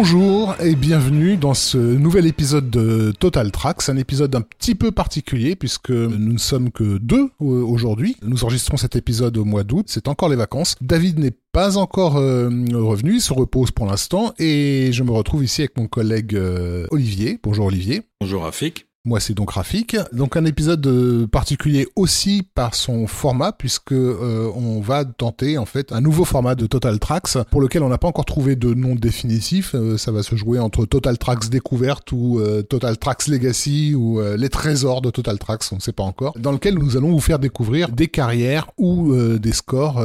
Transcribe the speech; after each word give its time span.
Bonjour 0.00 0.54
et 0.60 0.76
bienvenue 0.76 1.36
dans 1.36 1.54
ce 1.54 1.76
nouvel 1.76 2.26
épisode 2.26 2.70
de 2.70 3.10
Total 3.18 3.50
Tracks, 3.50 3.88
un 3.88 3.96
épisode 3.96 4.32
un 4.36 4.42
petit 4.42 4.76
peu 4.76 4.92
particulier 4.92 5.56
puisque 5.56 5.90
nous 5.90 6.34
ne 6.34 6.38
sommes 6.38 6.70
que 6.70 6.98
deux 6.98 7.32
euh, 7.40 7.64
aujourd'hui. 7.64 8.16
Nous 8.22 8.44
enregistrons 8.44 8.76
cet 8.76 8.94
épisode 8.94 9.36
au 9.36 9.44
mois 9.44 9.64
d'août, 9.64 9.86
c'est 9.88 10.06
encore 10.06 10.28
les 10.28 10.36
vacances. 10.36 10.76
David 10.80 11.18
n'est 11.18 11.34
pas 11.50 11.78
encore 11.78 12.16
euh, 12.16 12.48
revenu, 12.74 13.14
il 13.14 13.20
se 13.20 13.32
repose 13.32 13.72
pour 13.72 13.86
l'instant 13.86 14.34
et 14.38 14.90
je 14.92 15.02
me 15.02 15.10
retrouve 15.10 15.42
ici 15.42 15.62
avec 15.62 15.76
mon 15.76 15.88
collègue 15.88 16.36
euh, 16.36 16.86
Olivier. 16.92 17.40
Bonjour 17.42 17.66
Olivier. 17.66 18.02
Bonjour 18.20 18.44
Rafik. 18.44 18.87
Moi, 19.08 19.20
c'est 19.20 19.32
donc 19.32 19.52
Rafik. 19.52 19.96
Donc 20.12 20.36
un 20.36 20.44
épisode 20.44 20.86
euh, 20.86 21.26
particulier 21.26 21.88
aussi 21.96 22.42
par 22.54 22.74
son 22.74 23.06
format, 23.06 23.52
puisque 23.52 23.92
euh, 23.92 24.52
on 24.54 24.82
va 24.82 25.06
tenter 25.06 25.56
en 25.56 25.64
fait 25.64 25.92
un 25.92 26.02
nouveau 26.02 26.26
format 26.26 26.54
de 26.54 26.66
Total 26.66 26.98
Tracks 26.98 27.38
pour 27.50 27.62
lequel 27.62 27.82
on 27.82 27.88
n'a 27.88 27.96
pas 27.96 28.08
encore 28.08 28.26
trouvé 28.26 28.54
de 28.54 28.74
nom 28.74 28.94
définitif. 28.94 29.74
Euh, 29.74 29.96
ça 29.96 30.12
va 30.12 30.22
se 30.22 30.36
jouer 30.36 30.58
entre 30.58 30.84
Total 30.84 31.16
Tracks 31.16 31.48
découverte 31.48 32.12
ou 32.12 32.38
Total 32.68 32.98
Tracks 32.98 33.28
Legacy 33.28 33.94
ou 33.94 34.20
les 34.20 34.50
trésors 34.50 35.00
de 35.00 35.08
Total 35.08 35.38
Tracks, 35.38 35.62
on 35.72 35.76
ne 35.76 35.80
sait 35.80 35.92
pas 35.92 36.02
encore. 36.02 36.34
Dans 36.38 36.52
lequel 36.52 36.74
nous 36.74 36.98
allons 36.98 37.10
vous 37.10 37.20
faire 37.20 37.38
découvrir 37.38 37.88
des 37.88 38.08
carrières 38.08 38.66
ou 38.76 39.14
des 39.38 39.52
scores 39.52 40.04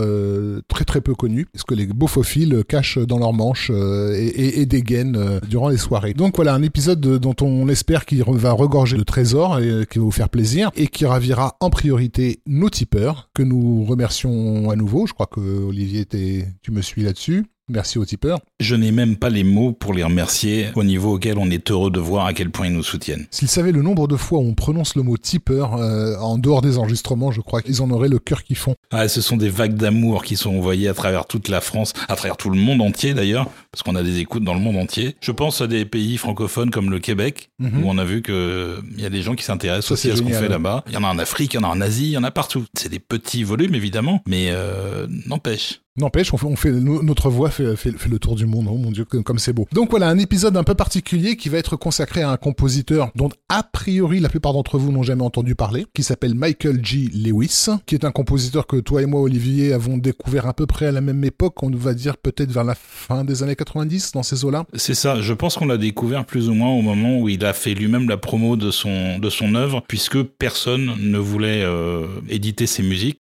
très 0.70 0.86
très 0.86 1.02
peu 1.02 1.14
connus, 1.14 1.48
ce 1.56 1.66
que 1.66 1.76
les 1.76 1.88
beaufophiles 1.88 2.64
cachent 2.68 3.00
dans 3.00 3.18
leurs 3.18 3.34
manches 3.34 3.70
et, 3.70 4.62
et, 4.62 4.66
dégainent 4.66 5.40
durant 5.48 5.70
les 5.70 5.78
soirées. 5.78 6.14
Donc 6.14 6.38
voilà 6.38 6.54
un 6.54 6.62
épisode 6.62 7.02
dont 7.02 7.36
on 7.42 7.68
espère 7.68 8.06
qu'il 8.06 8.24
va 8.24 8.52
regorger 8.52 8.93
de 8.98 9.04
trésors 9.04 9.60
et, 9.60 9.86
qui 9.90 10.00
va 10.00 10.06
vous 10.06 10.12
faire 10.12 10.30
plaisir 10.30 10.72
et 10.76 10.88
qui 10.88 11.06
ravira 11.06 11.58
en 11.60 11.70
priorité 11.70 12.42
nos 12.46 12.70
tipeurs 12.70 13.30
que 13.34 13.44
nous 13.44 13.84
remercions 13.86 14.70
à 14.70 14.76
nouveau. 14.76 15.08
Je 15.08 15.14
crois 15.14 15.28
que 15.28 15.40
Olivier, 15.40 16.06
tu 16.06 16.72
me 16.72 16.82
suis 16.82 17.04
là-dessus. 17.04 17.46
Merci 17.74 17.98
aux 17.98 18.06
tipeurs. 18.06 18.40
Je 18.60 18.76
n'ai 18.76 18.92
même 18.92 19.16
pas 19.16 19.30
les 19.30 19.44
mots 19.44 19.72
pour 19.72 19.94
les 19.94 20.04
remercier 20.04 20.68
au 20.76 20.84
niveau 20.84 21.16
auquel 21.16 21.40
on 21.40 21.50
est 21.50 21.72
heureux 21.72 21.90
de 21.90 22.00
voir 22.00 22.28
à 22.28 22.34
quel 22.34 22.52
point 22.52 22.68
ils 22.68 22.74
nous 22.74 22.84
soutiennent. 22.84 23.26
S'ils 23.32 23.48
savaient 23.48 23.72
le 23.72 23.82
nombre 23.82 24.08
de 24.08 24.16
fois 24.16 24.40
où 24.40 24.44
on 24.44 24.54
prononce 24.54 24.96
le 24.96 25.02
mot 25.02 25.18
tipeur 25.18 25.76
euh, 25.76 26.16
en 26.18 26.38
dehors 26.38 26.62
des 26.62 26.78
enregistrements, 26.78 27.32
je 27.32 27.42
crois 27.42 27.64
qu'ils 27.64 27.82
en 27.82 27.90
auraient 27.90 28.10
le 28.10 28.20
cœur 28.20 28.44
qui 28.44 28.54
fond. 28.54 28.76
Ah, 28.92 29.08
ce 29.08 29.22
sont 29.22 29.38
des 29.38 29.50
vagues 29.50 29.74
d'amour 29.74 30.24
qui 30.24 30.38
sont 30.38 30.56
envoyées 30.56 30.88
à 30.88 30.94
travers 30.94 31.26
toute 31.26 31.50
la 31.50 31.62
France, 31.62 31.94
à 32.08 32.16
travers 32.16 32.38
tout 32.38 32.52
le 32.52 32.60
monde 32.60 32.82
entier 32.82 33.16
d'ailleurs, 33.16 33.50
parce 33.72 33.82
qu'on 33.82 33.96
a 33.96 34.04
des 34.04 34.20
écoutes 34.20 34.44
dans 34.44 34.54
le 34.54 34.60
monde 34.60 34.78
entier. 34.78 35.16
Je 35.22 35.32
pense 35.32 35.62
à 35.62 35.68
des 35.68 35.86
pays 35.86 36.18
francophones 36.18 36.70
comme 36.70 36.92
le 36.92 37.00
Québec, 37.00 37.50
mhm. 37.58 37.84
où 37.84 37.90
on 37.90 37.98
a 37.98 38.04
vu 38.06 38.22
qu'il 38.22 38.84
y 38.98 39.06
a 39.06 39.10
des 39.10 39.24
gens 39.24 39.34
qui 39.34 39.44
s'intéressent 39.44 39.92
aussi 39.92 40.12
à 40.12 40.16
ce 40.16 40.22
qu'on 40.22 40.30
fait 40.30 40.48
là-bas. 40.48 40.84
Il 40.88 40.94
y 40.94 40.98
en 40.98 41.04
a 41.04 41.08
en 41.08 41.18
Afrique, 41.18 41.56
il 41.56 41.58
y 41.58 41.60
en 41.60 41.68
a 41.68 41.72
en 41.72 41.82
Asie, 41.82 42.06
il 42.06 42.12
y 42.12 42.18
en 42.18 42.24
a 42.24 42.32
partout. 42.32 42.66
C'est 42.76 42.90
des 42.90 43.00
petits 43.00 43.44
volumes 43.44 43.74
évidemment, 43.74 44.22
mais 44.28 44.50
euh, 44.52 45.08
n'empêche. 45.26 45.83
N'empêche, 45.96 46.34
on 46.34 46.56
fait, 46.56 46.72
notre 46.72 47.30
voix 47.30 47.52
fait, 47.52 47.86
le 48.10 48.18
tour 48.18 48.34
du 48.34 48.48
monde. 48.48 48.68
Oh 48.68 48.78
mon 48.78 48.90
dieu, 48.90 49.06
comme 49.06 49.38
c'est 49.38 49.54
beau. 49.54 49.68
Donc 49.74 49.92
voilà, 49.92 50.08
un 50.08 50.18
épisode 50.18 50.58
un 50.58 50.64
peu 50.64 50.74
particulier 50.74 51.38
qui 51.38 51.50
va 51.50 51.60
être 51.60 51.76
consacré 51.76 52.24
à 52.24 52.32
un 52.32 52.38
compositeur 52.38 53.12
dont 53.14 53.30
a 53.48 53.62
priori 53.62 54.20
la 54.20 54.28
plupart 54.28 54.54
d'entre 54.54 54.80
vous 54.80 54.92
n'ont 54.92 55.04
jamais 55.04 55.22
entendu 55.22 55.54
parler, 55.54 55.86
qui 55.94 56.02
s'appelle 56.02 56.34
Michael 56.34 56.84
G. 56.84 57.12
Lewis, 57.14 57.68
qui 57.86 57.94
est 57.94 58.06
un 58.06 58.12
compositeur 58.12 58.66
que 58.66 58.78
toi 58.78 59.04
et 59.04 59.06
moi, 59.06 59.22
Olivier, 59.22 59.72
avons 59.72 59.98
découvert 59.98 60.48
à 60.48 60.56
peu 60.56 60.66
près 60.66 60.88
à 60.88 60.92
la 60.92 61.02
même 61.02 61.24
époque. 61.24 61.62
On 61.62 61.70
va 61.70 61.94
dire 61.94 62.18
peut-être 62.18 62.52
vers 62.52 62.64
la 62.64 62.74
fin 62.74 63.24
des 63.24 63.44
années 63.44 63.56
90 63.56 64.14
dans 64.14 64.24
ces 64.24 64.46
eaux-là. 64.46 64.66
C'est 64.74 64.96
ça. 64.96 65.22
Je 65.22 65.34
pense 65.34 65.58
qu'on 65.58 65.68
l'a 65.68 65.78
découvert 65.78 66.26
plus 66.26 66.50
ou 66.50 66.56
moins 66.56 66.72
au 66.72 66.82
moment 66.82 67.20
où 67.20 67.30
il 67.30 67.46
a 67.46 67.54
fait 67.54 67.76
lui-même 67.76 68.10
la 68.10 68.18
promo 68.18 68.56
de 68.56 68.72
son 68.72 69.20
de 69.20 69.30
son 69.30 69.54
œuvre, 69.54 69.84
puisque 69.88 70.24
personne 70.24 70.96
ne 71.00 71.20
voulait 71.20 71.62
euh, 71.64 72.08
éditer 72.30 72.66
ses 72.66 72.82
musiques. 72.82 73.20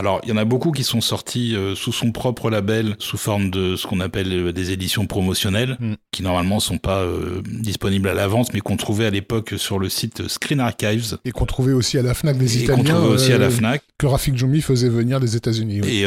Alors, 0.00 0.22
il 0.22 0.30
y 0.30 0.32
en 0.32 0.38
a 0.38 0.46
beaucoup 0.46 0.72
qui 0.72 0.82
sont 0.82 1.02
sortis 1.02 1.54
euh, 1.54 1.74
sous 1.74 1.92
son 1.92 2.10
propre 2.10 2.48
label, 2.48 2.96
sous 2.98 3.18
forme 3.18 3.50
de 3.50 3.76
ce 3.76 3.86
qu'on 3.86 4.00
appelle 4.00 4.32
euh, 4.32 4.50
des 4.50 4.72
éditions 4.72 5.06
promotionnelles, 5.06 5.76
mm. 5.78 5.92
qui 6.10 6.22
normalement 6.22 6.58
sont 6.58 6.78
pas 6.78 7.02
euh, 7.02 7.42
disponibles 7.46 8.08
à 8.08 8.14
la 8.14 8.26
vente, 8.26 8.54
mais 8.54 8.60
qu'on 8.60 8.78
trouvait 8.78 9.04
à 9.04 9.10
l'époque 9.10 9.52
sur 9.58 9.78
le 9.78 9.90
site 9.90 10.26
Screen 10.26 10.58
Archives. 10.58 11.18
Et 11.26 11.32
qu'on 11.32 11.44
trouvait 11.44 11.74
aussi 11.74 11.98
à 11.98 12.02
la 12.02 12.14
Fnac 12.14 12.38
des 12.38 12.56
et 12.56 12.62
Italiens. 12.62 12.82
qu'on 12.82 12.88
trouvait 12.88 13.14
aussi 13.14 13.32
à 13.34 13.36
la 13.36 13.50
Fnac. 13.50 13.82
Que 13.98 14.06
Rafik 14.06 14.38
Joumi 14.38 14.62
faisait 14.62 14.88
venir 14.88 15.20
des 15.20 15.36
États-Unis. 15.36 15.82
Et 15.86 16.06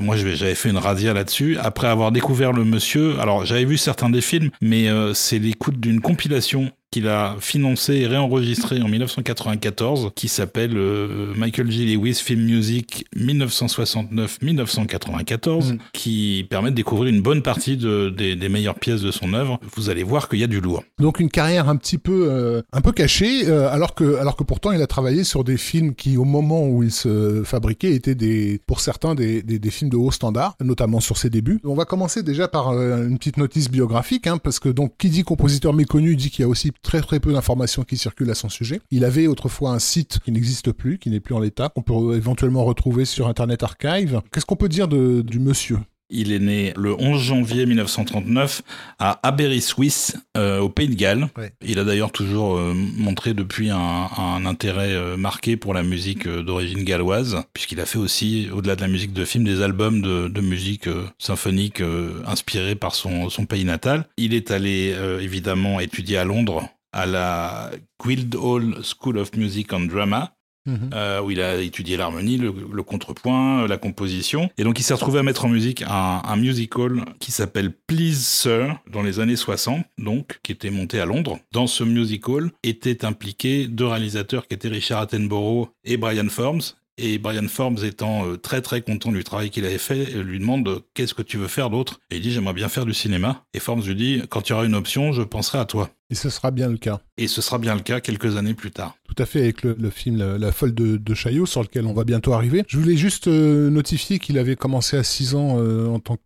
moi, 0.00 0.14
j'avais 0.14 0.54
fait 0.54 0.70
une 0.70 0.78
radia 0.78 1.12
là-dessus. 1.12 1.58
Après 1.60 1.88
avoir 1.88 2.12
découvert 2.12 2.52
le 2.52 2.64
monsieur, 2.64 3.18
alors 3.18 3.44
j'avais 3.44 3.64
vu 3.64 3.76
certains 3.76 4.08
des 4.08 4.20
films, 4.20 4.50
mais 4.60 4.86
c'est 5.14 5.40
l'écoute 5.40 5.80
d'une 5.80 6.00
compilation 6.00 6.70
qu'il 6.92 7.08
a 7.08 7.34
financé 7.40 7.94
et 7.94 8.06
réenregistré 8.06 8.80
en 8.82 8.86
1994, 8.86 10.10
qui 10.14 10.28
s'appelle 10.28 10.76
euh, 10.76 11.32
Michael 11.34 11.70
G. 11.70 11.86
Lewis 11.86 12.16
Film 12.16 12.42
Music 12.42 13.06
1969-1994, 13.16 15.72
mm. 15.72 15.78
qui 15.94 16.46
permet 16.50 16.70
de 16.70 16.76
découvrir 16.76 17.10
une 17.12 17.22
bonne 17.22 17.40
partie 17.42 17.78
de, 17.78 18.10
des, 18.10 18.48
meilleures 18.50 18.78
pièces 18.78 19.00
de 19.00 19.10
son 19.10 19.32
œuvre. 19.32 19.58
Vous 19.74 19.88
allez 19.88 20.02
voir 20.02 20.28
qu'il 20.28 20.40
y 20.40 20.44
a 20.44 20.46
du 20.46 20.60
lourd. 20.60 20.84
Donc 20.98 21.18
une 21.18 21.30
carrière 21.30 21.70
un 21.70 21.76
petit 21.76 21.96
peu, 21.96 22.28
euh, 22.30 22.60
un 22.74 22.82
peu 22.82 22.92
cachée, 22.92 23.48
euh, 23.48 23.70
alors 23.70 23.94
que, 23.94 24.16
alors 24.16 24.36
que 24.36 24.44
pourtant 24.44 24.72
il 24.72 24.82
a 24.82 24.86
travaillé 24.86 25.24
sur 25.24 25.44
des 25.44 25.56
films 25.56 25.94
qui, 25.94 26.18
au 26.18 26.24
moment 26.24 26.68
où 26.68 26.82
il 26.82 26.92
se 26.92 27.42
fabriquait, 27.42 27.94
étaient 27.94 28.14
des, 28.14 28.60
pour 28.66 28.80
certains 28.80 29.14
des, 29.14 29.42
des, 29.42 29.58
des 29.58 29.70
films 29.70 29.88
de 29.88 29.96
haut 29.96 30.10
standard, 30.10 30.56
notamment 30.60 31.00
sur 31.00 31.16
ses 31.16 31.30
débuts. 31.30 31.58
On 31.64 31.74
va 31.74 31.86
commencer 31.86 32.22
déjà 32.22 32.48
par 32.48 32.72
une 32.72 33.16
petite 33.16 33.38
notice 33.38 33.70
biographique, 33.70 34.26
hein, 34.26 34.36
parce 34.36 34.58
que 34.58 34.68
donc 34.68 34.92
qui 34.98 35.08
dit 35.08 35.22
compositeur 35.22 35.72
méconnu 35.72 36.16
dit 36.16 36.28
qu'il 36.28 36.42
y 36.42 36.44
a 36.44 36.48
aussi 36.48 36.70
très 36.82 37.00
très 37.00 37.20
peu 37.20 37.32
d'informations 37.32 37.84
qui 37.84 37.96
circulent 37.96 38.30
à 38.30 38.34
son 38.34 38.48
sujet. 38.48 38.80
Il 38.90 39.04
avait 39.04 39.26
autrefois 39.26 39.70
un 39.70 39.78
site 39.78 40.18
qui 40.24 40.32
n'existe 40.32 40.72
plus, 40.72 40.98
qui 40.98 41.10
n'est 41.10 41.20
plus 41.20 41.34
en 41.34 41.40
l'état, 41.40 41.68
qu'on 41.68 41.82
peut 41.82 42.16
éventuellement 42.16 42.64
retrouver 42.64 43.04
sur 43.04 43.28
Internet 43.28 43.62
Archive. 43.62 44.20
Qu'est-ce 44.32 44.46
qu'on 44.46 44.56
peut 44.56 44.68
dire 44.68 44.88
de, 44.88 45.22
du 45.22 45.38
monsieur? 45.38 45.78
Il 46.12 46.32
est 46.32 46.38
né 46.38 46.72
le 46.76 46.94
11 46.94 47.20
janvier 47.20 47.66
1939 47.66 48.62
à 48.98 49.18
Aberystwyth, 49.26 50.16
euh, 50.36 50.60
au 50.60 50.68
Pays 50.68 50.88
de 50.88 50.94
Galles. 50.94 51.28
Il 51.64 51.78
a 51.78 51.84
d'ailleurs 51.84 52.12
toujours 52.12 52.56
euh, 52.56 52.74
montré 52.74 53.34
depuis 53.34 53.70
un, 53.70 53.78
un 53.78 54.46
intérêt 54.46 54.92
euh, 54.92 55.16
marqué 55.16 55.56
pour 55.56 55.74
la 55.74 55.82
musique 55.82 56.28
d'origine 56.28 56.84
galloise, 56.84 57.42
puisqu'il 57.52 57.80
a 57.80 57.86
fait 57.86 57.98
aussi, 57.98 58.48
au-delà 58.52 58.76
de 58.76 58.82
la 58.82 58.88
musique 58.88 59.12
de 59.12 59.24
film, 59.24 59.44
des 59.44 59.62
albums 59.62 60.02
de, 60.02 60.28
de 60.28 60.40
musique 60.40 60.88
symphonique 61.18 61.82
inspirés 62.26 62.74
par 62.74 62.94
son, 62.94 63.30
son 63.30 63.46
pays 63.46 63.64
natal. 63.64 64.06
Il 64.16 64.34
est 64.34 64.50
allé 64.50 64.94
évidemment 65.20 65.80
étudier 65.80 66.18
à 66.18 66.24
Londres 66.24 66.68
à 66.92 67.06
la 67.06 67.70
Guildhall 68.04 68.82
School 68.82 69.18
of 69.18 69.34
Music 69.36 69.72
and 69.72 69.86
Drama, 69.86 70.34
mhm. 70.66 70.90
euh, 70.94 71.20
où 71.20 71.30
il 71.30 71.40
a 71.40 71.60
étudié 71.60 71.96
l'harmonie, 71.96 72.38
le, 72.38 72.82
contrepoint, 72.82 73.66
la 73.66 73.76
composition. 73.76 74.50
Et 74.58 74.64
donc 74.64 74.78
il 74.78 74.82
s'est 74.82 74.94
retrouvé 74.94 75.18
à 75.18 75.22
mettre 75.22 75.44
en 75.44 75.48
musique 75.48 75.84
un, 75.86 76.36
musical 76.36 77.04
qui 77.20 77.30
s'appelle 77.30 77.72
Please 77.72 78.14
Sir 78.14 78.78
dans 78.90 79.02
les 79.02 79.20
années 79.20 79.36
60, 79.36 79.84
donc 79.98 80.40
qui 80.42 80.52
était 80.52 80.70
monté 80.70 81.00
à 81.00 81.06
Londres. 81.06 81.38
Dans 81.52 81.66
ce 81.66 81.84
musical 81.84 82.50
étaient 82.62 83.04
impliqués 83.04 83.66
deux 83.66 83.86
réalisateurs 83.86 84.46
qui 84.46 84.54
étaient 84.54 84.68
Richard 84.68 85.02
Attenborough 85.02 85.68
et 85.84 85.96
Brian 85.96 86.28
Forms. 86.28 86.74
Et 86.98 87.18
Brian 87.18 87.48
Forbes 87.48 87.82
étant 87.84 88.26
euh, 88.26 88.36
très 88.36 88.60
très 88.60 88.82
content 88.82 89.10
du 89.12 89.24
travail 89.24 89.48
qu'il 89.48 89.64
avait 89.64 89.78
fait, 89.78 90.04
lui 90.22 90.38
demande 90.38 90.68
euh, 90.68 90.80
qu'est-ce 90.94 91.14
que 91.14 91.22
tu 91.22 91.38
veux 91.38 91.48
faire 91.48 91.70
d'autre? 91.70 92.00
Et 92.10 92.16
il 92.16 92.22
dit 92.22 92.30
j'aimerais 92.30 92.52
bien 92.52 92.68
faire 92.68 92.84
du 92.84 92.92
cinéma. 92.92 93.44
Et 93.54 93.60
Forbes 93.60 93.84
lui 93.86 93.94
dit 93.94 94.22
quand 94.28 94.48
il 94.48 94.52
y 94.52 94.54
aura 94.54 94.66
une 94.66 94.74
option, 94.74 95.12
je 95.12 95.22
penserai 95.22 95.58
à 95.58 95.64
toi. 95.64 95.90
Et 96.12 96.14
ce 96.14 96.28
sera 96.28 96.50
bien 96.50 96.68
le 96.68 96.76
cas. 96.76 97.00
Et 97.16 97.26
ce 97.26 97.40
sera 97.40 97.56
bien 97.56 97.74
le 97.74 97.80
cas 97.80 98.02
quelques 98.02 98.36
années 98.36 98.52
plus 98.52 98.70
tard. 98.70 98.98
Tout 99.08 99.14
à 99.16 99.24
fait, 99.24 99.40
avec 99.40 99.62
le, 99.62 99.88
film 99.88 100.18
la, 100.36 100.52
folle 100.52 100.74
de, 100.74 100.98
de, 100.98 101.14
Chaillot, 101.14 101.46
sur 101.46 101.62
lequel 101.62 101.86
on 101.86 101.94
va 101.94 102.04
bientôt 102.04 102.34
arriver. 102.34 102.64
Je 102.68 102.76
voulais 102.76 102.98
juste 102.98 103.28
euh, 103.28 103.70
notifier 103.70 104.18
qu'il 104.18 104.36
avait 104.36 104.54
commencé 104.54 104.98
à 104.98 105.04
6 105.04 105.34
ans 105.34 105.56
euh, 105.56 105.86
en 105.86 106.00
tant 106.00 106.18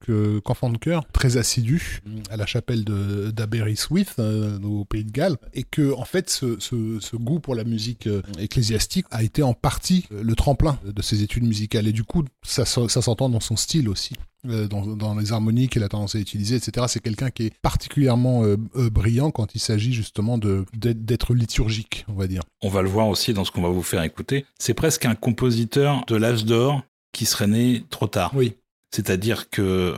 qu'enfant 0.43 0.71
de 0.71 0.79
cœur, 0.79 1.06
très 1.12 1.37
assidu, 1.37 2.00
à 2.31 2.37
la 2.37 2.47
chapelle 2.47 2.83
d'Aberystwyth, 2.85 4.15
euh, 4.19 4.59
au 4.62 4.85
Pays 4.85 5.05
de 5.05 5.12
Galles, 5.12 5.37
et 5.55 5.62
que, 5.62 5.93
en 5.93 6.05
fait, 6.05 6.31
ce, 6.31 6.56
ce, 6.59 6.99
ce 6.99 7.15
goût 7.15 7.39
pour 7.39 7.55
la 7.55 7.62
musique 7.62 8.09
ecclésiastique 8.41 9.06
a 9.12 9.23
été 9.23 9.44
en 9.44 9.55
partie 9.55 10.06
le 10.11 10.35
tremplin 10.35 10.81
de 10.85 11.00
ses 11.00 11.23
études 11.23 11.44
musicales. 11.44 11.87
Et 11.87 11.93
du 11.93 12.03
coup, 12.03 12.25
ça, 12.43 12.65
ça 12.65 12.89
s'entend 12.89 13.29
dans 13.29 13.39
son 13.39 13.55
style 13.55 13.89
aussi. 13.89 14.15
Euh, 14.48 14.66
dans, 14.69 15.14
les 15.14 15.32
harmonies 15.32 15.69
qu'il 15.69 15.82
a 15.82 15.88
tendance 15.88 16.14
à 16.14 16.19
utiliser, 16.19 16.56
etc. 16.56 16.87
C'est 16.88 17.00
quelqu'un 17.00 17.31
qui 17.31 17.46
est 17.46 17.58
particulièrement 17.60 18.44
euh, 18.44 18.56
euh, 18.76 18.90
brillant 18.90 19.31
quand 19.31 19.54
il 19.54 19.60
s'agit 19.60 19.93
justement 19.93 20.38
d'être 20.38 21.34
liturgique, 21.34 22.04
on 22.08 22.14
va 22.14 22.26
dire. 22.26 22.43
On 22.62 22.69
va 22.69 22.82
le 22.82 22.88
voir 22.88 23.08
aussi 23.08 23.32
dans 23.32 23.44
ce 23.44 23.50
qu'on 23.50 23.62
va 23.62 23.69
vous 23.69 23.82
faire 23.82 24.02
écouter. 24.02 24.44
C'est 24.58 24.75
presque 24.75 25.04
un 25.04 25.14
compositeur 25.14 26.04
de 26.06 26.16
l'âge 26.16 26.44
d'or 26.44 26.82
qui 27.12 27.26
serait 27.26 27.46
né 27.46 27.84
trop 27.90 28.06
tard. 28.06 28.32
Oui. 28.34 28.54
C'est-à-dire 28.94 29.50
que 29.50 29.94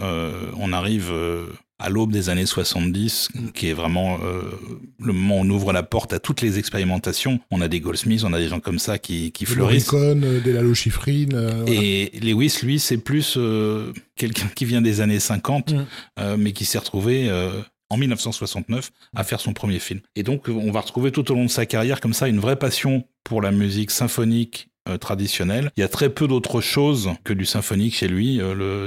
on 0.57 0.73
arrive 0.73 1.13
à 1.79 1.91
l'aube 1.91 2.11
des 2.11 2.29
années 2.29 2.47
70, 2.47 3.29
qui 3.55 3.69
est 3.69 3.73
vraiment 3.73 4.19
euh, 4.25 4.43
le 4.99 5.13
moment 5.13 5.39
où 5.39 5.41
on 5.43 5.51
ouvre 5.51 5.73
la 5.73 5.85
porte 5.85 6.13
à 6.13 6.19
toutes 6.19 6.41
les 6.43 6.59
expérimentations. 6.59 7.39
On 7.51 7.61
a 7.61 7.69
des 7.69 7.81
Goldsmiths, 7.81 8.25
on 8.25 8.33
a 8.33 8.39
des 8.39 8.49
gens 8.49 8.59
comme 8.59 8.81
ça 8.81 8.99
qui, 8.99 9.31
qui 9.31 9.47
fleurissent. 9.47 9.91
Des 9.91 9.97
euh, 9.97 10.41
des 10.41 10.53
Lalo 10.53 10.75
Schifrin. 10.75 11.29
Euh, 11.33 11.65
Et 11.67 12.11
Lewis, 12.21 12.59
lui, 12.63 12.81
c'est 12.81 12.99
plus 12.99 13.39
quelqu'un 14.17 14.49
qui 14.55 14.65
vient 14.65 14.83
des 14.83 15.01
années 15.01 15.21
50, 15.21 15.73
mm. 15.73 16.37
mais 16.37 16.53
qui 16.53 16.65
s'est 16.65 16.79
retrouvé 16.79 17.31
en 17.91 17.97
1969 17.97 18.91
à 19.15 19.25
faire 19.25 19.41
son 19.41 19.53
premier 19.53 19.79
film. 19.79 20.01
Et 20.17 20.23
donc, 20.23 20.49
on 20.49 20.71
va 20.73 20.81
retrouver 20.81 21.13
tout 21.13 21.31
au 21.31 21.35
long 21.35 21.45
de 21.45 21.51
sa 21.51 21.65
carrière 21.65 22.01
comme 22.01 22.13
ça 22.13 22.29
une 22.29 22.41
vraie 22.41 22.57
passion 22.57 23.05
pour 23.23 23.41
la 23.41 23.53
musique 23.53 23.91
symphonique 23.91 24.68
traditionnel. 24.97 25.71
Il 25.77 25.81
y 25.81 25.85
a 25.85 25.89
très 25.89 26.09
peu 26.09 26.27
d'autres 26.27 26.61
choses 26.61 27.11
que 27.25 27.33
du 27.33 27.45
symphonique 27.45 27.95
chez 27.95 28.09
lui. 28.09 28.41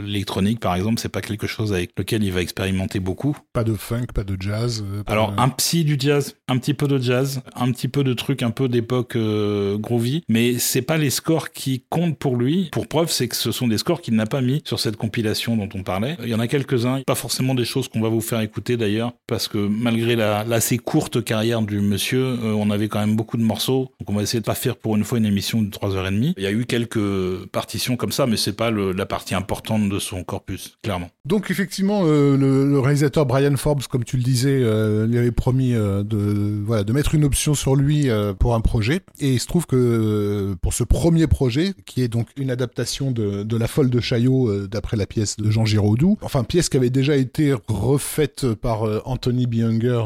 L'électronique, 0.04 0.60
par 0.60 0.76
exemple, 0.76 1.00
c'est 1.00 1.10
pas 1.10 1.22
quelque 1.22 1.48
chose 1.48 1.74
avec 1.74 1.92
lequel 1.98 2.24
il 2.24 2.32
va 2.32 2.42
expérimenter 2.42 3.00
beaucoup. 3.00 3.38
Pas 3.54 3.64
de 3.64 3.74
funk, 3.74 4.08
pas 4.14 4.24
de 4.24 4.38
jazz. 4.40 4.84
Alors 5.08 5.34
un 5.38 5.50
psy 5.50 5.84
du 5.84 5.98
jazz, 6.00 6.36
un 6.48 6.58
petit 6.58 6.74
peu 6.74 6.88
de 6.88 7.00
jazz, 7.00 7.42
un 7.56 7.72
petit 7.72 7.88
peu 7.88 8.04
de 8.04 8.14
trucs 8.14 8.44
un 8.44 8.52
peu 8.52 8.68
d'époque 8.68 9.18
groovy, 9.18 10.24
mais 10.30 10.58
c'est 10.58 10.82
pas 10.82 10.98
les 10.98 11.10
scores 11.10 11.52
qui 11.52 11.84
comptent 11.90 12.18
pour 12.18 12.36
lui. 12.36 12.70
Pour 12.72 12.88
preuve, 12.88 13.12
c'est 13.12 13.28
que 13.28 13.36
ce 13.36 13.52
sont 13.52 13.68
des 13.68 13.78
scores 13.78 14.02
qu'il 14.02 14.16
n'a 14.16 14.26
pas 14.26 14.42
mis 14.42 14.62
sur 14.66 14.80
cette 14.80 14.98
compilation 14.98 15.58
dont 15.58 15.70
on 15.74 15.84
parlait. 15.84 16.18
Il 16.24 16.30
y 16.30 16.36
en 16.36 16.40
a 16.40 16.48
quelques-uns, 16.48 17.02
pas 17.06 17.16
forcément 17.16 17.56
des 17.56 17.66
choses 17.66 17.88
qu'on 17.88 18.02
va 18.02 18.10
vous 18.10 18.22
faire 18.22 18.42
écouter 18.42 18.78
d'ailleurs, 18.78 19.14
parce 19.28 19.48
que 19.48 19.58
malgré 19.58 20.16
la, 20.16 20.40
assez 20.40 20.78
courte 20.78 21.24
carrière 21.24 21.62
du 21.62 21.80
monsieur, 21.80 22.24
euh, 22.24 22.54
on 22.54 22.70
avait 22.70 22.88
quand 22.88 23.00
même 23.00 23.16
beaucoup 23.16 23.38
de 23.38 23.44
morceaux. 23.44 23.92
Donc 24.00 24.10
on 24.10 24.14
va 24.14 24.22
essayer 24.22 24.40
de 24.40 24.46
pas 24.46 24.56
faire 24.56 24.76
pour 24.76 24.96
une 24.96 25.04
fois 25.04 25.18
une 25.18 25.26
émission 25.26 25.62
de 25.62 25.70
3h30. 25.92 26.34
Il 26.38 26.44
y 26.44 26.48
a 26.48 26.52
eu 26.52 26.66
quelques 26.66 27.46
partitions 27.52 27.98
comme 27.98 28.12
ça, 28.12 28.26
mais 28.26 28.38
c'est 28.38 28.54
pas 28.54 28.72
la 28.72 29.06
partie 29.06 29.36
importante 29.36 29.90
de 29.90 30.00
son 30.00 30.24
corpus, 30.24 30.78
clairement. 30.84 31.10
Donc 31.26 31.52
effectivement, 31.52 32.02
euh, 32.06 32.38
le, 32.38 32.80
réalisateur 32.80 33.26
Brian 33.26 33.56
Forbes, 33.56 33.84
comme 33.84 34.04
tu 34.04 34.18
le 34.18 34.24
disais, 34.24 34.60
euh, 34.62 35.06
lui 35.06 35.18
avait 35.18 35.32
promis 35.32 35.74
de, 35.74 36.64
voilà, 36.66 36.84
de 36.84 36.94
mettre 36.94 37.16
une 37.16 37.24
option 37.24 37.54
sur 37.54 37.76
lui 37.76 38.10
pour 38.40 38.56
un 38.56 38.62
projet. 38.62 39.02
Et 39.20 39.34
il 39.34 39.40
se 39.40 39.48
trouve 39.48 39.66
que 39.66 40.56
pour 40.62 40.74
ce 40.74 40.84
premier 40.84 41.28
projet, 41.28 41.74
qui 41.86 42.02
est 42.02 42.08
donc 42.08 42.28
une 42.38 42.52
adaptation 42.52 43.12
de, 43.12 43.44
de 43.44 43.58
La 43.58 43.68
Folle 43.68 43.90
de 43.90 44.00
Chaillot 44.00 44.68
d'après 44.68 44.98
la 44.98 45.06
pièce 45.06 45.38
de 45.38 45.50
Jean 45.50 45.66
Giraudoux, 45.66 46.18
enfin 46.22 46.44
pièce 46.44 46.70
qui 46.70 46.78
avait 46.78 46.90
déjà 46.90 47.16
été 47.16 47.54
refaite 47.68 48.54
par 48.54 48.84
Anthony 49.08 49.48
Biunger. 49.48 50.04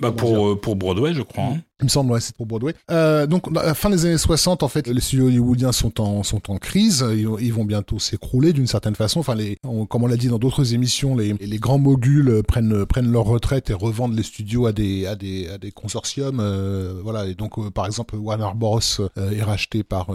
bah 0.00 0.12
pour, 0.12 0.60
pour 0.60 0.76
Broadway, 0.76 1.14
je 1.14 1.22
crois. 1.22 1.44
Hein. 1.44 1.60
Il 1.80 1.86
me 1.86 1.88
semble, 1.88 2.12
ouais, 2.12 2.20
c'est 2.20 2.36
pour 2.36 2.46
Broadway. 2.46 2.72
Euh, 2.92 3.26
donc, 3.26 3.48
à 3.56 3.66
la 3.66 3.74
fin 3.74 3.90
des 3.90 4.06
années 4.06 4.16
60, 4.16 4.62
en 4.62 4.68
fait, 4.68 4.86
les 4.86 5.00
studios 5.00 5.26
hollywoodiens 5.26 5.72
sont 5.72 6.00
en, 6.00 6.22
sont 6.22 6.52
en 6.52 6.58
crise. 6.58 7.04
Ils, 7.10 7.52
vont 7.52 7.64
bientôt 7.64 7.98
s'écrouler 7.98 8.52
d'une 8.52 8.68
certaine 8.68 8.94
façon. 8.94 9.18
Enfin, 9.18 9.34
les, 9.34 9.58
comme 9.88 10.04
on 10.04 10.06
l'a 10.06 10.16
dit 10.16 10.28
dans 10.28 10.38
d'autres 10.38 10.72
émissions, 10.72 11.16
les, 11.16 11.32
les 11.32 11.58
grands 11.58 11.78
moguls 11.78 12.44
prennent, 12.46 12.86
prennent 12.86 13.10
leur 13.10 13.24
retraite 13.24 13.70
et 13.70 13.74
revendent 13.74 14.14
les 14.14 14.22
studios 14.22 14.66
à 14.66 14.72
des, 14.72 15.06
à 15.06 15.16
des, 15.16 15.48
à 15.48 15.58
des 15.58 15.72
consortiums. 15.72 16.38
Euh, 16.38 17.00
voilà. 17.02 17.26
Et 17.26 17.34
donc, 17.34 17.58
euh, 17.58 17.70
par 17.70 17.86
exemple, 17.86 18.14
Warner 18.16 18.50
Bros. 18.54 18.80
Est 19.16 19.42
racheté 19.42 19.82
par, 19.82 20.08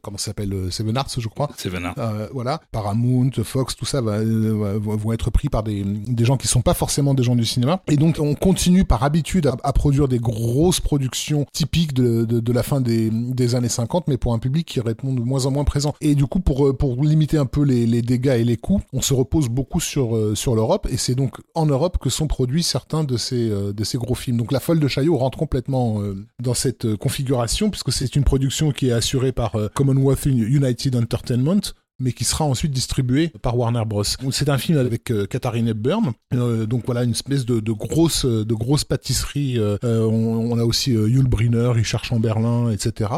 comment 0.00 0.16
ça 0.16 0.26
s'appelle, 0.26 0.68
Seven 0.70 0.96
Arts, 0.96 1.10
je 1.18 1.28
crois. 1.28 1.50
Seven 1.58 1.84
Arts. 1.84 1.96
voilà. 2.32 2.60
Paramount, 2.72 3.30
Fox, 3.42 3.76
tout 3.76 3.84
ça 3.84 4.00
va, 4.00 4.20
vont 4.22 5.12
être 5.12 5.30
pris 5.30 5.48
par 5.48 5.62
des, 5.62 5.84
des 5.84 6.24
gens 6.24 6.36
qui 6.38 6.48
sont 6.48 6.62
pas 6.62 6.74
forcément 6.74 7.12
des 7.12 7.22
gens 7.22 7.36
du 7.36 7.44
cinéma. 7.44 7.82
Et 7.88 7.96
donc, 7.96 8.18
on 8.20 8.34
continue 8.34 8.84
par 8.84 9.04
habitude 9.04 9.46
à, 9.46 9.56
à 9.62 9.72
produire 9.72 10.08
des 10.08 10.18
grosses 10.18 10.80
production 10.94 11.44
typique 11.52 11.92
de, 11.92 12.24
de, 12.24 12.52
la 12.52 12.62
fin 12.62 12.80
des, 12.80 13.10
des, 13.10 13.56
années 13.56 13.68
50, 13.68 14.06
mais 14.06 14.16
pour 14.16 14.32
un 14.32 14.38
public 14.38 14.64
qui 14.64 14.78
répond 14.78 15.12
de 15.12 15.22
moins 15.22 15.44
en 15.46 15.50
moins 15.50 15.64
présent. 15.64 15.92
Et 16.00 16.14
du 16.14 16.24
coup, 16.26 16.38
pour, 16.38 16.68
euh, 16.68 16.72
pour 16.72 17.02
limiter 17.02 17.36
un 17.36 17.46
peu 17.46 17.64
les, 17.64 17.84
les 17.84 18.00
dégâts 18.00 18.38
et 18.38 18.44
les 18.44 18.56
coûts, 18.56 18.80
on 18.92 19.02
se 19.02 19.12
repose 19.12 19.48
beaucoup 19.48 19.80
sur, 19.80 20.14
euh, 20.14 20.36
sur 20.36 20.54
l'Europe, 20.54 20.86
et 20.88 20.96
c'est 20.96 21.16
donc 21.16 21.38
en 21.56 21.66
Europe 21.66 21.98
que 21.98 22.10
sont 22.10 22.28
produits 22.28 22.62
certains 22.62 23.02
de 23.02 23.16
ces, 23.16 23.50
euh, 23.50 23.72
de 23.72 23.82
ces 23.82 23.98
gros 23.98 24.14
films. 24.14 24.36
Donc 24.36 24.52
La 24.52 24.60
Folle 24.60 24.78
de 24.78 24.86
Chaillot 24.86 25.16
rentre 25.16 25.36
complètement 25.36 26.00
dans 26.40 26.54
cette 26.54 26.94
configuration, 26.94 27.70
puisque 27.70 27.92
c'est 27.92 28.14
une 28.14 28.22
production 28.22 28.70
qui 28.70 28.90
est 28.90 28.92
assurée 28.92 29.32
par 29.32 29.56
Commonwealth 29.74 30.26
United 30.26 30.94
Entertainment, 30.94 31.74
mais 31.98 32.12
qui 32.12 32.24
sera 32.24 32.44
ensuite 32.44 32.72
distribué 32.72 33.28
par 33.42 33.56
Warner 33.56 33.84
Bros. 33.86 34.02
C'est 34.04 34.48
un 34.48 34.58
film 34.58 34.78
avec 34.78 35.10
euh, 35.10 35.26
Katharine 35.26 35.68
Hepburn, 35.68 36.12
euh, 36.32 36.66
donc 36.66 36.84
voilà 36.86 37.04
une 37.04 37.12
espèce 37.12 37.44
de, 37.44 37.60
de 37.60 37.72
grosse 37.72 38.24
de 38.24 38.54
grosse 38.54 38.84
pâtisserie. 38.84 39.58
Euh, 39.58 39.78
on, 39.82 40.52
on, 40.52 40.58
a 40.58 40.64
aussi 40.64 40.92
Yul 40.92 41.26
Brynner, 41.26 41.70
Richard 41.72 42.04
Chamberlain, 42.04 42.70
etc. 42.70 43.10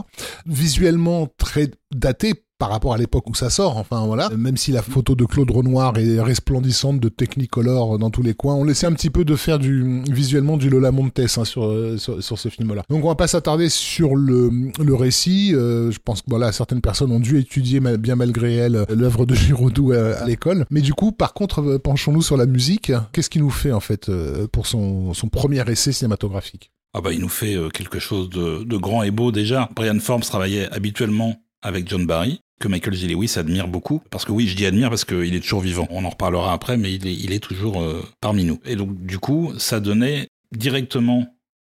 Visuellement 0.46 1.28
très 1.38 1.70
daté 1.94 2.34
par 2.58 2.70
rapport 2.70 2.94
à 2.94 2.98
l'époque 2.98 3.28
où 3.28 3.34
ça 3.34 3.50
sort. 3.50 3.76
Enfin 3.76 4.06
voilà, 4.06 4.30
même 4.30 4.56
si 4.56 4.72
la 4.72 4.82
photo 4.82 5.14
de 5.14 5.24
Claude 5.24 5.50
Renoir 5.50 5.98
est 5.98 6.20
resplendissante 6.20 7.00
de 7.00 7.08
Technicolor 7.08 7.98
dans 7.98 8.10
tous 8.10 8.22
les 8.22 8.34
coins, 8.34 8.54
on 8.54 8.64
laissait 8.64 8.86
un 8.86 8.92
petit 8.92 9.10
peu 9.10 9.24
de 9.24 9.36
faire 9.36 9.58
du 9.58 10.02
visuellement 10.10 10.56
du 10.56 10.70
Lola 10.70 10.90
Montes 10.90 11.18
hein, 11.18 11.44
sur, 11.44 11.72
sur, 11.98 12.38
ce 12.38 12.48
film-là. 12.48 12.82
Donc 12.88 13.04
on 13.04 13.08
va 13.08 13.14
pas 13.14 13.28
s'attarder 13.28 13.68
sur 13.68 14.16
le, 14.16 14.50
le 14.82 14.94
récit. 14.94 15.54
Euh, 15.54 15.90
je 15.90 15.98
pense 16.02 16.22
que 16.22 16.26
voilà, 16.28 16.52
certaines 16.52 16.80
personnes 16.80 17.12
ont 17.12 17.20
dû 17.20 17.38
étudier 17.38 17.80
bien 17.80 18.16
malgré 18.16 18.54
elles 18.54 18.84
l'œuvre 18.90 19.26
de 19.26 19.34
Giraudoux 19.34 19.92
à, 19.92 20.24
l'école. 20.26 20.66
Mais 20.70 20.80
du 20.80 20.94
coup, 20.94 21.12
par 21.12 21.34
contre, 21.34 21.60
euh, 21.60 21.78
penchons-nous 21.78 22.22
sur 22.22 22.36
la 22.36 22.46
musique. 22.46 22.92
Qu'est-ce 23.12 23.30
qu'il 23.30 23.42
nous 23.42 23.50
fait 23.50 23.72
en 23.72 23.80
fait 23.80 24.08
euh, 24.08 24.46
pour 24.48 24.66
son, 24.66 25.14
son 25.14 25.28
premier 25.28 25.62
essai 25.70 25.92
cinématographique? 25.92 26.70
Ah 26.94 27.02
bah 27.02 27.12
il 27.12 27.20
nous 27.20 27.28
fait 27.28 27.56
quelque 27.74 27.98
chose 27.98 28.30
de, 28.30 28.64
de 28.64 28.76
grand 28.78 29.02
et 29.02 29.10
beau 29.10 29.30
déjà. 29.30 29.68
Brian 29.76 29.98
Forbes 30.00 30.22
travaillait 30.22 30.66
habituellement 30.72 31.36
avec 31.60 31.88
John 31.88 32.06
Barry 32.06 32.40
que 32.58 32.68
Michael 32.68 32.94
J. 32.94 33.08
Lewis 33.08 33.34
admire 33.36 33.68
beaucoup. 33.68 34.02
Parce 34.10 34.24
que 34.24 34.32
oui, 34.32 34.46
je 34.46 34.56
dis 34.56 34.66
admire 34.66 34.88
parce 34.88 35.04
qu'il 35.04 35.34
est 35.34 35.40
toujours 35.40 35.60
vivant. 35.60 35.86
On 35.90 36.04
en 36.04 36.10
reparlera 36.10 36.52
après, 36.52 36.76
mais 36.76 36.94
il 36.94 37.06
est, 37.06 37.14
il 37.14 37.32
est 37.32 37.40
toujours 37.42 37.82
euh, 37.82 38.02
parmi 38.20 38.44
nous. 38.44 38.60
Et 38.64 38.76
donc, 38.76 38.94
du 39.04 39.18
coup, 39.18 39.52
ça 39.58 39.80
donnait 39.80 40.28
directement 40.52 41.26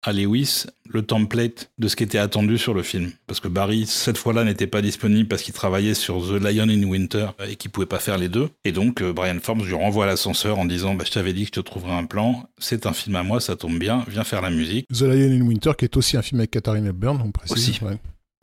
à 0.05 0.13
Lewis 0.13 0.65
le 0.87 1.01
template 1.01 1.71
de 1.79 1.87
ce 1.87 1.95
qui 1.95 2.03
était 2.03 2.19
attendu 2.19 2.59
sur 2.59 2.75
le 2.75 2.83
film. 2.83 3.11
Parce 3.25 3.39
que 3.39 3.47
Barry, 3.47 3.87
cette 3.87 4.17
fois-là, 4.17 4.43
n'était 4.43 4.67
pas 4.67 4.83
disponible 4.83 5.27
parce 5.27 5.41
qu'il 5.41 5.53
travaillait 5.53 5.95
sur 5.95 6.21
The 6.21 6.39
Lion 6.41 6.69
in 6.69 6.83
Winter 6.83 7.29
et 7.47 7.55
qu'il 7.55 7.71
pouvait 7.71 7.87
pas 7.87 7.97
faire 7.97 8.19
les 8.19 8.29
deux. 8.29 8.49
Et 8.63 8.71
donc, 8.71 9.01
euh, 9.01 9.11
Brian 9.11 9.39
Forbes 9.41 9.65
lui 9.65 9.73
renvoie 9.73 10.05
l'ascenseur 10.05 10.59
en 10.59 10.65
disant, 10.65 10.93
bah, 10.93 11.03
je 11.07 11.11
t'avais 11.11 11.33
dit 11.33 11.41
que 11.41 11.47
je 11.47 11.51
te 11.53 11.59
trouverais 11.59 11.93
un 11.93 12.05
plan. 12.05 12.47
C'est 12.59 12.85
un 12.85 12.93
film 12.93 13.15
à 13.15 13.23
moi, 13.23 13.39
ça 13.39 13.55
tombe 13.55 13.79
bien. 13.79 14.05
Viens 14.07 14.23
faire 14.23 14.41
la 14.41 14.51
musique. 14.51 14.85
The 14.93 15.01
Lion 15.01 15.31
in 15.31 15.41
Winter, 15.41 15.71
qui 15.75 15.85
est 15.85 15.97
aussi 15.97 16.17
un 16.17 16.21
film 16.21 16.39
avec 16.39 16.51
Katharine 16.51 16.85
Hepburn, 16.85 17.19
on 17.25 17.31
précise. 17.31 17.69
Aussi. 17.69 17.79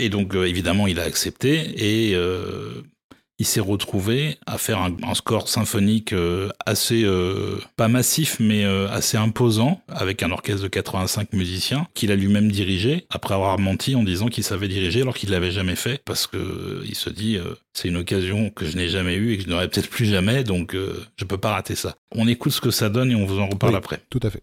Et 0.02 0.08
donc, 0.08 0.34
euh, 0.34 0.46
évidemment, 0.46 0.88
il 0.88 0.98
a 0.98 1.04
accepté 1.04 2.08
et 2.08 2.16
euh, 2.16 2.82
il 3.38 3.46
s'est 3.46 3.60
retrouvé 3.60 4.36
à 4.46 4.58
faire 4.58 4.80
un, 4.80 5.14
score 5.14 5.48
symphonique 5.48 6.12
euh, 6.12 6.48
assez, 6.66 7.06
pas 7.76 7.86
massif, 7.86 8.38
mais 8.40 8.64
assez 8.64 9.16
imposant, 9.16 9.80
avec 9.88 10.24
un 10.24 10.30
orchestre 10.32 10.62
de 10.62 10.68
85 10.68 11.32
musiciens, 11.32 11.86
qu'il 11.94 12.10
a 12.10 12.16
lui-même 12.16 12.50
dirigé, 12.50 13.06
après 13.10 13.34
avoir 13.34 13.58
menti 13.58 13.94
en 13.94 14.02
disant 14.02 14.26
qu'il 14.26 14.44
savait 14.44 14.68
diriger 14.68 15.02
alors 15.02 15.16
qu'il 15.16 15.28
ne 15.28 15.34
l'avait 15.34 15.50
jamais 15.52 15.76
fait, 15.76 16.02
parce 16.04 16.26
que 16.26 16.82
il 16.84 16.94
se 16.94 17.10
dit, 17.10 17.38
c'est 17.72 17.88
une 17.88 17.96
occasion 17.96 18.50
que 18.50 18.64
je 18.64 18.76
n'ai 18.76 18.88
jamais 18.88 19.14
eue 19.14 19.32
et 19.32 19.38
que 19.38 19.44
je 19.44 19.48
n'aurai 19.48 19.68
peut-être 19.68 19.88
plus 19.88 20.06
jamais, 20.06 20.44
donc 20.44 20.76
je 21.16 21.24
peux 21.24 21.38
pas 21.38 21.52
rater 21.52 21.74
ça. 21.74 21.96
On 22.12 22.28
écoute 22.28 22.52
ce 22.52 22.60
que 22.60 22.70
ça 22.70 22.90
donne 22.90 23.10
et 23.10 23.16
on 23.16 23.26
vous 23.26 23.40
en 23.40 23.48
reparle 23.48 23.76
après. 23.76 24.00
Tout 24.10 24.20
à 24.22 24.30
fait. 24.30 24.42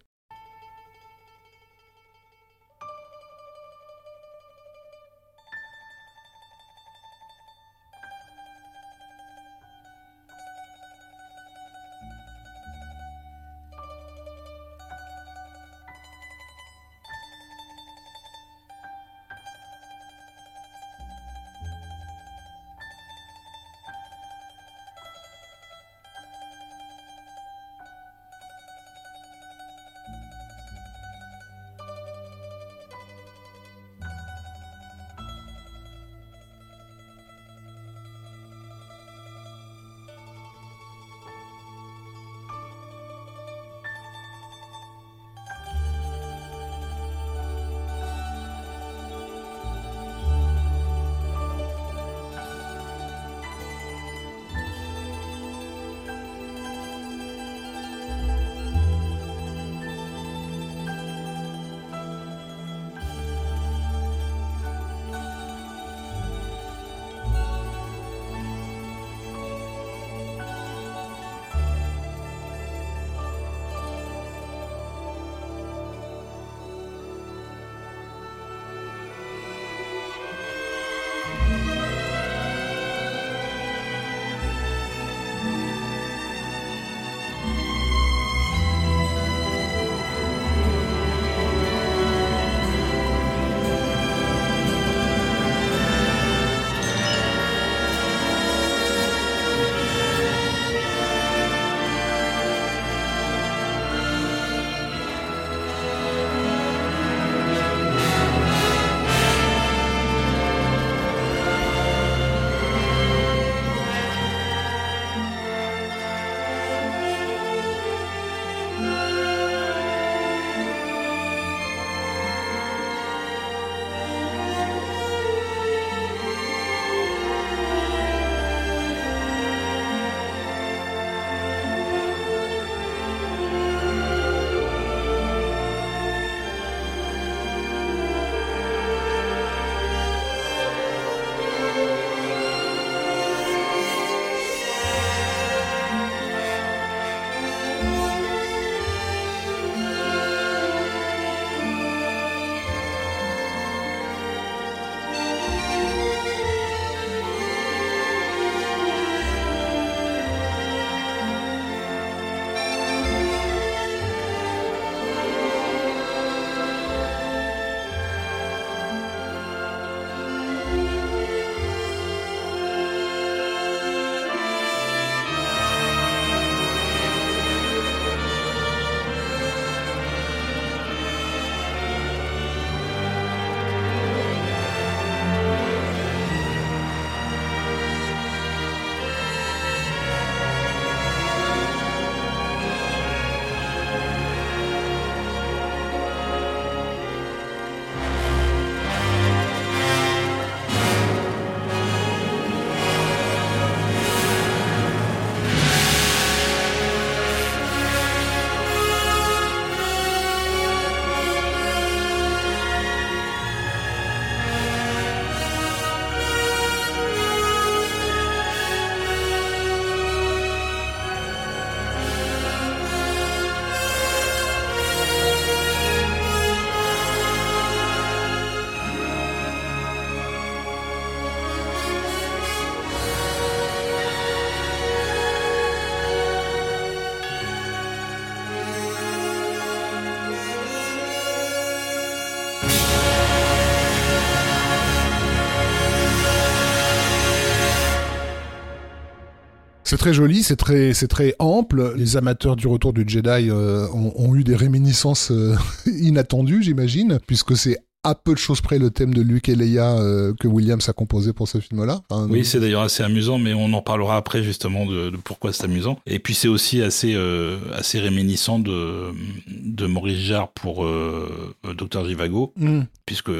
C'est 249.90 249.96
très 249.96 250.14
joli, 250.14 250.44
c'est 250.44 250.54
très, 250.54 250.94
c'est 250.94 251.08
très 251.08 251.34
ample. 251.40 251.94
Les 251.96 252.16
amateurs 252.16 252.54
du 252.54 252.68
retour 252.68 252.92
du 252.92 253.02
Jedi 253.04 253.50
ont, 253.50 254.12
ont, 254.14 254.36
eu 254.36 254.44
des 254.44 254.54
réminiscences 254.54 255.32
inattendues, 255.86 256.62
j'imagine, 256.62 257.18
puisque 257.26 257.56
c'est 257.56 257.76
à 258.02 258.14
peu 258.14 258.34
de 258.34 258.38
choses 258.38 258.60
près 258.60 258.78
le 258.78 258.90
thème 258.90 259.12
de 259.12 259.20
Luke 259.20 259.48
et 259.48 259.54
Leia 259.54 259.98
euh, 259.98 260.32
que 260.38 260.46
Williams 260.48 260.88
a 260.88 260.92
composé 260.92 261.32
pour 261.32 261.48
ce 261.48 261.58
film-là. 261.58 262.02
oui, 262.28 262.44
c'est 262.44 262.60
d'ailleurs 262.60 262.82
assez 262.82 263.02
amusant, 263.02 263.38
mais 263.38 263.52
on 263.52 263.72
en 263.72 263.82
parlera 263.82 264.16
après 264.16 264.44
justement 264.44 264.86
de, 264.86 265.10
pourquoi 265.24 265.52
c'est 265.52 265.64
amusant. 265.64 265.98
Et 266.06 266.20
puis 266.20 266.34
c'est 266.34 266.46
aussi 266.46 266.82
assez 266.82 267.14
euh, 267.14 267.58
assez 267.74 267.98
réminiscent 267.98 268.60
de 268.60 269.12
de 269.48 269.86
Maurice 269.86 270.18
Jarre 270.18 270.52
pour 270.52 270.84
euh, 270.84 271.54
Docteur 271.76 272.04
Jivago, 272.06 272.52
mm. 272.56 272.82
puisque 273.06 273.32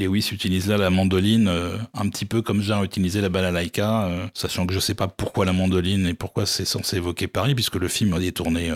Lewis 0.00 0.30
utilise 0.32 0.68
là 0.68 0.76
la 0.76 0.90
mandoline 0.90 1.48
un 1.94 2.08
petit 2.08 2.24
peu 2.24 2.42
comme 2.42 2.62
Jarre 2.62 2.84
utilisait 2.84 3.20
la 3.20 3.28
balalaïka, 3.28 4.08
sachant 4.34 4.66
que 4.66 4.74
je 4.74 4.80
sais 4.80 4.94
pas 4.94 5.08
pourquoi 5.08 5.44
la 5.44 5.52
mandoline 5.52 6.06
et 6.06 6.14
pourquoi 6.14 6.46
c'est 6.46 6.64
censé 6.64 6.96
évoquer 6.96 7.28
Paris, 7.28 7.54
puisque 7.54 7.76
le 7.76 7.88
film 7.88 8.14
est 8.20 8.36
tourné 8.36 8.72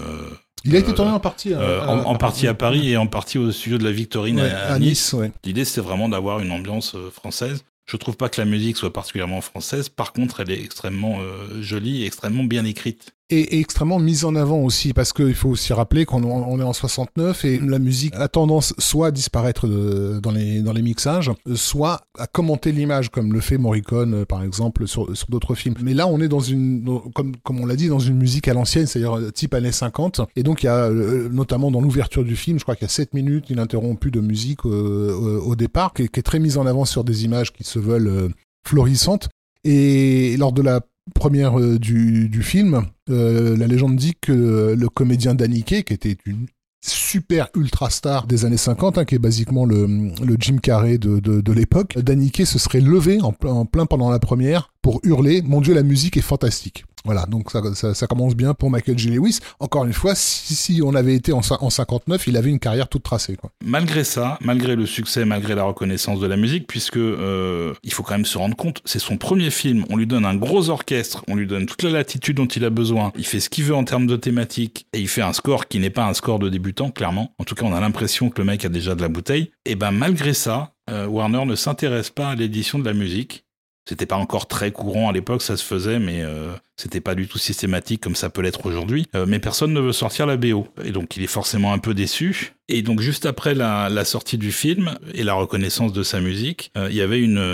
il 0.65 0.75
a 0.75 0.79
été 0.79 0.95
tourné 0.95 1.11
en 1.11 1.21
partie 1.21 1.53
à, 1.53 1.61
euh, 1.61 1.87
en, 1.87 2.17
partie 2.17 2.49
à 2.49 2.55
Paris 2.55 2.91
et 2.91 2.97
en 2.97 3.07
partie 3.07 3.39
au 3.39 3.53
studio 3.53 3.77
de 3.77 3.85
la 3.85 3.93
Victorine 3.93 4.41
à, 4.41 4.79
Nice. 4.79 5.15
L'idée 5.45 5.65
c'était 5.65 5.83
vraiment 5.83 6.09
d'avoir 6.09 6.41
une 6.41 6.51
ambiance 6.51 6.95
euh, 6.95 7.11
française. 7.11 7.65
Je 7.87 7.99
trouve 7.99 8.17
pas 8.17 8.31
que 8.31 8.41
la 8.41 8.47
musique 8.47 8.79
soit 8.79 8.93
particulièrement 8.93 9.43
française. 9.43 9.91
Par 9.91 10.15
contre, 10.15 10.41
elle 10.41 10.51
est 10.51 10.63
extrêmement 10.63 11.19
euh, 11.21 11.61
jolie 11.61 12.03
et 12.03 12.07
extrêmement 12.07 12.45
bien 12.45 12.65
écrite 12.65 13.15
et, 13.31 13.61
extrêmement 13.61 13.99
mise 13.99 14.25
en 14.25 14.35
avant 14.35 14.59
aussi 14.59 14.93
parce 14.93 15.13
qu'il 15.13 15.35
faut 15.35 15.51
aussi 15.51 15.73
rappeler 15.73 16.05
qu'on 16.05 16.25
on 16.25 16.61
est 16.61 16.65
en 16.65 16.73
69 16.73 17.45
et 17.45 17.59
la 17.59 17.79
musique 17.79 18.15
a 18.15 18.29
tendance 18.29 18.75
soit 18.79 19.09
à 19.09 19.11
disparaître 19.11 19.67
dans 19.67 20.31
les 20.31 20.61
dans 20.61 20.73
les 20.73 20.83
mixages, 20.83 21.31
soit 21.55 22.03
à 22.19 22.27
commenter 22.27 22.73
l'image 22.73 23.11
comme 23.11 23.33
le 23.33 23.41
fait 23.41 23.59
Morricone 23.59 24.15
euh, 24.15 24.25
par 24.25 24.43
exemple 24.43 24.87
sur, 24.87 25.17
sur 25.17 25.29
d'autres 25.29 25.55
films. 25.55 25.75
Mais 25.83 25.95
là 25.95 26.07
on 26.07 26.21
est 26.21 26.29
dans 26.29 26.41
une 26.41 26.85
comme 27.15 27.35
comme 27.43 27.61
on 27.61 27.67
l'a 27.67 27.77
dit 27.77 27.89
dans 27.89 27.99
une 27.99 28.17
musique 28.17 28.49
à 28.49 28.55
l'ancienne, 28.55 28.87
c'est-à-dire 28.87 29.17
euh, 29.17 29.31
type 29.31 29.55
années 29.55 29.73
50 29.73 30.21
et 30.37 30.43
donc 30.43 30.63
il 30.63 30.67
y 30.67 30.69
a 30.69 30.85
euh, 30.85 31.29
notamment 31.31 31.71
dans 31.71 31.81
l'ouverture 31.81 32.25
du 32.25 32.37
film, 32.37 32.59
je 32.59 32.65
crois 32.65 32.77
qu'il 32.77 32.85
y 32.85 32.91
a 32.91 32.95
7 32.95 33.15
minutes 33.15 33.51
ininterrompue 33.51 34.11
de 34.11 34.21
musique 34.21 34.65
au 34.65 35.57
départ 35.57 35.93
est, 35.97 36.09
qui 36.09 36.21
est, 36.21 36.23
très 36.23 36.39
mise 36.39 36.59
en 36.59 36.67
avant 36.67 36.85
sur 36.85 37.05
des 37.05 37.25
images 37.25 37.53
qui 37.53 37.65
se 37.65 37.79
veulent 37.79 38.31
florissantes 38.67 39.29
et 39.65 40.37
lors 40.37 40.53
de 40.53 40.63
la 40.63 40.81
première 41.15 41.59
euh, 41.59 41.79
du, 41.79 42.43
film, 42.43 42.87
euh, 43.11 43.57
la 43.57 43.67
légende 43.67 43.97
dit 43.97 44.15
que 44.21 44.75
le 44.77 44.89
comédien 44.89 45.35
Daniké, 45.35 45.83
qui 45.83 45.93
était 45.93 46.17
une 46.27 46.47
super 46.87 47.49
ultra 47.55 47.89
star 47.91 48.27
des 48.27 48.45
années 48.45 48.59
50, 48.59 48.99
hein, 48.99 49.05
qui 49.05 49.15
est 49.15 49.19
basiquement 49.19 49.65
le, 49.65 50.13
Jim 50.39 50.59
Carrey 50.63 50.99
de, 50.99 51.19
de, 51.21 51.53
l'époque, 51.53 51.99
Daniké 51.99 52.45
se 52.45 52.59
serait 52.59 52.81
levé 52.81 53.21
en 53.23 53.33
plein 53.65 53.87
pendant 53.87 54.11
la 54.11 54.19
première 54.19 54.73
pour 54.83 55.01
hurler 55.03 55.41
«Mon 55.45 55.63
Dieu, 55.63 55.73
la 55.73 55.83
musique 55.83 56.19
est 56.19 56.23
fantastique». 56.23 56.85
Voilà, 57.05 57.27
donc 57.27 57.51
ça, 57.51 58.07
commence 58.07 58.35
bien 58.35 58.55
pour 58.55 58.71
Michael 58.71 58.99
J. 58.99 59.11
Lewis. 59.11 59.41
Encore 59.61 59.85
une 59.85 59.93
fois, 59.93 60.15
si, 60.15 60.55
si 60.55 60.81
on 60.83 60.95
avait 60.95 61.15
été 61.15 61.33
en, 61.33 61.41
en, 61.61 61.71
59, 61.71 62.27
il 62.27 62.37
avait 62.37 62.49
une 62.49 62.59
carrière 62.59 62.89
toute 62.89 63.03
tracée. 63.03 63.37
Malgré 63.63 64.05
ça, 64.05 64.39
malgré 64.41 64.75
le 64.75 64.87
succès, 64.87 65.25
malgré 65.25 65.55
la 65.55 65.65
reconnaissance 65.65 66.21
de 66.21 66.27
la 66.27 66.37
musique, 66.37 66.67
puisque 66.67 66.97
euh, 66.97 67.75
il 67.83 67.93
faut 67.93 68.03
quand 68.03 68.15
même 68.15 68.25
se 68.25 68.39
rendre 68.39 68.57
compte, 68.57 68.81
c'est 68.85 68.99
son 68.99 69.19
premier 69.19 69.51
film. 69.51 69.85
On 69.91 69.97
lui 69.97 70.07
donne 70.07 70.25
un 70.25 70.35
gros 70.35 70.71
orchestre, 70.71 71.25
on 71.29 71.37
lui 71.37 71.47
donne 71.47 71.67
toute 71.67 71.83
la 71.83 71.91
latitude 71.91 72.37
dont 72.37 72.47
il 72.47 72.65
a 72.65 72.71
besoin. 72.71 73.13
Il 73.17 73.27
fait 73.27 73.41
ce 73.41 73.51
qu'il 73.51 73.65
veut 73.65 73.75
en 73.75 73.85
termes 73.85 74.07
de 74.07 74.17
thématique 74.17 74.87
et 74.93 75.01
il 75.01 75.09
fait 75.09 75.23
un 75.23 75.33
score 75.33 75.69
qui 75.69 75.81
n'est 75.81 75.91
pas 75.91 76.07
un 76.07 76.15
score 76.15 76.39
de 76.39 76.49
débutant, 76.49 76.91
clairement. 76.91 77.35
En 77.39 77.45
tout 77.45 77.55
cas, 77.55 77.67
on 77.67 77.75
a 77.75 77.81
l'impression 77.81 78.31
que 78.31 78.41
le 78.41 78.47
mec 78.47 78.65
a 78.65 78.69
déjà 78.71 78.95
de 78.95 79.03
la 79.03 79.09
bouteille. 79.09 79.51
Et 79.67 79.75
ben 79.75 79.91
malgré 79.91 80.33
ça, 80.33 80.73
euh, 80.91 81.07
Warner 81.07 81.45
ne 81.47 81.55
s'intéresse 81.55 82.11
pas 82.11 82.31
à 82.31 82.35
l'édition 82.35 82.79
de 82.79 82.85
la 82.85 82.93
musique. 82.93 83.44
C'était 83.87 84.07
pas 84.07 84.17
encore 84.17 84.47
très 84.47 84.73
courant 84.73 85.11
à 85.11 85.13
l'époque, 85.13 85.43
ça 85.43 85.59
se 85.59 85.65
faisait, 85.65 85.99
mais 85.99 86.23
euh, 86.23 86.53
c'était 86.77 87.03
pas 87.03 87.15
du 87.15 87.29
tout 87.29 87.37
systématique 87.37 88.01
comme 88.01 88.15
ça 88.15 88.31
peut 88.31 88.41
l'être 88.41 88.65
aujourd'hui. 88.65 89.07
Euh, 89.15 89.27
mais 89.29 89.41
personne 89.41 89.75
ne 89.75 89.81
veut 89.81 89.93
sortir 89.93 90.25
la 90.25 90.39
BO, 90.39 90.67
et 90.83 90.91
donc 90.91 91.19
il 91.19 91.23
est 91.23 91.29
forcément 91.29 91.75
un 91.75 91.79
peu 91.79 91.93
déçu. 91.93 92.55
Et 92.71 92.81
donc 92.81 93.01
juste 93.03 93.27
après 93.27 93.55
la, 93.55 94.05
sortie 94.07 94.39
du 94.39 94.53
film 94.53 94.95
et 95.13 95.23
la 95.23 95.35
reconnaissance 95.35 95.93
de 95.93 96.03
sa 96.03 96.23
musique, 96.23 96.71
euh, 96.79 96.89
il 96.91 96.97
y 96.97 97.03
avait 97.03 97.21
une, 97.21 97.45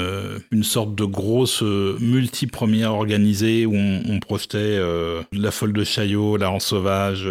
une 0.52 0.62
sorte 0.62 0.94
de 0.94 1.04
grosse 1.04 1.62
multi-première 1.62 2.94
organisée 2.94 3.66
où 3.66 3.75
on, 3.75 4.02
on 4.08 4.20
projetait 4.20 4.78
La 5.32 5.50
Folle 5.50 5.72
de 5.72 5.82
Chaillot, 5.82 6.37
La 6.37 6.46
Rance 6.46 6.66
Sauvage, 6.66 7.28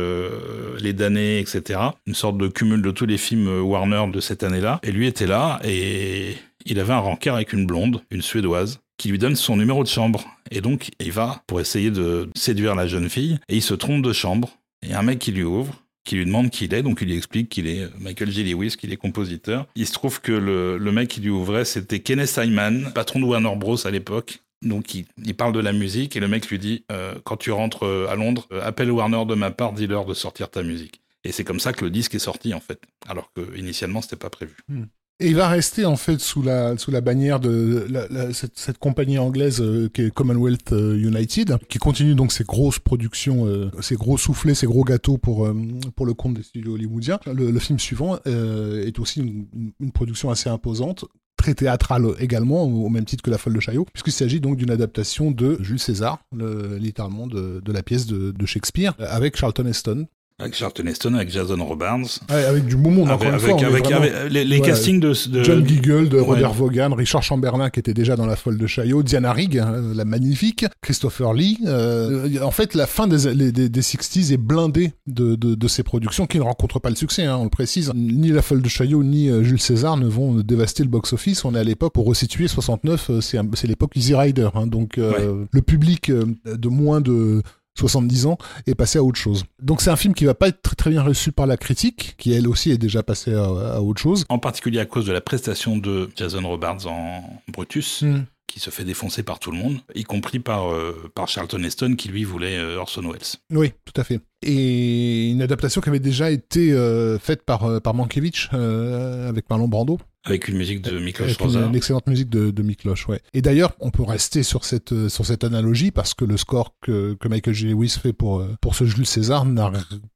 Les 0.82 0.92
Damnés, 0.92 1.40
etc. 1.40 1.80
Une 2.06 2.16
sorte 2.16 2.38
de 2.38 2.50
cumul 2.50 2.82
de 2.82 2.92
tous 2.92 3.06
les 3.06 3.18
films 3.18 3.62
Warner 3.62 4.08
de 4.12 4.20
cette 4.20 4.44
année-là. 4.44 4.82
Et 4.84 4.92
lui 4.92 5.08
était 5.08 5.28
là, 5.28 5.62
et 5.64 6.36
il 6.66 6.80
avait 6.80 6.94
un 6.94 7.00
rencard 7.00 7.36
avec 7.36 7.54
une 7.54 7.66
blonde, 7.66 8.02
une 8.12 8.22
suédoise, 8.22 8.82
qui 9.00 9.10
lui 9.10 9.18
donne 9.18 9.36
son 9.36 9.58
numéro 9.58 9.82
de 9.84 9.88
chambre. 9.88 10.28
Et 10.52 10.62
donc, 10.62 10.92
il 11.00 11.12
va 11.12 11.42
pour 11.48 11.60
essayer 11.60 11.90
de 11.90 12.30
séduire 12.36 12.76
la 12.76 12.86
jeune 12.86 13.10
fille, 13.10 13.40
et 13.48 13.56
il 13.56 13.64
se 13.64 13.74
trompe 13.74 14.04
de 14.04 14.14
chambre. 14.14 14.60
Et 14.88 14.94
un 14.94 15.02
mec 15.02 15.18
qui 15.18 15.32
lui 15.32 15.44
ouvre, 15.44 15.74
qui 16.04 16.16
lui 16.16 16.26
demande 16.26 16.50
qui 16.50 16.66
il 16.66 16.74
est, 16.74 16.84
donc 16.84 17.00
il 17.02 17.08
lui 17.08 17.18
explique 17.18 17.50
qu'il 17.50 17.68
est 17.68 17.88
Michael 18.00 18.30
J. 18.30 18.44
Lewis, 18.44 18.76
qu'il 18.78 18.92
est 18.92 18.98
compositeur. 18.98 19.68
Il 19.76 19.88
se 19.88 19.94
trouve 19.94 20.22
que 20.22 20.32
le, 20.32 20.92
mec 20.92 21.08
qui 21.08 21.22
lui 21.22 21.30
ouvrait, 21.30 21.66
c'était 21.66 22.00
Kenneth 22.00 22.28
Simon, 22.28 22.92
patron 22.94 23.20
de 23.20 23.26
Warner 23.26 23.56
Bros. 23.56 23.88
à 23.88 23.92
l'époque. 23.92 24.40
Donc 24.62 24.94
il, 24.94 25.36
parle 25.36 25.54
de 25.54 25.60
la 25.60 25.72
musique 25.72 26.18
et 26.18 26.20
le 26.20 26.28
mec 26.28 26.50
lui 26.50 26.60
dit 26.60 26.84
euh, 26.92 27.16
quand 27.24 27.38
tu 27.38 27.52
rentres 27.52 27.84
euh, 27.84 28.08
à 28.10 28.16
Londres, 28.16 28.46
euh, 28.52 28.62
appelle 28.62 28.92
Warner 28.92 29.24
de 29.26 29.34
ma 29.34 29.52
part, 29.52 29.72
dis-leur 29.72 30.06
de 30.06 30.14
sortir 30.14 30.50
ta 30.50 30.64
musique. 30.64 31.02
Et 31.24 31.32
c'est 31.32 31.46
comme 31.46 31.62
ça 31.62 31.72
que 31.72 31.86
le 31.86 31.92
disque 31.92 32.16
est 32.16 32.20
sorti 32.20 32.54
en 32.54 32.60
fait, 32.60 32.82
alors 33.08 33.32
que 33.34 33.58
initialement 33.58 34.02
c'était 34.02 34.18
pas 34.18 34.30
prévu. 34.30 34.58
Hmm. 34.68 34.86
Et 35.22 35.28
il 35.28 35.36
va 35.36 35.50
rester 35.50 35.86
en 35.86 35.98
fait 35.98 36.20
sous 36.20 36.42
la 36.42 37.02
bannière 37.02 37.42
de 37.42 37.88
cette, 38.32 38.78
compagnie 38.78 39.18
anglaise 39.18 39.60
euh, 39.60 39.90
qui 39.94 40.04
est 40.04 40.12
Commonwealth 40.12 40.72
euh, 40.72 40.96
United, 40.96 41.58
qui 41.68 41.78
continue 41.78 42.16
donc 42.16 42.32
ses 42.32 42.46
grosses 42.46 42.80
productions, 42.80 43.46
euh, 43.46 43.70
ses 43.82 43.96
gros 43.96 44.18
soufflets, 44.18 44.56
ses 44.56 44.66
gros 44.66 44.86
gâteaux 44.86 45.18
pour 45.18 45.50
pour 45.98 46.06
le 46.06 46.14
compte 46.14 46.36
des 46.36 46.44
studios 46.44 46.76
hollywoodiens. 46.76 47.20
Le, 47.26 47.60
film 47.60 47.80
suivant 47.80 48.18
est 48.26 48.98
aussi 49.00 49.20
une, 49.20 49.92
production 49.92 50.30
assez 50.30 50.50
imposante, 50.50 51.04
très 51.36 51.54
théâtrale 51.54 52.06
également, 52.20 52.64
au 52.64 52.88
même 52.88 53.04
titre 53.04 53.22
que 53.22 53.30
La 53.30 53.38
Folle 53.38 53.54
de 53.54 53.60
Chaillot, 53.60 53.86
puisqu'il 53.92 54.14
s'agit 54.14 54.40
donc 54.40 54.56
d'une 54.56 54.72
adaptation 54.72 55.32
de 55.32 55.58
Jules 55.62 55.80
César, 55.80 56.20
le, 56.34 56.78
littéralement 56.78 57.28
de, 57.28 57.60
de, 57.60 57.72
la 57.74 57.84
pièce 57.84 58.06
de, 58.06 58.32
de 58.32 58.46
Shakespeare, 58.46 58.94
avec 59.00 59.36
Charlton 59.36 59.66
Heston, 59.66 60.08
avec 60.40 60.56
Charlton 60.56 60.86
Heston, 60.86 61.14
avec 61.16 61.30
Jason 61.30 61.64
Robards. 61.64 62.20
Ouais, 62.30 62.46
avec 62.46 62.66
du 62.66 62.78
beau 62.78 62.90
monde, 62.90 63.12
encore 63.12 63.28
avec, 63.28 63.42
une 63.42 63.60
fois. 63.60 63.68
Avec, 63.68 63.92
avec 63.92 64.32
les, 64.32 64.62
castings 64.62 65.02
de, 65.02 65.14
de, 65.30 65.44
John 65.44 65.68
Giggle, 65.68 66.08
de 66.08 66.18
Robert 66.18 66.54
Vaughan, 66.54 66.96
Richard 66.96 67.24
Chamberlain, 67.24 67.70
qui 67.70 67.82
était 67.82 67.94
déjà 67.94 68.16
dans 68.16 68.26
La 68.26 68.38
Folle 68.38 68.58
de 68.58 68.66
Chaillot, 68.66 69.04
Diana 69.04 69.34
Rigg, 69.34 69.58
hein, 69.58 69.82
la 69.94 70.06
magnifique, 70.06 70.66
Christopher 70.82 71.34
Lee. 71.34 71.60
Euh, 71.66 72.42
en 72.42 72.52
fait, 72.52 72.74
la 72.74 72.88
fin 72.88 73.08
des, 73.08 73.52
des, 73.52 73.70
des 73.70 73.82
60s 73.82 74.32
est 74.32 74.38
blindée 74.38 74.94
de, 75.08 75.36
de, 75.36 75.56
de, 75.56 75.68
ces 75.68 75.84
productions 75.84 76.26
qui 76.26 76.38
ne 76.38 76.44
rencontrent 76.44 76.80
pas 76.80 76.90
le 76.90 76.96
succès, 76.96 77.26
hein, 77.26 77.38
on 77.38 77.44
le 77.44 77.50
précise. 77.50 77.92
Ni 77.94 78.30
La 78.30 78.42
Folle 78.42 78.62
de 78.62 78.70
Chaillot, 78.70 79.04
ni 79.04 79.30
euh, 79.30 79.44
Jules 79.44 79.60
César 79.60 79.98
ne 79.98 80.08
vont 80.08 80.36
dévaster 80.36 80.84
le 80.84 80.90
box-office. 80.90 81.44
On 81.44 81.54
est 81.54 81.60
à 81.60 81.64
l'époque, 81.64 81.94
pour 81.94 82.06
resituer, 82.06 82.48
69, 82.48 83.10
euh, 83.10 83.22
c'est 83.22 83.68
l'époque 83.68 83.92
Easy 83.96 84.16
Rider. 84.16 84.50
Hein, 84.54 84.68
donc, 84.68 84.98
euh, 84.98 85.46
le 85.52 85.62
public 85.62 86.12
de 86.12 86.70
moins 86.70 87.02
de 87.02 87.42
70 87.80 88.26
ans, 88.26 88.38
et 88.68 88.76
passer 88.76 89.00
à 89.00 89.04
autre 89.04 89.20
chose. 89.20 89.46
Donc 89.62 89.82
c'est 89.82 89.90
un 89.90 89.96
film 89.96 90.14
qui 90.14 90.26
va 90.26 90.34
pas 90.34 90.48
être 90.48 90.62
très, 90.62 90.76
très 90.76 90.90
bien 90.90 91.02
reçu 91.02 91.32
par 91.32 91.48
la 91.48 91.58
critique, 91.58 92.16
qui 92.18 92.34
elle 92.34 92.48
aussi 92.48 92.72
est 92.72 92.78
déjà 92.78 93.04
passée 93.04 93.34
à, 93.34 93.82
autre 93.82 94.02
chose. 94.02 94.26
En 94.30 94.40
particulier 94.40 94.80
à 94.80 94.86
cause 94.86 95.06
de 95.06 95.12
la 95.12 95.22
prestation 95.22 95.78
de 95.78 96.10
Jason 96.16 96.48
Robards 96.48 96.88
en 96.88 97.42
Brutus. 97.48 98.04
Hmm. 98.04 98.24
Qui 98.50 98.60
se 98.60 98.72
fait 98.72 98.84
défoncer 98.84 99.22
par 99.22 99.40
tout 99.40 99.52
le 99.52 99.58
monde, 99.58 99.78
y 99.94 100.04
compris 100.04 100.40
par, 100.40 100.74
euh, 100.74 101.10
par 101.14 101.28
Charlton 101.28 101.64
Heston 101.64 101.96
qui 101.96 102.10
lui 102.10 102.24
voulait 102.24 102.58
euh, 102.58 102.80
Orson 102.80 103.04
Welles. 103.04 103.38
Oui, 103.52 103.72
tout 103.86 104.02
à 104.02 104.04
fait. 104.04 104.20
Et 104.42 105.30
une 105.30 105.42
adaptation 105.42 105.82
qui 105.82 105.90
avait 105.90 106.00
déjà 106.00 106.32
été 106.32 106.74
euh, 106.74 107.20
faite 107.20 107.44
par, 107.44 107.82
par 107.82 107.94
Mankiewicz 107.94 108.50
avec 108.52 109.50
Marlon 109.50 109.68
Brando. 109.68 110.00
Avec 110.26 110.48
une 110.48 110.58
musique 110.58 110.82
de 110.82 111.00
Miklos 111.00 111.28
Rosa. 111.40 111.62
Une, 111.62 111.76
excellente 111.76 112.08
musique 112.08 112.30
de, 112.30 112.52
de 112.52 112.64
Miklos, 112.64 112.96
ouais. 113.08 113.22
Et 113.34 113.42
d'ailleurs, 113.42 113.74
on 113.80 113.90
peut 113.90 114.04
rester 114.04 114.44
sur 114.44 114.66
cette 114.66 115.08
sur 115.08 115.26
cette 115.26 115.46
analogie 115.46 115.92
parce 115.92 116.14
que 116.14 116.26
le 116.26 116.36
score 116.36 116.76
que, 116.82 117.14
que 117.14 117.28
Michael 117.30 117.54
J. 117.54 117.68
Lewis 117.68 117.96
fait 118.02 118.12
pour 118.12 118.46
pour 118.60 118.76
ce 118.76 118.84
Jules 118.84 119.06
César 119.06 119.46
n'a 119.46 119.72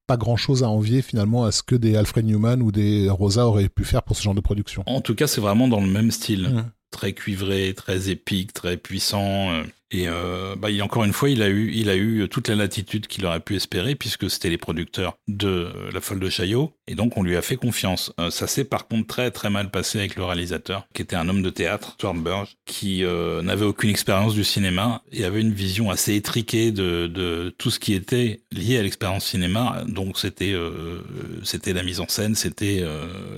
pas 0.06 0.18
grand 0.18 0.36
chose 0.36 0.64
à 0.64 0.70
envier 0.70 1.02
finalement 1.02 1.46
à 1.46 1.52
ce 1.52 1.64
que 1.64 1.76
des 1.76 1.96
Alfred 1.96 2.26
Newman 2.26 2.62
ou 2.62 2.72
des 2.72 3.10
Rosa 3.10 3.48
auraient 3.48 3.70
pu 3.70 3.86
faire 3.86 4.04
pour 4.04 4.18
ce 4.18 4.24
genre 4.24 4.36
de 4.36 4.42
production. 4.42 4.84
En 4.88 5.00
tout 5.00 5.16
cas, 5.16 5.28
c'est 5.28 5.42
vraiment 5.42 5.70
dans 5.70 5.80
le 5.80 5.88
même 5.88 6.12
style. 6.12 6.50
Mmh. 6.50 6.72
Très 6.94 7.14
cuivré, 7.14 7.74
très 7.74 8.10
épique, 8.10 8.54
très 8.54 8.78
puissant. 8.78 9.52
Euh, 9.52 9.64
et 9.92 10.08
euh, 10.08 10.56
bah, 10.56 10.70
encore 10.82 11.04
une 11.04 11.12
fois, 11.12 11.30
il 11.30 11.42
a 11.42 11.50
eu, 11.50 11.72
il 11.74 11.90
a 11.90 11.96
eu 11.96 12.30
toute 12.30 12.48
la 12.48 12.56
latitude 12.56 13.08
qu'il 13.08 13.26
aurait 13.26 13.40
pu 13.40 13.56
espérer, 13.56 13.96
puisque 13.96 14.30
c'était 14.30 14.50
les 14.50 14.58
producteurs 14.58 15.18
de 15.28 15.72
La 15.92 16.02
Folle 16.02 16.20
de 16.20 16.30
Chaillot, 16.30 16.72
Et 16.88 16.96
donc 16.96 17.16
on 17.18 17.24
lui 17.24 17.38
a 17.38 17.42
fait 17.42 17.56
confiance. 17.56 18.12
Euh, 18.20 18.30
ça 18.30 18.46
s'est 18.46 18.66
par 18.66 18.88
contre 18.88 19.08
très 19.08 19.32
très 19.32 19.50
mal 19.50 19.72
passé 19.72 20.00
avec 20.00 20.16
le 20.16 20.26
réalisateur, 20.26 20.86
qui 20.94 21.02
était 21.02 21.16
un 21.16 21.30
homme 21.30 21.42
de 21.42 21.50
théâtre, 21.50 21.94
Stuart 21.94 22.14
Burge, 22.16 22.58
qui 22.66 23.06
euh, 23.06 23.42
n'avait 23.42 23.66
aucune 23.66 23.90
expérience 23.90 24.34
du 24.34 24.44
cinéma 24.44 25.02
et 25.12 25.24
avait 25.24 25.40
une 25.40 25.54
vision 25.54 25.92
assez 25.92 26.16
étriquée 26.16 26.72
de, 26.72 27.08
de 27.08 27.56
tout 27.58 27.72
ce 27.72 27.80
qui 27.80 27.94
était 27.94 28.42
lié 28.52 28.78
à 28.78 28.84
l'expérience 28.84 29.26
cinéma. 29.26 29.84
Donc 29.88 30.20
c'était 30.20 30.52
euh, 30.52 31.00
c'était 31.44 31.72
la 31.72 31.84
mise 31.84 32.02
en 32.02 32.08
scène, 32.10 32.36
c'était 32.36 32.84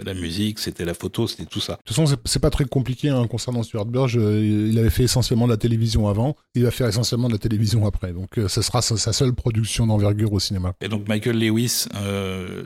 la 0.03 0.13
musique, 0.13 0.59
c'était 0.59 0.85
la 0.85 0.93
photo, 0.93 1.27
c'était 1.27 1.45
tout 1.45 1.59
ça. 1.59 1.73
De 1.73 1.77
toute 1.85 1.95
façon, 1.95 2.17
c'est 2.25 2.39
pas 2.39 2.49
très 2.49 2.65
compliqué 2.65 3.09
hein, 3.09 3.27
concernant 3.27 3.63
Stuart 3.63 3.85
Burge. 3.85 4.15
il 4.15 4.77
avait 4.79 4.89
fait 4.89 5.03
essentiellement 5.03 5.45
de 5.45 5.51
la 5.51 5.57
télévision 5.57 6.07
avant, 6.07 6.35
il 6.55 6.63
va 6.63 6.71
faire 6.71 6.87
essentiellement 6.87 7.27
de 7.27 7.33
la 7.33 7.39
télévision 7.39 7.85
après. 7.85 8.11
Donc 8.11 8.39
ce 8.47 8.61
sera 8.61 8.81
sa, 8.81 8.97
sa 8.97 9.13
seule 9.13 9.33
production 9.33 9.85
d'envergure 9.87 10.33
au 10.33 10.39
cinéma. 10.39 10.73
Et 10.81 10.87
donc 10.87 11.07
Michael 11.07 11.37
Lewis, 11.39 11.85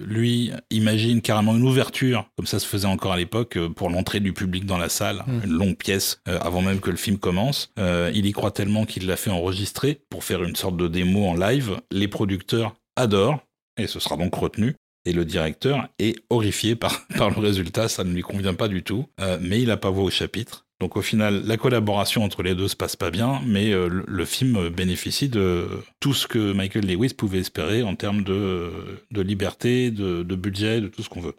lui, 0.06 0.52
imagine 0.72 1.22
carrément 1.22 1.56
une 1.56 1.68
ouverture, 1.68 2.30
comme 2.36 2.46
ça 2.46 2.60
se 2.60 2.68
faisait 2.68 2.88
encore 2.88 3.14
à 3.14 3.18
l'époque, 3.18 3.58
euh, 3.58 3.70
pour 3.70 3.90
l'entrée 3.90 4.20
du 4.20 4.34
public 4.34 4.66
dans 4.66 4.78
la 4.78 4.90
salle, 4.90 5.24
hmm. 5.28 5.42
une 5.46 5.52
longue 5.52 5.78
pièce, 5.78 6.22
euh, 6.28 6.40
avant 6.42 6.62
même 6.62 6.80
que 6.80 6.92
le 6.92 6.98
film 6.98 7.18
commence. 7.18 7.72
Euh, 7.80 8.12
il 8.14 8.26
y 8.26 8.32
croit 8.32 8.52
tellement 8.52 8.86
qu'il 8.86 9.08
l'a 9.08 9.16
fait 9.16 9.32
enregistrer 9.32 10.02
pour 10.10 10.24
faire 10.24 10.44
une 10.44 10.56
sorte 10.56 10.78
de 10.78 10.88
démo 10.88 11.26
en 11.26 11.36
live. 11.36 11.78
Les 11.92 12.08
producteurs 12.08 12.76
adorent, 12.96 13.40
et 13.78 13.88
ce 13.88 14.00
sera 14.00 14.18
donc 14.18 14.34
retenu. 14.36 14.76
Et 15.06 15.14
le 15.14 15.26
directeur 15.26 15.88
est 15.98 16.16
horrifié 16.30 16.76
par, 16.76 17.08
par 17.18 17.30
le 17.30 17.40
résultat, 17.40 17.88
ça 17.88 18.04
ne 18.04 18.14
lui 18.14 18.22
convient 18.22 18.54
pas 18.54 18.68
du 18.68 18.84
tout, 18.84 19.08
mais 19.40 19.62
il 19.62 19.68
n'a 19.68 19.78
pas 19.78 19.90
voix 19.90 20.04
au 20.04 20.10
chapitre. 20.10 20.66
Donc 20.80 20.96
au 20.96 21.02
final, 21.02 21.44
la 21.46 21.58
collaboration 21.58 22.24
entre 22.24 22.42
les 22.42 22.56
deux 22.56 22.70
se 22.70 22.76
passe 22.76 22.96
pas 22.96 23.12
bien, 23.12 23.42
mais 23.46 23.74
euh, 23.74 23.90
le, 24.08 24.26
film 24.26 24.70
bénéficie 24.70 25.28
de 25.28 25.68
tout 26.00 26.14
ce 26.14 26.26
que 26.26 26.54
Michael 26.54 26.86
Lewis 26.86 27.14
pouvait 27.14 27.40
espérer 27.40 27.84
en 27.84 27.96
termes 27.96 28.24
de, 28.24 28.72
de 29.12 29.22
liberté, 29.22 29.92
de, 29.92 30.24
budget, 30.36 30.80
de 30.80 30.88
tout 30.88 31.04
ce 31.04 31.10
qu'on 31.10 31.20
veut. 31.20 31.36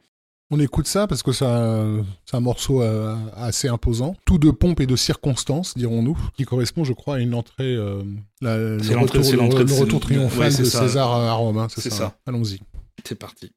On 0.50 0.60
écoute 0.60 0.86
ça 0.86 1.06
parce 1.06 1.22
que 1.22 1.32
c'est 1.32 1.46
un, 1.46 2.40
morceau 2.40 2.82
euh, 2.82 3.16
assez 3.34 3.68
imposant, 3.68 4.14
tout 4.26 4.38
de 4.38 4.50
pompe 4.50 4.80
et 4.80 4.86
de 4.86 4.96
circonstances, 4.96 5.74
dirons-nous, 5.78 6.18
qui 6.36 6.44
correspond, 6.44 6.84
je 6.84 6.92
crois, 6.92 7.16
à 7.16 7.18
une 7.20 7.34
entrée, 7.34 7.74
euh, 7.76 8.02
le, 8.42 8.76
retour, 8.98 9.22
le, 9.22 9.80
retour 9.80 10.00
triomphal 10.00 10.54
de 10.54 10.64
César 10.64 11.12
à 11.12 11.32
Rome. 11.32 11.56
Hein, 11.56 11.68
c'est 11.70 11.90
ça. 11.90 12.18
Allons-y. 12.26 12.60
C'est 13.06 13.18
parti. 13.18 13.52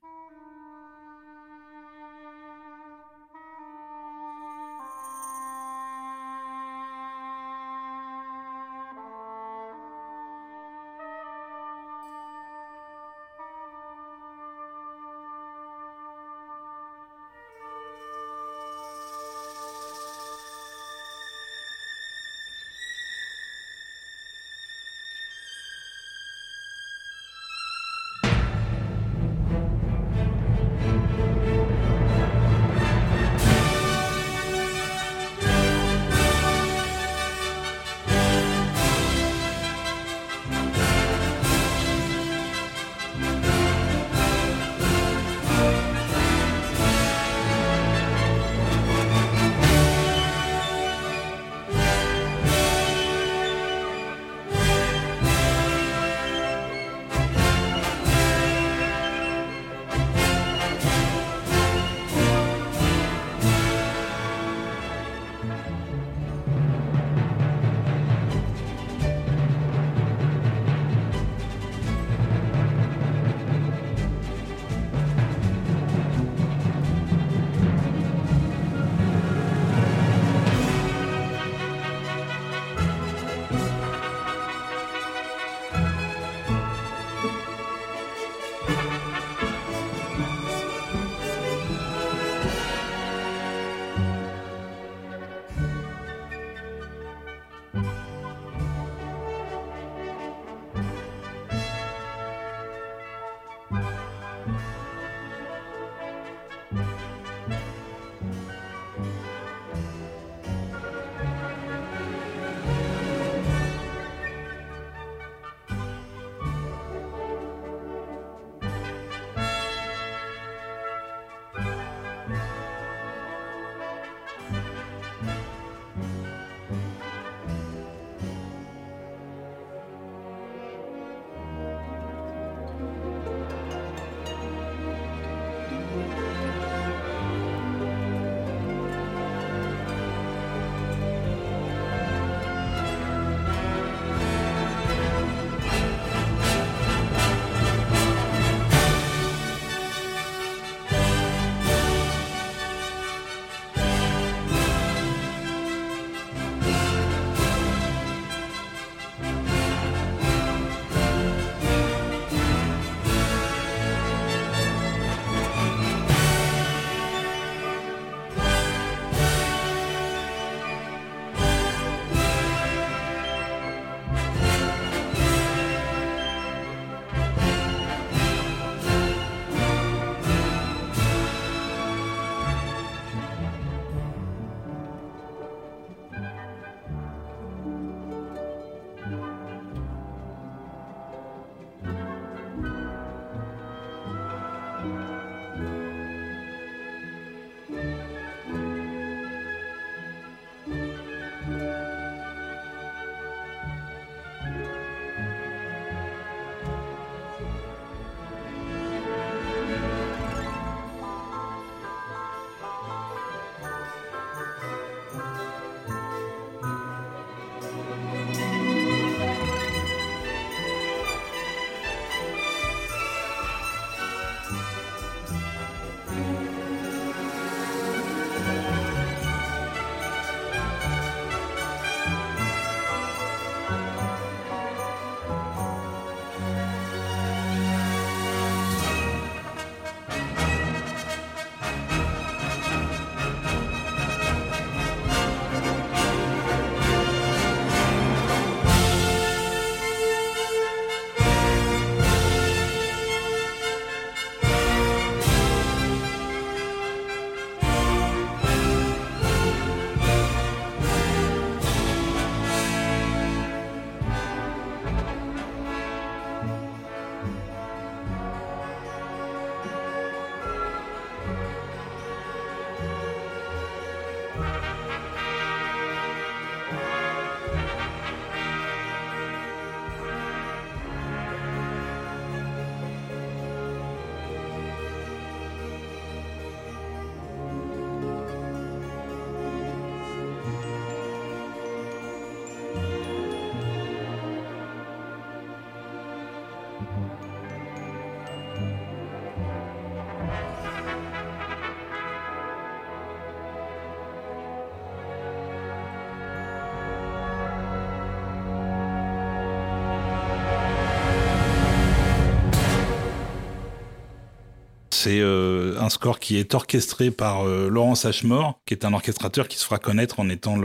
C'est 315.04 315.20
euh, 315.20 315.78
un 315.82 315.90
score 315.90 316.18
qui 316.18 316.38
est 316.38 316.56
orchestré 316.56 317.12
par 317.12 317.46
euh, 317.46 317.68
Laurence 317.68 318.06
Ashmore, 318.06 318.62
qui 318.66 318.74
est 318.74 318.86
un 318.86 318.94
orchestrateur 318.94 319.50
qui 319.50 319.58
se 319.58 319.66
fera 319.66 319.78
connaître 319.78 320.22
en 320.22 320.30
étant 320.30 320.56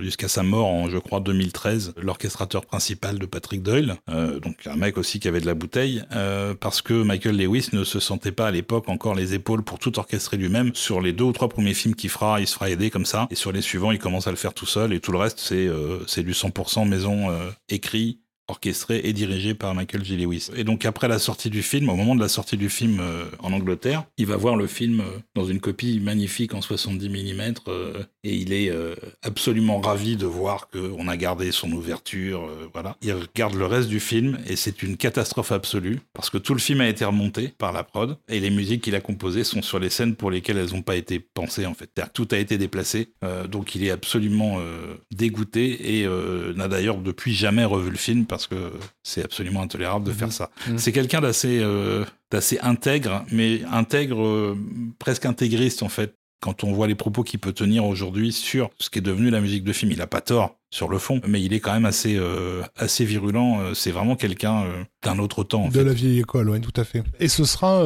jusqu'à 0.00 0.28
sa 0.28 0.44
mort 0.44 0.68
en 0.68 0.88
je 0.88 0.98
crois 0.98 1.18
2013 1.18 1.94
l'orchestrateur 1.96 2.64
principal 2.64 3.18
de 3.18 3.26
Patrick 3.26 3.60
Doyle. 3.60 3.96
Euh, 4.08 4.38
donc 4.38 4.54
un 4.68 4.76
mec 4.76 4.98
aussi 4.98 5.18
qui 5.18 5.26
avait 5.26 5.40
de 5.40 5.46
la 5.46 5.54
bouteille 5.54 6.04
parce 6.60 6.80
que 6.80 7.02
Michael 7.02 7.38
Lewis 7.38 7.70
ne 7.72 7.82
se 7.82 7.98
sentait 7.98 8.30
pas 8.30 8.46
à 8.46 8.50
l'époque 8.52 8.88
encore 8.88 9.16
les 9.16 9.34
épaules 9.34 9.64
pour 9.64 9.80
tout 9.80 9.98
orchestrer 9.98 10.36
lui-même. 10.36 10.70
Sur 10.74 11.00
les 11.00 11.12
deux 11.12 11.24
ou 11.24 11.32
trois 11.32 11.48
premiers 11.48 11.74
films 11.74 11.96
qu'il 11.96 12.10
fera, 12.10 12.40
il 12.40 12.46
se 12.46 12.54
fera 12.54 12.70
aider 12.70 12.90
comme 12.90 13.06
ça 13.06 13.26
et 13.32 13.34
sur 13.34 13.50
les 13.50 13.62
suivants, 13.62 13.90
il 13.90 13.98
commence 13.98 14.28
à 14.28 14.30
le 14.30 14.36
faire 14.36 14.54
tout 14.54 14.66
seul 14.66 14.92
et 14.92 15.00
tout 15.00 15.10
le 15.10 15.18
reste 15.18 15.40
c'est 15.40 15.68
c'est 16.06 16.22
du 16.22 16.34
100% 16.34 16.86
maison 16.86 17.36
écrit 17.68 18.20
orchestré 18.48 19.02
et 19.04 19.12
dirigé 19.12 19.54
par 19.54 19.74
Michael 19.74 20.04
G. 20.04 20.16
Lewis. 20.16 20.50
Et 20.56 20.64
donc 20.64 20.84
après 20.84 21.06
la 21.06 21.18
sortie 21.18 21.50
du 21.50 21.62
film, 21.62 21.88
au 21.88 21.96
moment 21.96 22.14
de 22.14 22.20
la 22.20 22.28
sortie 22.28 22.56
du 22.56 22.70
film 22.70 22.98
euh, 23.00 23.26
en 23.40 23.52
Angleterre, 23.52 24.04
il 24.16 24.26
va 24.26 24.36
voir 24.36 24.56
le 24.56 24.66
film 24.66 25.00
euh, 25.00 25.18
dans 25.34 25.44
une 25.44 25.60
copie 25.60 26.00
magnifique 26.00 26.54
en 26.54 26.62
70 26.62 27.08
mm 27.08 27.54
euh, 27.68 28.02
et 28.24 28.34
il 28.34 28.52
est 28.52 28.72
absolument 29.22 29.80
ravi 29.80 30.16
de 30.16 30.26
voir 30.26 30.68
qu'on 30.68 31.08
a 31.08 31.16
gardé 31.16 31.52
son 31.52 31.70
ouverture. 31.72 32.48
voilà. 32.72 32.96
Il 33.00 33.12
regarde 33.12 33.54
le 33.54 33.64
reste 33.64 33.88
du 33.88 34.00
film 34.00 34.38
et 34.46 34.56
c'est 34.56 34.82
une 34.82 34.96
catastrophe 34.96 35.52
absolue 35.52 36.00
parce 36.12 36.28
que 36.28 36.38
tout 36.38 36.52
le 36.52 36.60
film 36.60 36.80
a 36.80 36.88
été 36.88 37.04
remonté 37.04 37.48
par 37.56 37.72
la 37.72 37.84
prod 37.84 38.18
et 38.28 38.40
les 38.40 38.50
musiques 38.50 38.82
qu'il 38.82 38.94
a 38.94 39.00
composées 39.00 39.44
sont 39.44 39.62
sur 39.62 39.78
les 39.78 39.88
scènes 39.88 40.14
pour 40.14 40.30
lesquelles 40.30 40.58
elles 40.58 40.72
n'ont 40.72 40.82
pas 40.82 40.96
été 40.96 41.20
pensées 41.20 41.66
en 41.66 41.74
fait. 41.74 41.90
Tout 42.12 42.28
a 42.32 42.38
été 42.38 42.58
déplacé, 42.58 43.12
donc 43.48 43.74
il 43.74 43.84
est 43.84 43.90
absolument 43.90 44.58
dégoûté 45.10 45.98
et 45.98 46.08
n'a 46.56 46.68
d'ailleurs 46.68 46.98
depuis 46.98 47.34
jamais 47.34 47.64
revu 47.64 47.90
le 47.90 47.96
film 47.96 48.26
parce 48.26 48.37
que 48.46 48.72
c'est 49.02 49.24
absolument 49.24 49.62
intolérable 49.62 50.06
de 50.06 50.12
faire 50.12 50.28
mhm. 50.28 50.32
ça. 50.32 50.50
Mhm. 50.68 50.78
C'est 50.78 50.92
quelqu'un 50.92 51.20
d'assez 51.20 51.58
euh, 51.60 52.04
d'assez 52.30 52.58
intègre, 52.60 53.24
mais 53.32 53.62
intègre 53.70 54.22
euh, 54.22 54.58
presque 54.98 55.26
intégriste 55.26 55.82
en 55.82 55.88
fait. 55.88 56.14
Quand 56.40 56.62
on 56.62 56.72
voit 56.72 56.86
les 56.86 56.94
propos 56.94 57.24
qu'il 57.24 57.40
peut 57.40 57.52
tenir 57.52 57.84
aujourd'hui 57.84 58.30
sur 58.30 58.70
ce 58.78 58.90
qui 58.90 59.00
est 59.00 59.02
devenu 59.02 59.28
la 59.28 59.40
musique 59.40 59.64
de 59.64 59.72
film, 59.72 59.90
il 59.90 60.00
a 60.00 60.06
pas 60.06 60.20
tort 60.20 60.54
sur 60.70 60.88
le 60.88 60.98
fond, 60.98 61.20
mais 61.26 61.42
il 61.42 61.52
est 61.52 61.58
quand 61.58 61.72
même 61.72 61.84
assez 61.84 62.16
euh, 62.16 62.62
assez 62.76 63.04
virulent. 63.04 63.74
C'est 63.74 63.90
vraiment 63.90 64.14
quelqu'un 64.14 64.64
d'un 65.02 65.18
autre 65.18 65.42
temps. 65.42 65.68
de 65.68 65.80
la 65.80 65.92
vieille 65.92 66.20
école, 66.20 66.50
oui, 66.50 66.60
tout 66.60 66.80
à 66.80 66.84
fait. 66.84 67.02
Et 67.18 67.26
ce 67.26 67.44
sera 67.44 67.84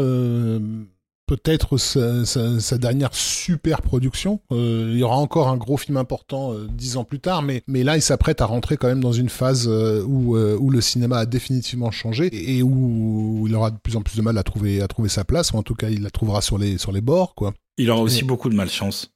peut-être 1.37 1.79
sa, 1.79 2.79
dernière 2.79 3.15
super 3.15 3.81
production. 3.81 4.41
Euh, 4.53 4.91
il 4.93 4.99
y 4.99 5.03
aura 5.03 5.17
encore 5.17 5.49
un 5.49 5.57
gros 5.57 5.79
film 5.79 5.97
important 5.97 6.53
euh, 6.53 6.69
dix 6.71 6.99
ans 6.99 7.05
plus 7.05 7.21
tard, 7.21 7.43
mais, 7.43 7.63
mais 7.67 7.85
là, 7.85 7.97
il 7.97 8.03
s'apprête 8.03 8.43
à 8.43 8.47
rentrer 8.47 8.77
quand 8.77 8.89
même 8.89 9.03
dans 9.03 9.13
une 9.13 9.31
phase 9.31 9.67
euh, 9.67 10.03
où, 10.05 10.37
où 10.37 10.71
le 10.71 10.81
cinéma 10.83 11.19
a 11.19 11.27
définitivement 11.27 11.91
changé 11.91 12.29
et 12.33 12.63
où 12.63 13.47
il 13.47 13.55
aura 13.55 13.71
de 13.71 13.79
plus 13.79 13.97
en 13.97 14.03
plus 14.03 14.17
de 14.17 14.23
mal 14.23 14.37
à 14.37 14.43
trouver, 14.43 14.83
à 14.83 14.89
trouver 14.89 15.09
sa 15.09 15.25
place, 15.25 15.53
ou 15.53 15.57
en 15.57 15.63
tout 15.63 15.75
cas, 15.75 15.89
il 15.89 16.03
la 16.03 16.11
trouvera 16.11 16.43
sur 16.43 16.59
les, 16.59 16.77
sur 16.77 16.93
les 16.93 17.01
bords, 17.01 17.35
quoi. 17.35 17.55
Il 17.79 17.91
aura 17.91 18.03
aussi 18.03 18.25
beaucoup 18.25 18.51
de 18.51 18.55
malchance. 18.55 19.12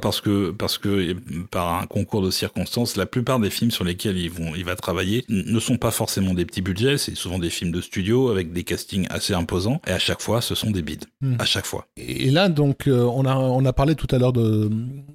Parce 0.00 0.20
que 0.20 0.50
parce 0.50 0.78
que 0.78 1.14
par 1.50 1.80
un 1.80 1.86
concours 1.86 2.22
de 2.22 2.30
circonstances, 2.30 2.96
la 2.96 3.06
plupart 3.06 3.40
des 3.40 3.50
films 3.50 3.70
sur 3.70 3.84
lesquels 3.84 4.18
ils 4.18 4.30
vont 4.30 4.54
il 4.56 4.64
va 4.64 4.76
travailler 4.76 5.24
ne 5.28 5.60
sont 5.60 5.76
pas 5.76 5.90
forcément 5.90 6.34
des 6.34 6.44
petits 6.44 6.62
budgets, 6.62 6.98
c'est 6.98 7.14
souvent 7.14 7.38
des 7.38 7.50
films 7.50 7.72
de 7.72 7.80
studio 7.80 8.30
avec 8.30 8.52
des 8.52 8.64
castings 8.64 9.06
assez 9.10 9.34
imposants 9.34 9.80
et 9.86 9.92
à 9.92 9.98
chaque 9.98 10.20
fois 10.20 10.40
ce 10.40 10.54
sont 10.54 10.70
des 10.70 10.82
bides. 10.82 11.04
Hmm. 11.20 11.36
À 11.38 11.44
chaque 11.44 11.66
fois. 11.66 11.86
Et 11.96 12.30
là 12.30 12.48
donc 12.48 12.86
euh, 12.86 13.02
on 13.04 13.24
a 13.24 13.34
on 13.34 13.64
a 13.64 13.72
parlé 13.72 13.94
tout 13.94 14.08
à 14.10 14.18
l'heure 14.18 14.32
de 14.32 14.70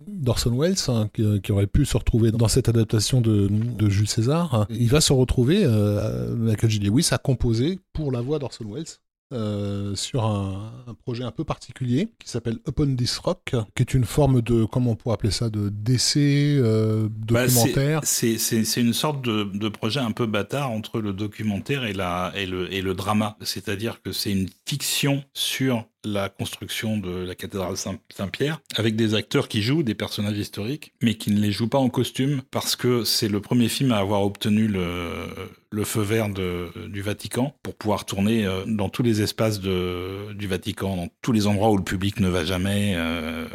d'Orson 0.08 0.58
Welles 0.58 0.76
hein, 0.88 1.10
qui, 1.14 1.52
aurait 1.52 1.68
pu 1.68 1.86
se 1.86 1.98
retrouver 1.98 2.32
dans 2.32 2.48
cette 2.48 2.70
adaptation 2.70 3.22
de, 3.22 3.48
de 3.50 3.90
Jules 3.90 4.08
César. 4.08 4.66
Il 4.70 4.90
va 4.90 5.02
se 5.02 5.14
retrouver 5.14 5.64
euh, 5.64 6.36
Michael 6.36 6.70
J. 6.70 6.80
Lewis 6.80 7.10
à 7.12 7.18
composer 7.18 7.80
pour 7.94 8.12
la 8.12 8.22
voix 8.22 8.40
d'Orson 8.40 8.66
Welles. 8.74 8.86
Euh, 9.34 9.96
sur 9.96 10.24
un, 10.24 10.72
projet 11.02 11.24
un 11.24 11.32
peu 11.32 11.44
particulier 11.44 12.10
qui 12.20 12.30
s'appelle 12.30 12.60
Upon 12.68 12.96
This 12.96 13.18
Rock, 13.18 13.56
qui 13.74 13.82
est 13.82 13.96
une 13.96 14.06
forme 14.06 14.44
de, 14.44 14.66
comment 14.66 14.92
on 14.92 14.96
pourrait 14.96 15.16
appeler 15.16 15.32
ça, 15.32 15.50
de 15.50 15.70
d'essai 15.70 16.58
euh, 16.60 17.08
bah, 17.10 17.48
documentaire. 17.48 18.02
c'est 18.04 18.38
une 18.78 18.94
sorte 18.94 19.24
de, 19.24 19.46
de, 19.46 19.70
projet 19.70 20.00
un 20.00 20.12
peu 20.12 20.28
bâtard 20.28 20.70
entre 20.70 21.02
le 21.02 21.12
documentaire 21.12 21.86
et, 21.86 21.94
la, 21.94 22.34
et, 22.36 22.46
le, 22.46 22.72
et 22.72 22.84
le 22.84 22.94
drama. 22.94 23.36
C'est-à-dire 23.42 24.04
que 24.04 24.12
c'est 24.12 24.32
une 24.32 24.48
fiction 24.68 25.24
sur 25.34 25.86
la 26.06 26.30
construction 26.30 26.98
de 26.98 27.10
la 27.10 27.36
cathédrale 27.36 27.76
Saint-Pierre, 27.78 28.62
avec 28.76 28.96
des 28.96 29.16
acteurs 29.16 29.48
qui 29.48 29.62
jouent 29.62 29.84
des 29.84 29.96
personnages 29.96 30.38
historiques, 30.38 30.94
mais 31.02 31.16
qui 31.16 31.32
ne 31.32 31.40
les 31.40 31.52
jouent 31.52 31.70
pas 31.70 31.78
en 31.78 31.90
costume, 31.90 32.42
parce 32.52 32.76
que 32.76 33.04
c'est 33.04 33.28
le 33.28 33.42
premier 33.42 33.70
film 33.70 33.92
à 33.92 33.98
avoir 33.98 34.24
obtenu 34.24 34.68
le, 34.68 35.84
feu 35.84 36.02
vert 36.02 36.30
du 36.30 37.02
Vatican 37.02 37.56
pour 37.62 37.76
pouvoir 37.76 38.06
tourner 38.06 38.46
euh, 38.46 38.64
dans 38.66 38.90
tous 38.90 39.04
les 39.04 39.22
espaces 39.22 39.60
du 39.60 40.48
Vatican, 40.48 40.96
dans 40.96 41.10
tous 41.22 41.32
les 41.32 41.48
endroits 41.48 41.70
où 41.72 41.78
le 41.78 41.84
public 41.84 42.20
ne 42.20 42.30
va 42.30 42.46
jamais. 42.46 42.94
Euh, 42.96 43.46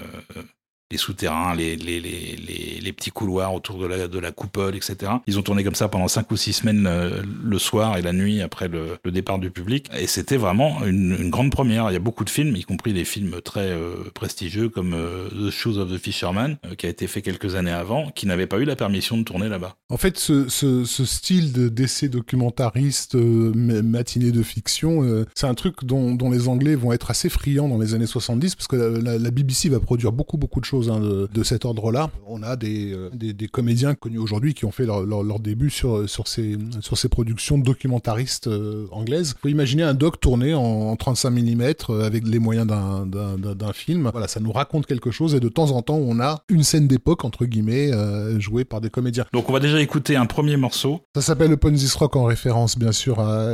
les 0.90 0.98
souterrains, 0.98 1.54
les, 1.54 1.76
les, 1.76 2.00
les, 2.00 2.80
les, 2.82 2.92
petits 2.92 3.10
couloirs 3.10 3.54
autour 3.54 3.78
de 3.78 3.86
la, 3.86 4.08
de 4.08 4.18
la 4.18 4.32
coupole, 4.32 4.74
etc. 4.74 5.12
Ils 5.28 5.38
ont 5.38 5.42
tourné 5.42 5.62
comme 5.62 5.76
ça 5.76 5.88
pendant 5.88 6.08
cinq 6.08 6.30
ou 6.32 6.36
six 6.36 6.52
semaines 6.52 6.86
euh, 6.88 7.22
le 7.44 7.58
soir 7.58 7.96
et 7.96 8.02
la 8.02 8.12
nuit 8.12 8.42
après 8.42 8.66
le, 8.66 8.98
le 9.04 9.12
départ 9.12 9.38
du 9.38 9.50
public. 9.50 9.88
Et 9.96 10.08
c'était 10.08 10.36
vraiment 10.36 10.84
une, 10.84 11.16
une, 11.16 11.30
grande 11.30 11.52
première. 11.52 11.88
Il 11.90 11.92
y 11.92 11.96
a 11.96 12.00
beaucoup 12.00 12.24
de 12.24 12.30
films, 12.30 12.56
y 12.56 12.64
compris 12.64 12.92
des 12.92 13.04
films 13.04 13.40
très 13.44 13.70
euh, 13.70 13.94
prestigieux 14.14 14.68
comme 14.68 14.94
euh, 14.94 15.28
The 15.28 15.50
Shoes 15.50 15.78
of 15.78 15.92
the 15.92 15.98
Fisherman, 15.98 16.56
qui 16.76 16.86
a 16.86 16.88
été 16.88 17.06
fait 17.06 17.22
quelques 17.22 17.54
années 17.54 17.70
avant, 17.70 18.10
qui 18.10 18.26
n'avait 18.26 18.48
pas 18.48 18.58
eu 18.58 18.64
la 18.64 18.74
permission 18.74 19.16
de 19.16 19.22
tourner 19.22 19.48
là-bas. 19.48 19.76
En 19.90 19.96
fait, 19.96 20.18
ce, 20.18 20.48
ce, 20.48 20.84
ce 20.84 21.04
style 21.04 21.52
d'essai 21.52 22.08
documentariste, 22.08 23.14
matinée 23.14 24.32
de 24.32 24.42
fiction, 24.42 25.24
c'est 25.34 25.46
un 25.46 25.54
truc 25.54 25.84
dont, 25.84 26.14
dont, 26.14 26.30
les 26.30 26.48
Anglais 26.48 26.74
vont 26.74 26.92
être 26.92 27.10
assez 27.10 27.28
friands 27.28 27.68
dans 27.68 27.78
les 27.78 27.94
années 27.94 28.06
70, 28.06 28.56
parce 28.56 28.66
que 28.66 28.76
la, 28.76 29.18
la 29.18 29.30
BBC 29.30 29.68
va 29.68 29.80
produire 29.80 30.12
beaucoup, 30.12 30.36
beaucoup 30.36 30.60
de 30.60 30.64
choses 30.64 30.79
Hein, 30.88 31.00
de, 31.00 31.42
cet 31.42 31.64
ordre-là. 31.64 32.10
On 32.26 32.42
a 32.42 32.56
euh, 32.64 33.10
des, 33.12 33.32
des, 33.32 33.48
comédiens 33.48 33.94
connus 33.94 34.18
aujourd'hui 34.18 34.54
qui 34.54 34.64
ont 34.64 34.70
fait 34.70 34.86
leur, 34.86 35.02
leur, 35.02 35.40
début 35.40 35.70
sur, 35.70 36.08
sur, 36.08 36.28
ces, 36.28 36.56
sur 36.80 36.96
ces 36.96 37.08
productions 37.08 37.58
documentaristes 37.58 38.46
euh, 38.46 38.86
anglaises. 38.92 39.34
Faut 39.40 39.48
imaginer 39.48 39.82
un 39.82 39.94
doc 39.94 40.20
tourné 40.20 40.54
en, 40.54 40.94
35 40.96 41.30
mm 41.30 41.62
euh, 41.90 42.04
avec 42.04 42.26
les 42.26 42.38
moyens 42.38 42.66
d'un 42.66 43.72
film. 43.72 44.08
Voilà, 44.12 44.28
ça 44.28 44.40
nous 44.40 44.52
raconte 44.52 44.86
quelque 44.86 45.10
chose 45.10 45.34
et 45.34 45.40
de 45.40 45.48
temps 45.48 45.72
en 45.72 45.82
temps, 45.82 45.96
on 45.96 46.20
a 46.20 46.44
une 46.48 46.62
scène 46.62 46.86
d'époque, 46.86 47.24
entre 47.24 47.46
guillemets, 47.46 47.90
jouée 48.38 48.64
par 48.64 48.80
des 48.80 48.90
comédiens. 48.90 49.24
Donc 49.32 49.48
on 49.48 49.52
va 49.52 49.60
déjà 49.60 49.80
écouter 49.80 50.16
un 50.16 50.26
premier 50.26 50.56
morceau. 50.56 51.00
Ça 51.14 51.22
s'appelle 51.22 51.52
Upon 51.52 51.72
This 51.72 51.94
Rock 51.94 52.16
en 52.16 52.24
référence, 52.24 52.78
bien 52.78 52.92
sûr, 52.92 53.20
à, 53.20 53.48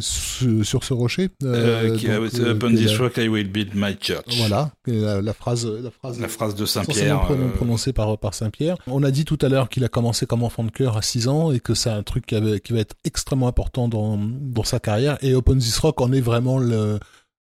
sur 0.00 0.84
ce 0.84 0.92
rocher. 0.92 1.28
Upon 1.42 2.68
This 2.70 2.96
Rock, 2.98 3.16
I 3.18 3.28
will 3.28 3.48
build 3.48 3.74
my 3.74 3.96
church. 4.00 4.36
Voilà, 4.38 4.70
la, 4.86 5.32
phrase, 5.32 5.66
la 5.66 5.90
phrase, 5.90 6.20
la 6.20 6.28
phrase 6.28 6.54
de 6.58 6.66
Saint-Pierre. 6.66 7.30
Euh, 7.30 7.48
prononcé 7.48 7.92
par, 7.92 8.18
par 8.18 8.34
Saint-Pierre. 8.34 8.76
On 8.86 9.02
a 9.02 9.10
dit 9.10 9.24
tout 9.24 9.38
à 9.40 9.48
l'heure 9.48 9.68
qu'il 9.68 9.84
a 9.84 9.88
commencé 9.88 10.26
comme 10.26 10.42
enfant 10.42 10.64
de 10.64 10.70
cœur 10.70 10.96
à 10.96 11.02
6 11.02 11.28
ans 11.28 11.52
et 11.52 11.60
que 11.60 11.74
c'est 11.74 11.90
un 11.90 12.02
truc 12.02 12.26
qui, 12.26 12.34
avait, 12.34 12.60
qui 12.60 12.72
va 12.72 12.80
être 12.80 12.96
extrêmement 13.04 13.48
important 13.48 13.88
dans, 13.88 14.18
dans 14.18 14.64
sa 14.64 14.80
carrière. 14.80 15.18
Et 15.22 15.34
Open 15.34 15.58
This 15.58 15.78
Rock 15.78 16.00
en 16.00 16.12
est 16.12 16.20
vraiment 16.20 16.60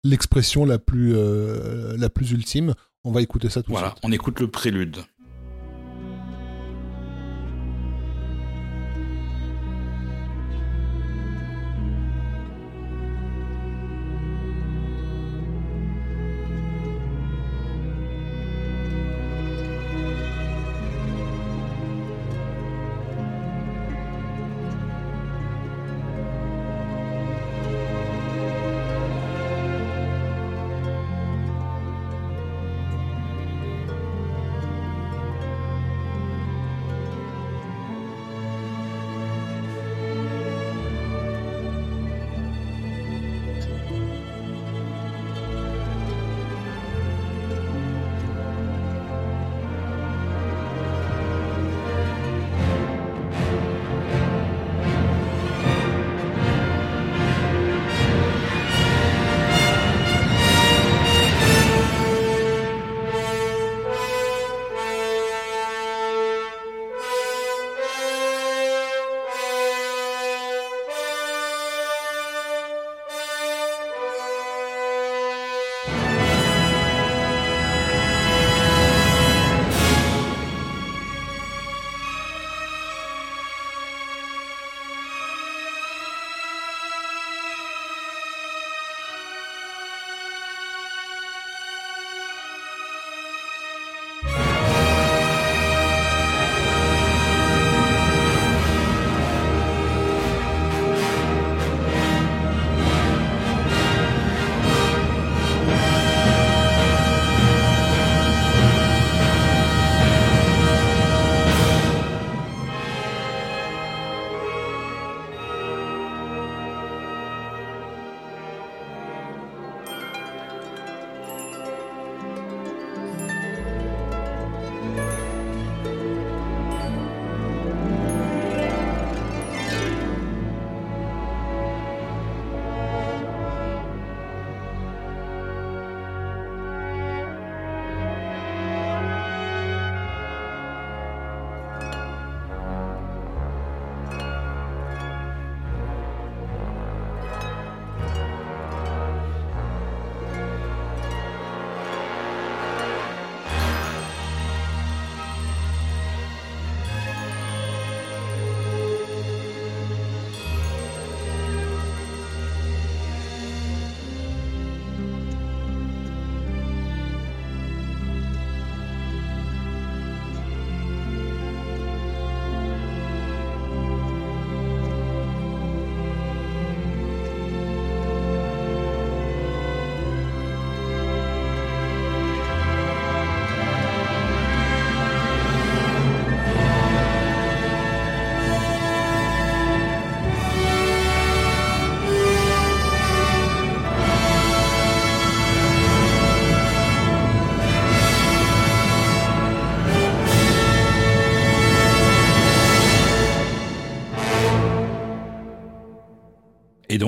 l'expression 0.04 0.64
la, 0.64 0.78
plus 0.78 1.14
euh, 1.16 1.96
la 1.96 2.10
plus 2.10 2.32
ultime. 2.32 2.74
On 3.04 3.12
va 3.12 3.20
écouter 3.20 3.50
ça 3.50 3.62
tout 3.62 3.72
de 3.72 3.76
suite. 3.76 3.86
Voilà, 3.86 3.94
on 4.02 4.12
écoute 4.12 4.40
le 4.40 4.48
prélude. 4.48 4.96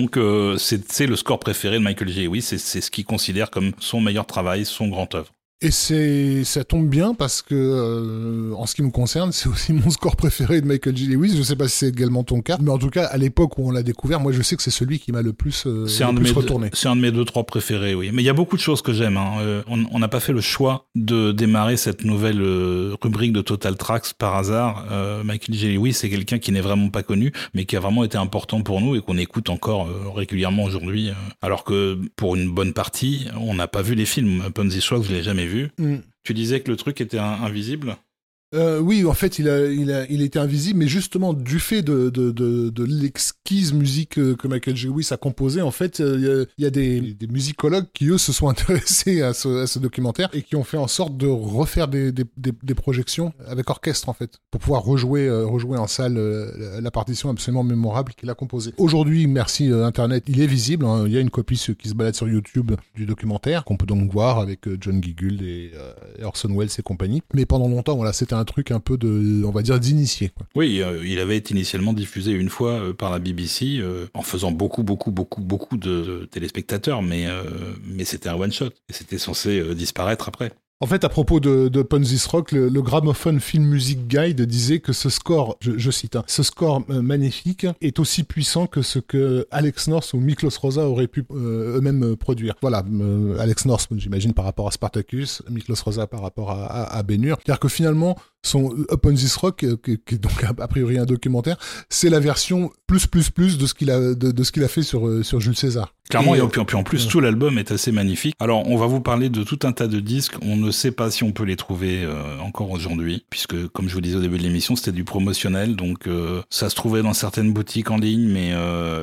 Donc, 0.07 0.59
c'est 0.59 1.07
le 1.07 1.17
score 1.17 1.39
préféré 1.41 1.79
de 1.79 1.83
Michael 1.83 2.09
J. 2.09 2.25
Lewis, 2.27 2.43
c'est 2.43 2.59
ce 2.59 2.91
qu'il 2.91 3.05
considère 3.05 3.51
comme 3.51 3.73
son 3.81 4.01
meilleur 4.01 4.27
travail, 4.27 4.65
son 4.65 4.89
grand 4.89 5.15
œuvre. 5.15 5.36
Et 5.63 5.71
c'est 5.71 6.45
ça 6.45 6.65
tombe 6.65 6.87
bien 6.87 7.15
parce 7.15 7.41
que 7.41 7.55
euh, 7.55 8.53
en 8.57 8.67
ce 8.67 8.75
qui 8.75 8.83
me 8.83 8.91
concerne, 8.91 9.33
c'est 9.33 9.49
aussi 9.49 9.73
mon 9.73 9.89
score 9.89 10.15
préféré 10.15 10.61
de 10.61 10.67
Michael 10.67 10.95
J. 10.95 11.07
Lewis. 11.07 11.35
Je 11.35 11.43
sais 11.43 11.57
pas 11.57 11.67
si 11.67 11.79
c'est 11.79 11.89
également 11.89 12.25
ton 12.25 12.43
cas, 12.43 12.59
mais 12.61 12.71
en 12.71 12.77
tout 12.77 12.91
cas 12.91 13.07
à 13.07 13.17
l'époque 13.17 13.57
où 13.57 13.67
on 13.67 13.71
l'a 13.71 13.83
découvert, 13.83 14.21
moi 14.21 14.33
je 14.33 14.43
sais 14.43 14.57
que 14.57 14.63
c'est 14.63 14.71
celui 14.71 14.99
qui 14.99 15.13
m'a 15.13 15.23
le 15.23 15.33
plus, 15.33 15.65
euh, 15.67 15.87
un 16.01 16.09
retourné. 16.35 16.69
C'est 16.75 16.89
un 16.89 16.97
de 16.97 17.01
mes 17.01 17.11
deux 17.11 17.25
trois 17.25 17.45
préférés, 17.45 17.95
oui. 17.95 18.11
Mais 18.13 18.21
il 18.21 18.27
y 18.27 18.29
a 18.29 18.35
beaucoup 18.35 18.57
de 18.57 18.61
choses 18.61 18.83
que 18.83 18.93
j'aime. 18.93 19.17
Hein. 19.17 19.39
Euh, 19.41 19.63
on 19.67 19.99
n'a 19.99 20.09
pas 20.09 20.21
fait 20.21 20.35
le 20.35 20.43
choix 20.43 20.89
de 20.95 21.33
démarrer 21.33 21.79
cette 21.79 22.05
nouvelle 22.05 22.43
rubrique 23.01 23.33
de 23.33 23.41
Total 23.41 23.77
Tracks 23.77 24.13
par 24.19 24.37
hasard. 24.37 24.85
Michael 25.25 25.55
J. 25.55 25.75
Lewis, 25.75 25.95
c'est 25.95 26.11
quelqu'un 26.11 26.39
qui 26.39 26.53
n'est 26.53 26.61
vraiment 26.61 26.91
pas 26.91 27.03
connu, 27.03 27.33
mais 27.55 27.65
qui 27.65 27.77
a 27.77 27.81
vraiment 27.81 28.05
été 28.05 28.19
important 28.19 28.61
pour 28.61 28.83
nous 28.83 28.95
et 28.95 29.01
qu'on 29.01 29.17
écoute 29.17 29.49
encore 29.49 29.89
régulièrement 30.15 30.65
aujourd'hui. 30.65 31.13
alors 31.41 31.65
que 31.65 31.99
pour 32.17 32.37
une 32.37 32.53
bonne 32.53 32.75
partie, 32.75 33.27
on 33.41 33.55
n'a 33.55 33.69
pas 33.69 33.81
vu 33.81 33.95
les 33.95 34.07
films. 34.07 34.43
Ponzi 34.55 34.83
Show, 34.83 35.03
je 35.03 35.13
l'ai 35.13 35.23
jamais 35.23 35.46
vu. 35.47 35.71
Mm. 35.79 35.97
Tu 36.23 36.35
disais 36.35 36.61
que 36.61 36.71
le 36.71 36.77
truc 36.77 37.01
était 37.01 37.19
invisible 37.19 37.97
euh, 38.55 38.79
oui, 38.79 39.05
en 39.05 39.13
fait, 39.13 39.39
il 39.39 39.49
a, 39.49 39.67
il 39.67 39.93
a, 39.93 40.07
il 40.09 40.23
était 40.23 40.39
invisible, 40.39 40.79
mais 40.79 40.87
justement 40.87 41.33
du 41.33 41.59
fait 41.59 41.83
de 41.83 42.85
l'exquise 42.85 43.73
musique 43.73 44.15
que 44.15 44.49
Michael 44.49 44.77
J. 44.77 44.87
Lewis 44.87 45.09
a 45.11 45.17
composée, 45.17 45.63
en 45.63 45.73
fait, 45.73 46.01
euh, 46.01 46.47
il 46.57 46.63
y 46.65 46.67
a, 46.67 46.71
des, 46.71 47.17
musicologues 47.29 47.87
qui 47.93 48.07
eux 48.07 48.19
se 48.19 48.33
sont 48.33 48.49
intéressés 48.57 49.23
à 49.23 49.35
ce, 49.35 49.79
documentaire 49.79 50.29
et 50.33 50.43
qui 50.43 50.57
ont 50.57 50.65
fait 50.65 50.77
en 50.77 50.87
sorte 50.87 51.17
de 51.17 51.27
refaire 51.27 51.89
des, 51.89 52.13
projections 52.77 53.33
avec 53.47 53.69
orchestre 53.69 54.09
en 54.09 54.13
fait 54.13 54.39
pour 54.51 54.61
pouvoir 54.61 54.83
rejouer 54.83 55.27
euh, 55.27 55.47
rejouer 55.47 55.79
en 55.79 55.87
salle 55.87 56.19
la 56.81 56.91
partition 56.91 57.31
absolument 57.31 57.65
mémorable 57.65 58.13
qu'il 58.13 58.31
a 58.31 58.35
composée. 58.35 58.73
Aujourd'hui, 58.77 59.27
merci 59.27 59.71
Internet, 59.73 60.25
il 60.29 60.41
est 60.41 60.47
visible. 60.47 60.85
Hein. 60.85 61.05
il 61.07 61.13
y 61.13 61.17
a 61.17 61.21
une 61.21 61.31
copie 61.31 61.57
qui 61.79 61.89
se 61.89 61.95
balade 61.95 62.15
sur 62.15 62.29
YouTube 62.29 62.73
du 62.95 63.07
documentaire 63.07 63.65
qu'on 63.65 63.77
peut 63.77 63.87
donc 63.87 64.13
voir 64.13 64.39
avec 64.39 64.61
John 64.81 65.03
Giggold 65.03 65.43
et, 65.43 65.73
et 66.19 66.25
Orson 66.25 66.55
Welles 66.57 66.69
et 66.79 66.83
compagnie. 66.83 67.23
Mais 67.35 67.47
pendant 67.47 67.69
longtemps, 67.69 67.97
voilà, 67.97 68.13
c'était 68.13 68.36
un 68.37 68.45
truc 68.45 68.71
un 68.71 68.81
peu 68.81 68.97
de, 68.97 69.45
on 69.45 69.51
va 69.51 69.63
dire, 69.63 69.79
d'initié. 69.81 70.33
Oui, 70.55 70.81
euh, 70.83 71.05
il 71.05 71.19
avait 71.19 71.37
été 71.37 71.55
initialement 71.55 71.93
diffusé 71.93 72.33
une 72.33 72.49
fois 72.49 72.73
euh, 72.73 72.93
par 72.93 73.11
la 73.11 73.19
BBC 73.19 73.79
euh, 73.79 74.07
en 74.15 74.23
faisant 74.23 74.53
beaucoup, 74.53 74.83
beaucoup, 74.83 75.11
beaucoup, 75.11 75.41
beaucoup 75.41 75.77
de, 75.77 76.29
téléspectateurs, 76.31 77.03
mais, 77.03 77.27
mais 77.85 78.05
c'était 78.05 78.29
un 78.29 78.35
one-shot 78.35 78.71
et 78.89 78.93
c'était 78.93 79.19
censé 79.19 79.75
disparaître 79.75 80.29
après. 80.29 80.53
En 80.81 80.87
fait, 80.87 81.05
à 81.05 81.09
propos 81.09 81.41
de, 81.41 81.69
de 81.69 81.81
Ponzi's 81.81 82.27
Rock, 82.27 82.53
le, 82.53 82.69
Gramophone 82.83 83.41
Film 83.41 83.65
Music 83.65 84.07
Guide 84.07 84.43
disait 84.43 84.81
que 84.81 84.93
ce 84.93 85.09
score, 85.09 85.57
je, 85.61 85.91
cite, 85.91 86.17
hein, 86.17 86.25
ce 86.27 86.43
score 86.43 86.83
magnifique 86.91 87.67
est 87.81 87.99
aussi 87.99 88.25
puissant 88.25 88.67
que 88.67 88.83
ce 88.83 88.99
que 88.99 89.47
Alex 89.51 89.89
North 89.89 90.13
ou 90.13 90.21
Miklos 90.21 90.51
Rosa 90.61 90.83
auraient 90.83 91.07
pu 91.07 91.25
eux-mêmes 91.31 92.15
produire. 92.17 92.57
Voilà, 92.61 92.85
Alex 93.39 93.65
North, 93.65 93.89
j'imagine, 93.97 94.35
par 94.35 94.45
rapport 94.45 94.69
à 94.69 94.71
Spartacus, 94.71 95.43
Miklos 95.49 95.77
Rosa 95.83 96.07
par 96.07 96.21
rapport 96.21 96.51
à, 96.51 96.67
à, 96.67 96.99
à. 96.99 97.03
C'est-à-dire 97.07 97.59
que 97.59 97.69
finalement, 97.69 98.15
son 98.47 98.75
Up 98.91 99.05
on 99.05 99.15
This 99.15 99.37
Rock, 99.37 99.65
euh, 99.65 99.77
qui, 99.77 100.15
est 100.15 100.19
donc 100.19 100.45
a 100.45 100.69
priori 100.69 100.99
un 100.99 101.05
documentaire, 101.05 101.57
c'est 101.89 102.11
la 102.11 102.21
version 102.21 102.71
plus 102.87 103.07
plus 103.07 103.31
plus 103.31 103.59
de 103.59 103.67
ce 103.67 103.75
qu'il 103.75 103.91
a 103.91 104.15
de, 104.15 104.43
ce 104.43 104.53
qu'il 104.53 104.65
a 104.65 104.69
fait 104.69 104.83
sur 104.83 105.07
euh, 105.07 105.23
sur 105.23 105.41
Jules 105.41 105.57
César. 105.57 105.93
Clairement, 106.09 106.37
et, 106.37 106.41
puis, 106.47 106.77
en 106.77 106.85
plus, 106.85 107.09
tout 107.09 107.19
l'album 107.19 107.59
est 107.59 107.73
assez 107.73 107.91
magnifique. 107.91 108.37
Alors, 108.39 108.69
on 108.69 108.77
va 108.77 108.87
vous 108.87 109.01
parler 109.01 109.29
de 109.29 109.43
tout 109.43 109.59
un 109.65 109.73
tas 109.73 109.89
de 109.89 109.99
disques. 109.99 110.35
On 110.41 110.57
ne 110.57 110.71
sait 110.71 110.93
pas 110.93 111.11
si 111.11 111.25
on 111.25 111.33
peut 111.33 111.43
les 111.43 111.57
trouver 111.57 112.05
euh, 112.05 112.39
encore 112.39 112.71
aujourd'hui, 112.71 113.25
puisque, 113.29 113.67
comme 113.69 113.89
je 113.89 113.95
vous 113.95 114.01
disais 114.01 114.17
au 114.17 114.21
début 114.21 114.39
de 114.39 114.45
l'émission, 114.45 114.77
c'était 114.77 114.93
du 114.93 115.03
promotionnel. 115.03 115.75
Donc, 115.75 116.09
ça 116.49 116.71
se 116.71 116.77
trouvait 116.77 117.03
dans 117.03 117.13
certaines 117.13 117.53
boutiques 117.53 117.91
en 117.91 117.97
ligne, 117.97 118.29
mais, 118.29 118.53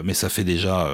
mais 0.05 0.13
ça 0.13 0.29
fait 0.29 0.45
déjà 0.45 0.87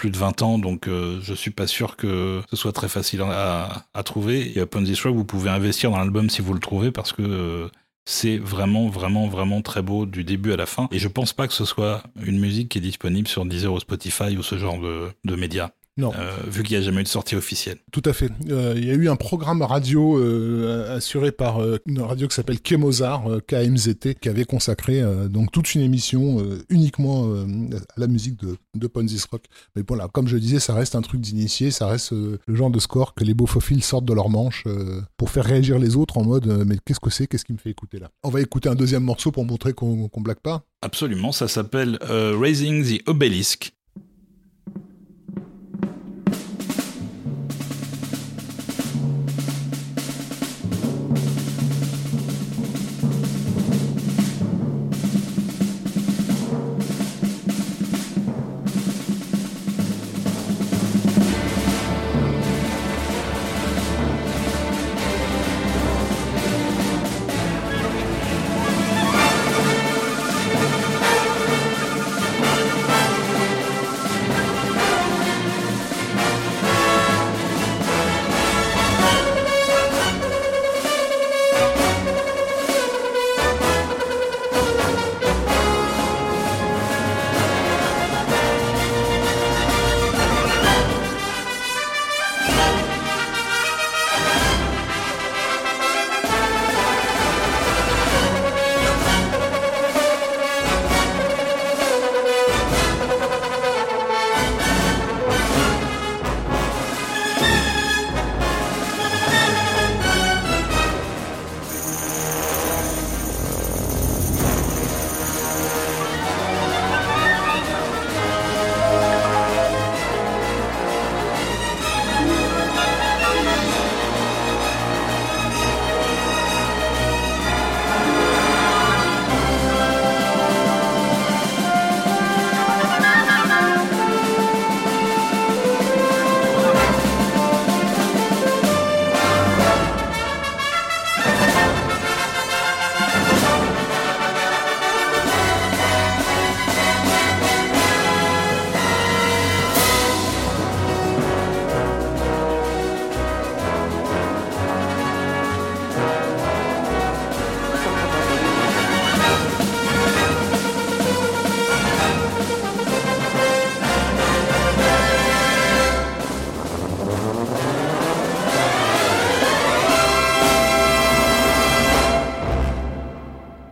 plus 0.00 0.10
de 0.10 0.16
20 0.16 0.40
ans, 0.40 0.58
donc 0.58 0.88
euh, 0.88 1.18
je 1.22 1.34
suis 1.34 1.50
pas 1.50 1.66
sûr 1.66 1.94
que 1.94 2.40
ce 2.48 2.56
soit 2.56 2.72
très 2.72 2.88
facile 2.88 3.20
à, 3.20 4.02
trouver. 4.02 4.50
Et 4.56 4.60
Upon 4.60 4.82
This 4.82 5.02
Rock, 5.02 5.14
vous 5.14 5.26
pouvez 5.26 5.50
investir 5.50 5.90
dans 5.90 5.98
l'album 5.98 6.30
si 6.30 6.40
vous 6.40 6.54
le 6.54 6.58
trouvez 6.58 6.90
parce 6.90 7.12
que 7.12 7.20
euh, 7.20 7.68
c'est 8.04 8.38
vraiment, 8.38 8.88
vraiment, 8.88 9.28
vraiment 9.28 9.62
très 9.62 9.82
beau 9.82 10.06
du 10.06 10.24
début 10.24 10.52
à 10.52 10.56
la 10.56 10.66
fin. 10.66 10.88
Et 10.90 10.98
je 10.98 11.08
pense 11.08 11.32
pas 11.32 11.46
que 11.46 11.54
ce 11.54 11.64
soit 11.64 12.02
une 12.24 12.38
musique 12.38 12.70
qui 12.70 12.78
est 12.78 12.82
disponible 12.82 13.28
sur 13.28 13.44
Deezer 13.44 13.72
ou 13.72 13.80
Spotify 13.80 14.36
ou 14.36 14.42
ce 14.42 14.58
genre 14.58 14.80
de, 14.80 15.08
de 15.24 15.36
médias. 15.36 15.70
Non. 15.96 16.12
Euh, 16.16 16.36
vu 16.46 16.62
qu'il 16.62 16.76
n'y 16.76 16.82
a 16.82 16.84
jamais 16.84 17.00
eu 17.00 17.04
de 17.04 17.08
sortie 17.08 17.36
officielle. 17.36 17.78
Tout 17.92 18.02
à 18.04 18.12
fait. 18.12 18.30
Euh, 18.48 18.74
il 18.76 18.84
y 18.84 18.90
a 18.90 18.94
eu 18.94 19.08
un 19.08 19.16
programme 19.16 19.62
radio 19.62 20.18
euh, 20.18 20.96
assuré 20.96 21.32
par 21.32 21.60
une 21.86 22.00
radio 22.00 22.28
qui 22.28 22.34
s'appelle 22.34 22.60
Kemozar, 22.60 23.24
KMZT, 23.46 24.14
qui 24.20 24.28
avait 24.28 24.44
consacré 24.44 25.02
donc 25.28 25.52
toute 25.52 25.74
une 25.74 25.82
émission 25.82 26.38
uniquement 26.68 27.32
à 27.34 28.00
la 28.00 28.06
musique 28.06 28.36
de, 28.36 28.56
de 28.74 28.86
Ponzi's 28.86 29.24
Rock. 29.26 29.44
Mais 29.76 29.82
voilà, 29.86 30.08
comme 30.08 30.28
je 30.28 30.36
disais, 30.36 30.60
ça 30.60 30.74
reste 30.74 30.94
un 30.94 31.02
truc 31.02 31.20
d'initié, 31.20 31.70
ça 31.70 31.86
reste 31.86 32.12
le 32.12 32.54
genre 32.54 32.70
de 32.70 32.78
score 32.78 33.14
que 33.14 33.24
les 33.24 33.34
beaufophiles 33.34 33.82
sortent 33.82 34.04
de 34.04 34.14
leur 34.14 34.30
manche 34.30 34.64
pour 35.16 35.30
faire 35.30 35.44
réagir 35.44 35.78
les 35.78 35.96
autres 35.96 36.18
en 36.18 36.24
mode 36.24 36.46
mais 36.66 36.76
qu'est-ce 36.84 37.00
que 37.00 37.10
c'est, 37.10 37.26
qu'est-ce 37.26 37.44
qui 37.44 37.52
me 37.52 37.58
fait 37.58 37.70
écouter 37.70 37.98
là? 37.98 38.10
On 38.22 38.30
va 38.30 38.40
écouter 38.40 38.68
un 38.68 38.74
deuxième 38.74 39.04
morceau 39.04 39.32
pour 39.32 39.44
montrer 39.44 39.72
qu'on 39.72 40.08
qu 40.08 40.20
blague 40.20 40.40
pas. 40.40 40.62
Absolument, 40.82 41.32
ça 41.32 41.48
s'appelle 41.48 41.98
Raising 42.02 42.84
the 42.84 43.08
Obelisk 43.08 43.72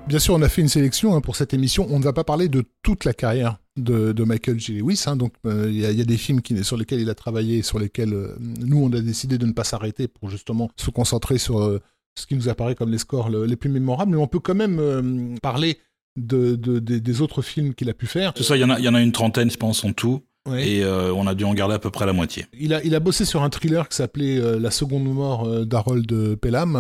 bien 0.08 0.18
sûr, 0.18 0.34
on 0.34 0.42
a 0.42 0.48
fait 0.48 0.62
une 0.62 0.68
sélection 0.68 1.14
hein, 1.14 1.20
pour 1.20 1.36
cette 1.36 1.54
émission. 1.54 1.86
On 1.90 1.98
ne 1.98 2.04
va 2.04 2.12
pas 2.12 2.24
parler 2.24 2.48
de 2.48 2.64
toute 2.82 3.04
la 3.04 3.12
carrière 3.12 3.58
de, 3.76 4.24
Michael 4.24 4.58
J. 4.58 4.78
Lewis. 4.78 5.04
Hein. 5.06 5.16
donc, 5.16 5.34
il 5.44 5.76
y, 5.76 5.84
a 5.84 6.04
des 6.04 6.16
films 6.16 6.40
sur 6.62 6.76
lesquels 6.76 7.00
il 7.00 7.10
a 7.10 7.14
travaillé, 7.14 7.62
sur 7.62 7.78
lesquels 7.78 8.34
nous, 8.40 8.82
on 8.82 8.92
a 8.92 9.00
décidé 9.00 9.38
de 9.38 9.46
ne 9.46 9.52
pas 9.52 9.64
s'arrêter 9.64 10.08
pour 10.08 10.30
justement 10.30 10.68
se 10.76 10.90
concentrer 10.90 11.38
sur 11.38 11.80
ce 12.18 12.26
qui 12.26 12.34
nous 12.34 12.48
apparaît 12.48 12.74
comme 12.74 12.90
les 12.90 12.98
scores 12.98 13.30
les 13.30 13.56
plus 13.56 13.70
mémorables. 13.70 14.10
Mais 14.10 14.16
on 14.16 14.26
peut 14.26 14.40
quand 14.40 14.56
même 14.56 15.36
parler 15.40 15.78
de, 16.16 16.56
des 16.56 17.20
autres 17.20 17.42
films 17.42 17.74
qu'il 17.74 17.88
a 17.88 17.94
pu 17.94 18.06
faire. 18.06 18.32
Ça, 18.40 18.56
il 18.56 18.60
y, 18.60 18.82
y 18.82 18.88
en 18.88 18.94
a 18.94 19.00
une 19.00 19.12
trentaine, 19.12 19.50
je 19.50 19.56
pense, 19.56 19.84
en 19.84 19.92
tout. 19.92 20.22
Et 20.56 20.82
euh, 20.82 21.12
on 21.12 21.26
a 21.26 21.34
dû 21.34 21.44
en 21.44 21.54
garder 21.54 21.74
à 21.74 21.78
peu 21.78 21.90
près 21.90 22.06
la 22.06 22.12
moitié. 22.12 22.46
Il 22.58 22.74
a, 22.74 22.82
il 22.84 22.94
a 22.94 23.00
bossé 23.00 23.24
sur 23.24 23.42
un 23.42 23.50
thriller 23.50 23.88
qui 23.88 23.96
s'appelait 23.96 24.38
euh, 24.38 24.58
La 24.58 24.70
seconde 24.70 25.04
mort 25.04 25.46
euh, 25.46 25.64
d'Harold 25.64 26.36
Pelham. 26.36 26.76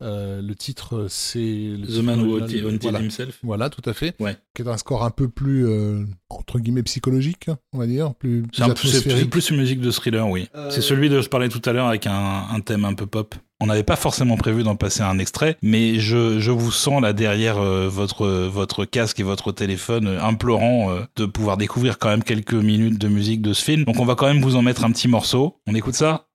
le 0.00 0.54
titre, 0.54 1.06
c'est... 1.08 1.74
The 1.88 2.02
Man 2.02 2.20
Who 2.20 2.40
Haunted 2.40 2.94
Himself. 2.94 3.38
Voilà, 3.42 3.70
tout 3.70 3.88
à 3.88 3.92
fait. 3.92 4.14
Ouais. 4.20 4.36
Qui 4.54 4.62
est 4.62 4.68
un 4.68 4.76
score 4.76 5.04
un 5.04 5.10
peu 5.10 5.28
plus, 5.28 5.66
entre 6.28 6.58
guillemets, 6.58 6.82
psychologique, 6.82 7.50
on 7.72 7.78
va 7.78 7.86
dire. 7.86 8.14
Plus, 8.14 8.44
c'est 8.52 9.28
plus 9.28 9.50
une 9.50 9.56
musique 9.56 9.80
de 9.80 9.90
thriller, 9.90 10.28
oui. 10.28 10.48
C'est 10.70 10.82
celui 10.82 11.08
dont 11.08 11.20
je 11.20 11.28
parlais 11.28 11.48
tout 11.48 11.62
à 11.64 11.72
l'heure 11.72 11.86
avec 11.86 12.06
un, 12.06 12.46
un 12.50 12.60
thème 12.60 12.84
un 12.84 12.94
peu 12.94 13.06
pop. 13.06 13.34
On 13.62 13.66
n'avait 13.66 13.84
pas 13.84 13.94
forcément 13.94 14.36
prévu 14.36 14.64
d'en 14.64 14.74
passer 14.74 15.02
un 15.02 15.20
extrait, 15.20 15.56
mais 15.62 16.00
je, 16.00 16.50
vous 16.50 16.72
sens 16.72 17.00
là 17.00 17.12
derrière 17.12 17.58
euh, 17.58 17.88
votre, 17.88 18.26
votre 18.26 18.84
casque 18.84 19.20
et 19.20 19.22
votre 19.22 19.52
téléphone 19.52 20.08
euh, 20.08 20.20
implorant 20.20 20.90
euh, 20.90 21.02
de 21.14 21.26
pouvoir 21.26 21.56
découvrir 21.56 22.00
quand 22.00 22.08
même 22.08 22.24
quelques 22.24 22.54
minutes 22.54 22.98
de 22.98 23.06
musique 23.06 23.40
de 23.40 23.52
ce 23.52 23.62
film. 23.62 23.84
Donc 23.84 24.00
on 24.00 24.04
va 24.04 24.16
quand 24.16 24.26
même 24.26 24.42
vous 24.42 24.56
en 24.56 24.62
mettre 24.62 24.84
un 24.84 24.90
petit 24.90 25.06
morceau. 25.06 25.60
On 25.68 25.76
écoute 25.76 25.94
ça? 25.94 26.26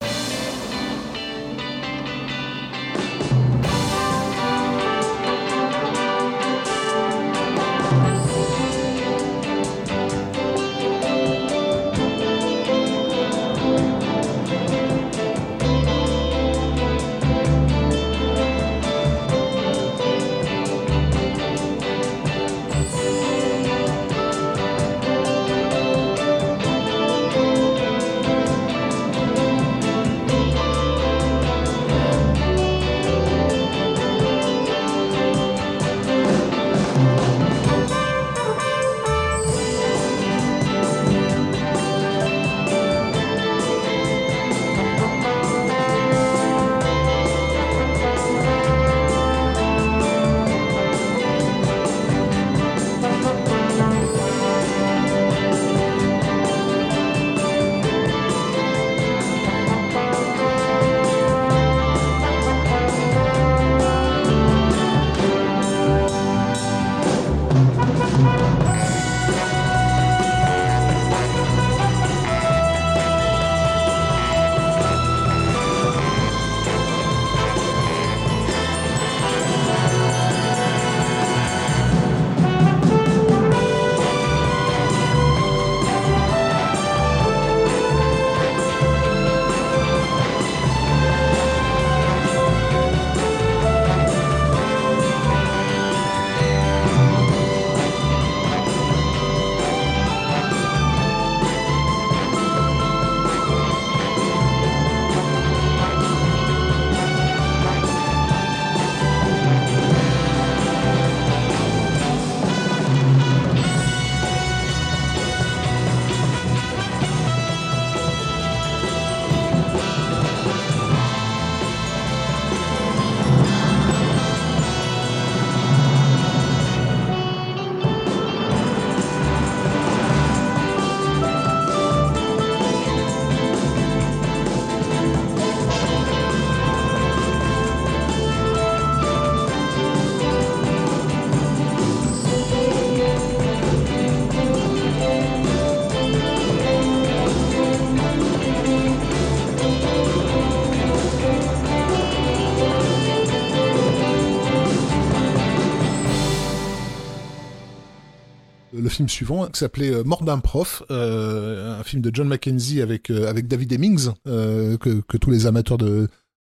Film 158.89 159.09
suivant 159.09 159.47
qui 159.47 159.59
s'appelait 159.59 159.93
euh, 159.93 160.03
Mort 160.03 160.23
d'un 160.23 160.39
prof, 160.39 160.83
euh, 160.91 161.79
un 161.79 161.83
film 161.83 162.01
de 162.01 162.11
John 162.13 162.27
Mackenzie 162.27 162.81
avec 162.81 163.09
euh, 163.09 163.29
avec 163.29 163.47
David 163.47 163.73
Hemmings 163.73 164.09
que, 164.25 165.01
que 165.01 165.17
tous 165.17 165.31
les 165.31 165.45
amateurs 165.45 165.77
de 165.77 166.07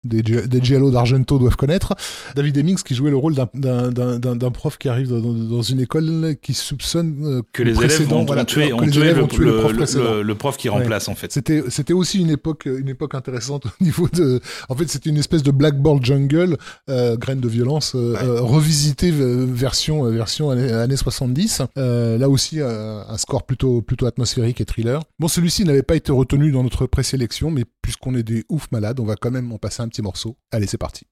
des, 0.06 0.22
des 0.22 0.60
Giallo 0.62 0.90
d'Argento 0.90 1.38
doivent 1.38 1.56
connaître. 1.56 1.94
David 2.34 2.56
Hemmings 2.58 2.82
qui 2.82 2.94
jouait 2.94 3.10
le 3.10 3.16
rôle 3.16 3.34
d'un 3.34 4.50
prof 4.50 4.78
qui 4.78 4.88
arrive 4.88 5.08
dans, 5.08 5.62
une 5.62 5.80
école 5.80 6.36
qui 6.40 6.54
soupçonne 6.54 7.16
euh, 7.24 7.42
que 7.52 7.62
les 7.62 7.76
élèves 7.76 8.02
vont, 8.04 8.24
tuer, 8.44 8.68
le, 8.68 10.22
le, 10.22 10.34
prof 10.34 10.56
qui 10.56 10.68
remplace 10.68 11.08
en 11.08 11.14
fait. 11.14 11.32
C'était 11.32 11.64
c'était 11.68 11.92
aussi 11.92 12.20
une 12.20 12.30
époque 12.30 12.66
une 12.66 12.88
époque 12.88 13.14
intéressante 13.14 13.66
au 13.66 13.84
niveau 13.84 14.08
de 14.12 14.40
en 14.68 14.74
fait 14.74 14.88
c'était 14.88 15.10
une 15.10 15.18
espèce 15.18 15.42
de 15.42 15.50
blackboard 15.50 16.04
jungle 16.04 16.56
euh, 16.88 17.16
graine 17.16 17.40
de 17.40 17.48
violence 17.48 17.94
euh, 17.94 18.14
euh 18.22 18.40
revisité 18.40 19.10
version 19.10 20.04
version 20.04 20.50
années, 20.50 20.70
années 20.70 20.96
70 20.96 21.62
là 21.76 22.28
aussi 22.28 22.60
un 22.60 23.16
score 23.16 23.44
plutôt 23.44 23.82
plutôt 23.82 24.06
atmosphérique 24.06 24.60
et 24.60 24.64
thriller. 24.64 25.02
Bon 25.18 25.28
celui-ci 25.28 25.64
n'avait 25.64 25.82
pas 25.82 25.96
été 25.96 26.12
retenu 26.12 26.52
dans 26.52 26.62
notre 26.62 26.86
présélection 26.86 27.50
mais 27.50 27.64
puisqu'on 27.86 28.16
est 28.16 28.24
des 28.24 28.44
ouf 28.48 28.68
malades 28.72 28.98
on 28.98 29.04
va 29.04 29.14
quand 29.14 29.30
même 29.30 29.52
en 29.52 29.58
passer 29.58 29.80
un 29.80 29.86
petit 29.86 30.02
morceau. 30.02 30.36
Allez, 30.50 30.66
c'est 30.66 30.76
parti. 30.76 31.06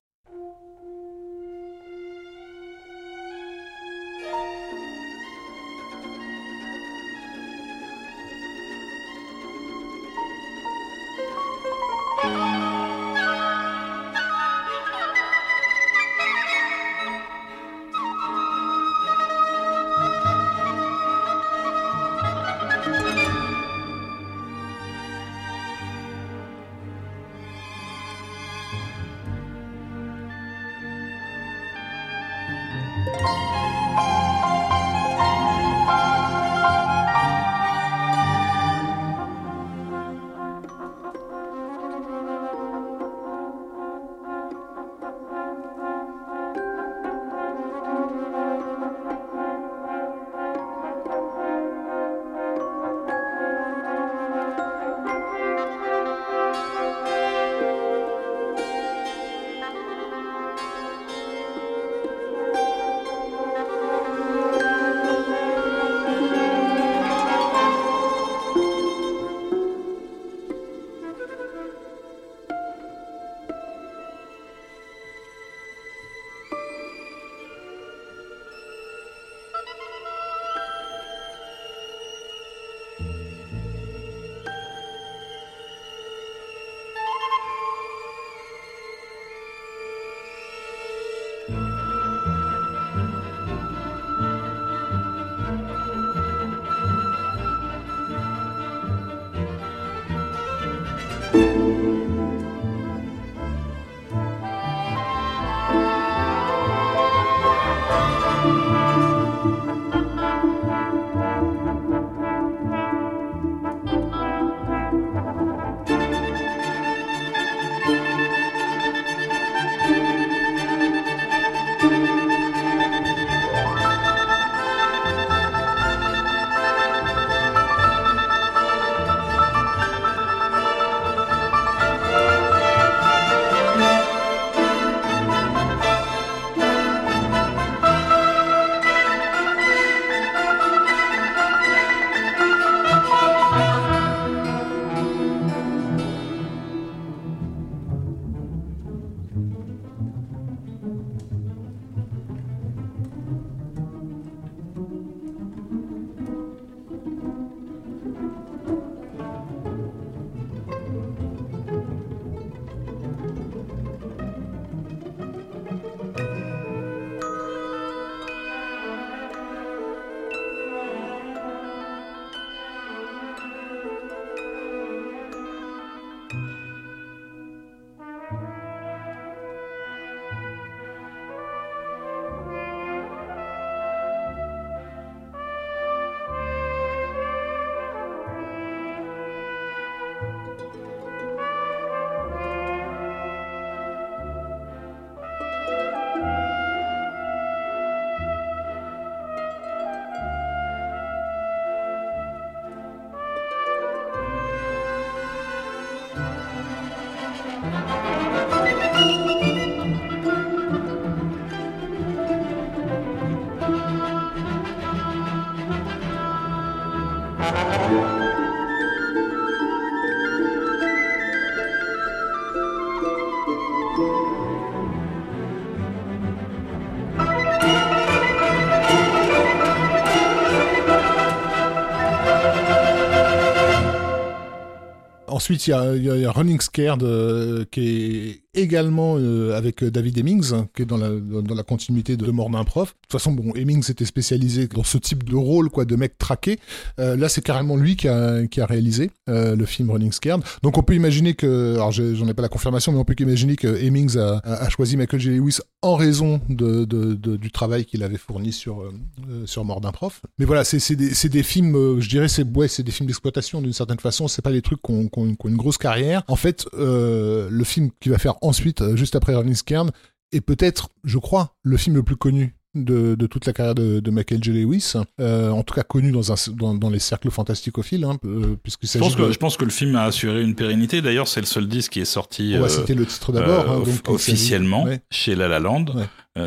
Ensuite, 235.54 235.68
il 235.68 236.04
y 236.04 236.24
a, 236.24 236.32
Running 236.32 236.60
Scared 236.60 237.02
euh, 237.04 237.64
qui 237.70 237.86
est 238.28 238.43
également 238.54 239.16
euh, 239.18 239.56
avec 239.56 239.82
euh, 239.82 239.90
David 239.90 240.18
Hemmings, 240.18 240.52
hein, 240.52 240.68
qui 240.74 240.82
est 240.82 240.86
dans 240.86 240.96
la, 240.96 241.10
dans 241.10 241.54
la 241.54 241.62
continuité 241.62 242.16
de 242.16 242.30
Mort 242.30 242.50
d'un 242.50 242.64
prof. 242.64 242.90
De 242.90 242.94
toute 243.02 243.12
façon, 243.12 243.32
bon, 243.32 243.52
Hemmings 243.54 243.90
était 243.90 244.04
spécialisé 244.04 244.66
dans 244.66 244.84
ce 244.84 244.98
type 244.98 245.24
de 245.24 245.36
rôle, 245.36 245.70
quoi, 245.70 245.84
de 245.84 245.96
mec 245.96 246.18
traqué. 246.18 246.58
Euh, 246.98 247.16
là, 247.16 247.28
c'est 247.28 247.42
carrément 247.42 247.76
lui 247.76 247.96
qui 247.96 248.08
a, 248.08 248.46
qui 248.46 248.60
a 248.60 248.66
réalisé 248.66 249.10
euh, 249.28 249.56
le 249.56 249.66
film 249.66 249.90
Running 249.90 250.12
Scared. 250.12 250.42
Donc, 250.62 250.78
on 250.78 250.82
peut 250.82 250.94
imaginer 250.94 251.34
que, 251.34 251.74
alors 251.74 251.92
j'en 251.92 252.28
ai 252.28 252.34
pas 252.34 252.42
la 252.42 252.48
confirmation, 252.48 252.92
mais 252.92 252.98
on 252.98 253.04
peut 253.04 253.14
imaginer 253.18 253.56
que 253.56 253.68
Hemmings 253.82 254.16
a, 254.18 254.40
a, 254.44 254.68
choisi 254.68 254.96
Michael 254.96 255.20
J. 255.20 255.30
Lewis 255.30 255.58
en 255.82 255.96
raison 255.96 256.40
de, 256.48 256.84
de, 256.84 257.14
de 257.14 257.36
du 257.36 257.50
travail 257.50 257.84
qu'il 257.84 258.02
avait 258.02 258.16
fourni 258.16 258.52
sur 258.52 258.80
euh, 258.80 259.46
sur 259.46 259.64
Mort 259.64 259.80
d'un 259.80 259.92
prof. 259.92 260.22
Mais 260.38 260.44
voilà, 260.44 260.64
c'est 260.64 260.96
des, 260.96 261.10
des 261.28 261.42
films, 261.42 262.00
je 262.00 262.08
dirais, 262.08 262.28
c'est 262.28 262.44
ouais, 262.56 262.68
des 262.78 262.90
films 262.90 263.06
d'exploitation 263.06 263.60
d'une 263.60 263.72
certaine 263.72 263.98
façon. 263.98 264.28
C'est 264.28 264.42
pas 264.42 264.52
des 264.52 264.62
trucs 264.62 264.80
qui 264.82 264.92
ont, 264.92 265.10
ont, 265.16 265.36
une 265.44 265.56
grosse 265.56 265.78
carrière. 265.78 266.22
En 266.28 266.36
fait, 266.36 266.66
le 266.74 267.64
film 267.64 267.90
qui 268.00 268.08
va 268.08 268.18
faire 268.18 268.36
ensuite, 268.44 268.82
euh, 268.82 268.96
juste 268.96 269.16
après 269.16 269.32
Ernest 269.32 269.64
Kern, 269.64 269.90
est 270.32 270.40
peut-être, 270.40 270.88
je 271.04 271.18
crois, 271.18 271.54
le 271.62 271.76
film 271.76 271.96
le 271.96 272.02
plus 272.02 272.16
connu 272.16 272.56
de, 272.74 273.14
toute 273.26 273.46
la 273.46 273.52
carrière 273.52 273.76
de, 273.76 274.10
Michael 274.10 274.42
J. 274.42 274.50
Lewis, 274.50 274.94
euh, 275.20 275.50
en 275.50 275.62
tout 275.62 275.74
cas 275.74 275.84
connu 275.84 276.10
dans, 276.10 276.32
un, 276.32 276.74
dans, 276.74 276.90
les 276.90 276.98
cercles 276.98 277.30
fantasticophiles, 277.30 278.02
hein, 278.02 278.18
euh, 278.24 278.56
puisque 278.60 278.84
je 278.84 278.98
pense, 278.98 279.14
que, 279.14 279.30
je 279.30 279.38
pense 279.38 279.56
que 279.56 279.64
le 279.64 279.70
film 279.70 279.94
a 279.94 280.04
assuré 280.04 280.42
une 280.42 280.56
pérennité. 280.56 281.00
D'ailleurs, 281.00 281.28
c'est 281.28 281.38
le 281.38 281.46
seul 281.46 281.68
disque 281.68 281.92
qui 281.92 282.00
est 282.00 282.04
sorti. 282.04 282.56
C'était 282.68 282.94
le 282.94 283.06
titre 283.06 283.30
d'abord. 283.30 283.70
Hein, 283.70 283.82
officiellement 284.08 284.88
chez 285.08 285.36
La 285.36 285.46
La 285.46 285.60
Land. 285.60 285.86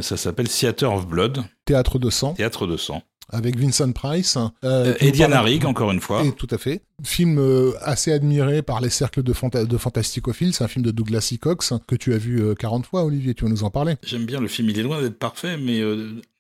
ça 0.02 0.18
s'appelle 0.18 0.50
Theater 0.50 0.92
of 0.92 1.08
Blood. 1.08 1.44
Théâtre 1.64 1.98
de 1.98 2.10
sang. 2.10 2.34
Théâtre 2.34 2.68
de 2.68 2.76
sang 2.76 3.04
avec 3.30 3.58
Vincent 3.58 3.92
Price. 3.92 4.38
Euh, 4.38 4.50
euh 4.64 4.94
et 5.00 5.12
Diana 5.12 5.42
Rigg, 5.42 5.66
encore 5.66 5.92
une 5.92 6.00
fois. 6.00 6.24
Et, 6.24 6.32
tout 6.32 6.48
à 6.52 6.58
fait. 6.58 6.82
Film 7.04 7.38
euh, 7.38 7.74
assez 7.82 8.12
admiré 8.12 8.62
par 8.62 8.82
les 8.82 8.90
cercles 8.90 9.24
de, 9.24 9.34
de 9.66 9.78
fantasticophiles. 9.78 10.54
C'est 10.54 10.64
un 10.64 10.68
film 10.68 10.84
de 10.86 10.92
Douglas 10.92 11.32
E. 11.34 11.38
Cox 11.38 11.74
que 11.88 11.96
tu 11.96 12.14
as 12.14 12.18
vu 12.18 12.56
40 12.56 12.84
euh, 12.84 12.88
fois, 12.88 13.04
Olivier. 13.04 13.34
Tu 13.34 13.44
vas 13.44 13.50
nous 13.50 13.64
en 13.64 13.70
parler. 13.70 13.96
J'aime 14.04 14.26
bien 14.26 14.40
le 14.40 14.48
film. 14.48 14.70
Il 14.70 14.80
est 14.80 14.84
loin 14.84 15.02
d'être 15.02 15.20
parfait, 15.20 15.58
mais 15.58 15.82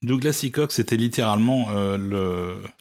Douglas 0.01 0.41
E. 0.45 0.49
Cox 0.49 0.79
était 0.79 0.97
littéralement 0.97 1.67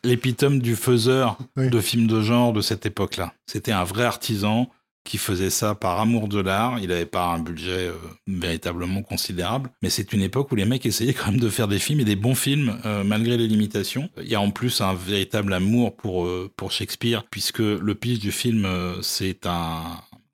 l'épitome 0.04 0.60
du 0.60 0.76
faiseur 0.76 1.38
de 1.56 1.80
films 1.80 2.06
de 2.06 2.22
genre 2.22 2.52
de 2.52 2.60
cette 2.60 2.86
époque-là. 2.86 3.32
C'était 3.46 3.72
un 3.72 3.84
vrai 3.84 4.04
artisan 4.04 4.70
qui 5.06 5.16
faisait 5.18 5.50
ça 5.50 5.74
par 5.74 5.98
amour 6.00 6.28
de 6.28 6.40
l'art. 6.40 6.78
Il 6.80 6.88
n'avait 6.88 7.06
pas 7.06 7.26
un 7.26 7.38
budget 7.38 7.88
euh, 7.88 7.94
véritablement 8.26 9.02
considérable, 9.02 9.70
mais 9.82 9.88
c'est 9.88 10.12
une 10.12 10.20
époque 10.20 10.52
où 10.52 10.56
les 10.56 10.66
mecs 10.66 10.84
essayaient 10.84 11.14
quand 11.14 11.30
même 11.30 11.40
de 11.40 11.48
faire 11.48 11.68
des 11.68 11.78
films 11.78 12.00
et 12.00 12.04
des 12.04 12.16
bons 12.16 12.34
films 12.34 12.78
euh, 12.84 13.04
malgré 13.04 13.36
les 13.38 13.46
limitations. 13.46 14.10
Il 14.20 14.28
y 14.28 14.34
a 14.34 14.40
en 14.40 14.50
plus 14.50 14.80
un 14.80 14.92
véritable 14.92 15.54
amour 15.54 15.96
pour 15.96 16.26
euh, 16.26 16.52
pour 16.56 16.72
Shakespeare 16.72 17.24
puisque 17.30 17.60
le 17.60 17.94
pitch 17.94 18.18
du 18.18 18.32
film 18.32 18.66
c'est 19.00 19.46
un 19.46 19.82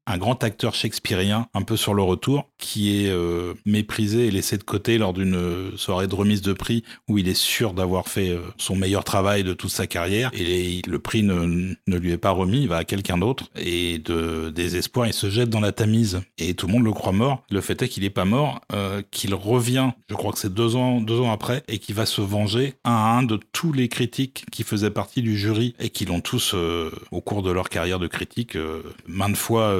un 0.07 0.19
grand 0.19 0.43
acteur 0.43 0.75
shakespearien, 0.75 1.47
un 1.55 1.63
peu 1.63 1.77
sur 1.77 1.95
le 1.95 2.03
retour, 2.03 2.49
qui 2.59 3.05
est 3.05 3.11
euh, 3.11 3.55
méprisé 3.67 4.27
et 4.27 4.31
laissé 4.31 4.59
de 4.59 4.65
côté 4.65 4.99
lors 4.99 5.13
d'une 5.13 5.37
euh, 5.37 5.77
soirée 5.77 6.09
de 6.09 6.15
remise 6.15 6.43
de 6.43 6.53
prix 6.53 6.83
où 7.09 7.19
il 7.19 7.29
est 7.29 7.35
sûr 7.35 7.73
d'avoir 7.73 8.09
fait 8.09 8.31
euh, 8.31 8.41
son 8.57 8.75
meilleur 8.75 9.05
travail 9.05 9.45
de 9.45 9.53
toute 9.53 9.71
sa 9.71 9.87
carrière. 9.87 10.31
Et 10.35 10.83
le 10.87 10.99
prix 10.99 11.23
ne, 11.23 11.75
ne 11.87 11.97
lui 11.97 12.11
est 12.11 12.19
pas 12.19 12.31
remis, 12.31 12.63
il 12.63 12.69
va 12.69 12.79
à 12.79 12.85
quelqu'un 12.85 13.17
d'autre. 13.17 13.49
Et 13.57 13.99
de 13.99 14.51
désespoir, 14.51 15.07
il 15.07 15.13
se 15.13 15.31
jette 15.31 15.51
dans 15.51 15.61
la 15.61 15.73
tamise. 15.73 16.21
Et 16.39 16.55
tout 16.55 16.67
le 16.67 16.73
monde 16.73 16.85
le 16.85 16.93
croit 16.93 17.13
mort. 17.13 17.43
Le 17.51 17.61
fait 17.61 17.81
est 17.83 17.89
qu'il 17.89 18.03
n'est 18.03 18.11
pas 18.11 18.25
mort, 18.25 18.61
qu'il 19.11 19.35
revient, 19.35 19.91
je 20.09 20.15
crois 20.15 20.33
que 20.33 20.39
c'est 20.39 20.53
deux 20.53 20.77
ans, 20.77 21.01
deux 21.01 21.21
ans 21.21 21.33
après, 21.33 21.63
et 21.69 21.79
qu'il 21.79 21.95
va 21.95 22.07
se 22.07 22.21
venger 22.21 22.75
un 22.85 22.93
à 22.93 23.19
un 23.19 23.23
de 23.23 23.39
tous 23.53 23.73
les 23.73 23.89
critiques 23.89 24.45
qui 24.51 24.63
faisaient 24.63 24.91
partie 24.91 25.23
du 25.23 25.37
jury 25.37 25.75
et 25.79 25.91
qui 25.91 26.05
l'ont 26.05 26.21
tous, 26.21 26.55
au 26.55 27.21
cours 27.21 27.43
de 27.43 27.51
leur 27.51 27.69
carrière 27.69 27.99
de 27.99 28.07
critique, 28.07 28.57
maintes 29.07 29.37
fois 29.37 29.75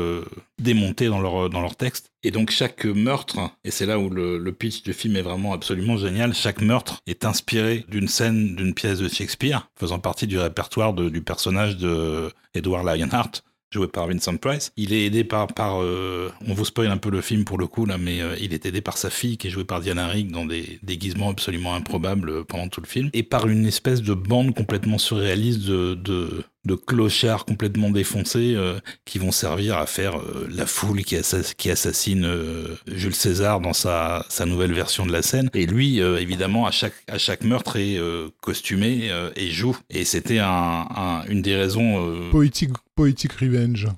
démontés 0.59 1.09
dans 1.09 1.21
leur, 1.21 1.51
dans 1.51 1.61
leur 1.61 1.77
texte. 1.77 2.11
Et 2.23 2.31
donc 2.31 2.51
chaque 2.51 2.85
meurtre, 2.85 3.39
et 3.65 3.71
c'est 3.71 3.87
là 3.87 3.99
où 3.99 4.11
le, 4.11 4.53
pitch 4.53 4.83
du 4.83 4.93
film 4.93 5.17
est 5.17 5.23
vraiment 5.23 5.53
absolument 5.53 5.97
génial, 5.97 6.35
chaque 6.35 6.61
meurtre 6.61 7.01
est 7.07 7.25
inspiré 7.25 7.85
d'une 7.89 8.09
scène 8.09 8.55
d'une 8.55 8.75
pièce 8.75 8.99
de 8.99 9.09
Shakespeare, 9.09 9.69
faisant 9.79 9.99
partie 9.99 10.27
du 10.27 10.39
répertoire 10.39 10.93
du 10.93 11.23
personnage 11.23 11.77
de 11.77 12.31
Edward 12.55 12.85
Lionheart 12.85 13.43
joué 13.73 13.89
par 13.89 14.07
Vincent 14.07 14.37
Price. 14.37 14.73
Il 14.77 14.93
est 14.93 15.07
aidé 15.07 15.25
par, 15.25 15.49
par 15.49 15.83
euh, 15.83 16.31
on 16.47 16.55
vous 16.55 16.65
spoil 16.65 16.89
un 16.89 16.99
peu 16.99 17.11
le 17.11 17.21
film 17.21 17.45
pour 17.45 17.59
le 17.59 17.67
coup 17.67 17.87
là, 17.87 17.99
mais 17.99 18.21
euh, 18.21 18.37
il 18.41 18.53
est 18.53 18.67
aidé 18.67 18.81
par 18.81 18.99
sa 18.99 19.11
fille 19.11 19.39
qui 19.39 19.49
est 19.49 19.51
jouée 19.51 19.65
par 19.65 19.81
Diana 19.81 20.09
Rigg 20.09 20.31
dans 20.31 20.45
des 20.45 20.79
déguisements 20.83 21.31
absolument 21.31 21.75
improbables 21.75 22.45
pendant 22.45 22.69
tout 22.69 22.81
le 22.81 22.87
film, 22.87 23.11
et 23.13 23.23
par 23.23 23.49
une 23.49 23.67
espèce 23.67 24.03
de 24.03 24.15
bande 24.15 24.55
complètement 24.55 24.99
surréaliste 24.99 25.63
de 25.63 26.45
de 26.65 26.75
clochards 26.75 27.45
complètement 27.45 27.91
défoncés 27.91 28.55
euh, 28.55 28.79
qui 29.05 29.19
vont 29.19 29.33
servir 29.33 29.79
à 29.79 29.87
faire 29.87 30.19
euh, 30.19 30.49
la 30.51 30.67
foule 30.67 31.03
qui, 31.03 31.17
assassine 31.17 32.25
euh, 32.25 32.77
Jules 32.87 33.15
César 33.15 33.61
dans 33.61 33.73
sa, 33.73 34.25
nouvelle 34.47 34.73
version 34.73 35.05
de 35.07 35.13
la 35.13 35.23
scène. 35.23 35.51
Et 35.55 35.67
lui, 35.67 35.99
évidemment, 36.01 36.67
à 36.67 36.71
chaque, 36.71 37.45
meurtre 37.45 37.77
est 37.77 37.99
costumé 38.41 39.11
et 39.37 39.51
joue. 39.51 39.77
Et 39.89 40.05
c'était 40.05 40.41
un, 40.41 40.87
un, 40.95 41.25
une 41.29 41.43
des 41.43 41.55
raisons... 41.55 42.29
Poétique, 42.31 42.73
poétique 42.97 43.33
revenge. 43.35 43.89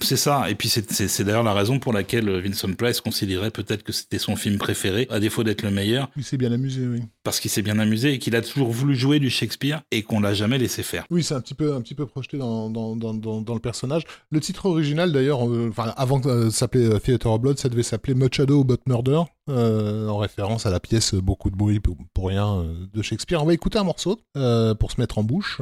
C'est 0.00 0.16
ça, 0.16 0.48
et 0.48 0.54
puis 0.54 0.68
c'est 0.68 1.22
d'ailleurs 1.22 1.42
la 1.42 1.52
raison 1.52 1.78
pour 1.78 1.92
laquelle 1.92 2.30
Vincent 2.40 2.72
Price 2.72 3.00
considérait 3.00 3.50
peut-être 3.50 3.82
que 3.82 3.92
c'était 3.92 4.18
son 4.18 4.36
film 4.36 4.56
préféré, 4.56 5.06
à 5.10 5.20
défaut 5.20 5.44
d'être 5.44 5.62
le 5.62 5.70
meilleur. 5.70 6.08
Il 6.16 6.24
s'est 6.24 6.38
bien 6.38 6.50
amusé, 6.50 6.86
oui. 6.86 7.02
Parce 7.24 7.40
qu'il 7.40 7.50
s'est 7.50 7.62
bien 7.62 7.78
amusé 7.78 8.14
et 8.14 8.18
qu'il 8.18 8.34
a 8.34 8.40
toujours 8.40 8.70
voulu 8.70 8.96
jouer 8.96 9.18
du 9.18 9.28
Shakespeare 9.28 9.82
et 9.90 10.02
qu'on 10.02 10.20
l'a 10.20 10.32
jamais 10.34 10.58
laissé 10.58 10.82
faire. 10.82 11.04
Oui, 11.10 11.22
c'est 11.22 11.34
un 11.34 11.40
petit 11.40 11.54
peu, 11.54 11.74
un 11.74 11.82
petit 11.82 11.94
peu 11.94 12.06
projeté 12.06 12.38
dans, 12.38 12.70
dans, 12.70 12.96
dans, 12.96 13.14
dans, 13.14 13.54
le 13.54 13.60
personnage. 13.60 14.04
Le 14.30 14.40
titre 14.40 14.66
original, 14.66 15.12
d'ailleurs, 15.12 15.46
euh, 15.46 15.68
enfin, 15.70 15.92
avant 15.96 16.18
de 16.18 16.28
euh, 16.28 16.50
s'appeler 16.50 16.86
euh, 16.86 16.98
Theater 16.98 17.30
of 17.30 17.40
Blood, 17.40 17.58
ça 17.58 17.68
devait 17.68 17.82
s'appeler 17.82 18.14
Much 18.14 18.40
Ado 18.40 18.62
About 18.62 18.78
Murder, 18.86 19.22
en 19.48 20.16
référence 20.16 20.66
à 20.66 20.70
la 20.70 20.80
pièce 20.80 21.14
Beaucoup 21.14 21.50
de 21.50 21.56
bruit 21.56 21.80
pour, 21.80 21.96
pour 22.14 22.28
rien 22.28 22.64
de 22.92 23.02
Shakespeare. 23.02 23.42
On 23.42 23.46
va 23.46 23.54
écouter 23.54 23.78
un 23.78 23.84
morceau 23.84 24.18
pour 24.34 24.90
se 24.90 25.00
mettre 25.00 25.18
en 25.18 25.22
bouche. 25.22 25.60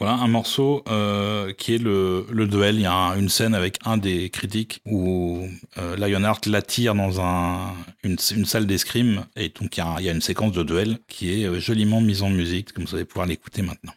Voilà, 0.00 0.14
un 0.14 0.28
morceau 0.28 0.82
euh, 0.88 1.52
qui 1.52 1.74
est 1.74 1.78
le, 1.78 2.24
duel. 2.46 2.76
Il 2.76 2.80
y 2.80 2.86
a 2.86 3.14
une 3.18 3.28
scène 3.28 3.54
avec 3.54 3.76
un 3.84 3.98
des 3.98 4.30
critiques 4.30 4.80
où 4.86 5.46
euh, 5.76 5.94
Lionheart 5.96 6.46
l'attire 6.46 6.94
dans 6.94 7.20
un, 7.20 7.74
une, 8.02 8.18
salle 8.18 8.66
d'escrime 8.66 9.26
et 9.36 9.50
donc 9.50 9.76
il 9.76 9.80
y, 9.80 9.82
a, 9.82 9.96
il 9.98 10.06
y, 10.06 10.08
a, 10.08 10.12
une 10.12 10.22
séquence 10.22 10.52
de 10.52 10.62
duel 10.62 10.98
qui 11.06 11.42
est 11.42 11.44
euh, 11.44 11.60
joliment 11.60 12.00
mise 12.00 12.22
en 12.22 12.30
musique, 12.30 12.72
comme 12.72 12.84
vous 12.84 12.94
allez 12.94 13.04
pouvoir 13.04 13.26
l'écouter 13.26 13.60
maintenant. 13.60 13.92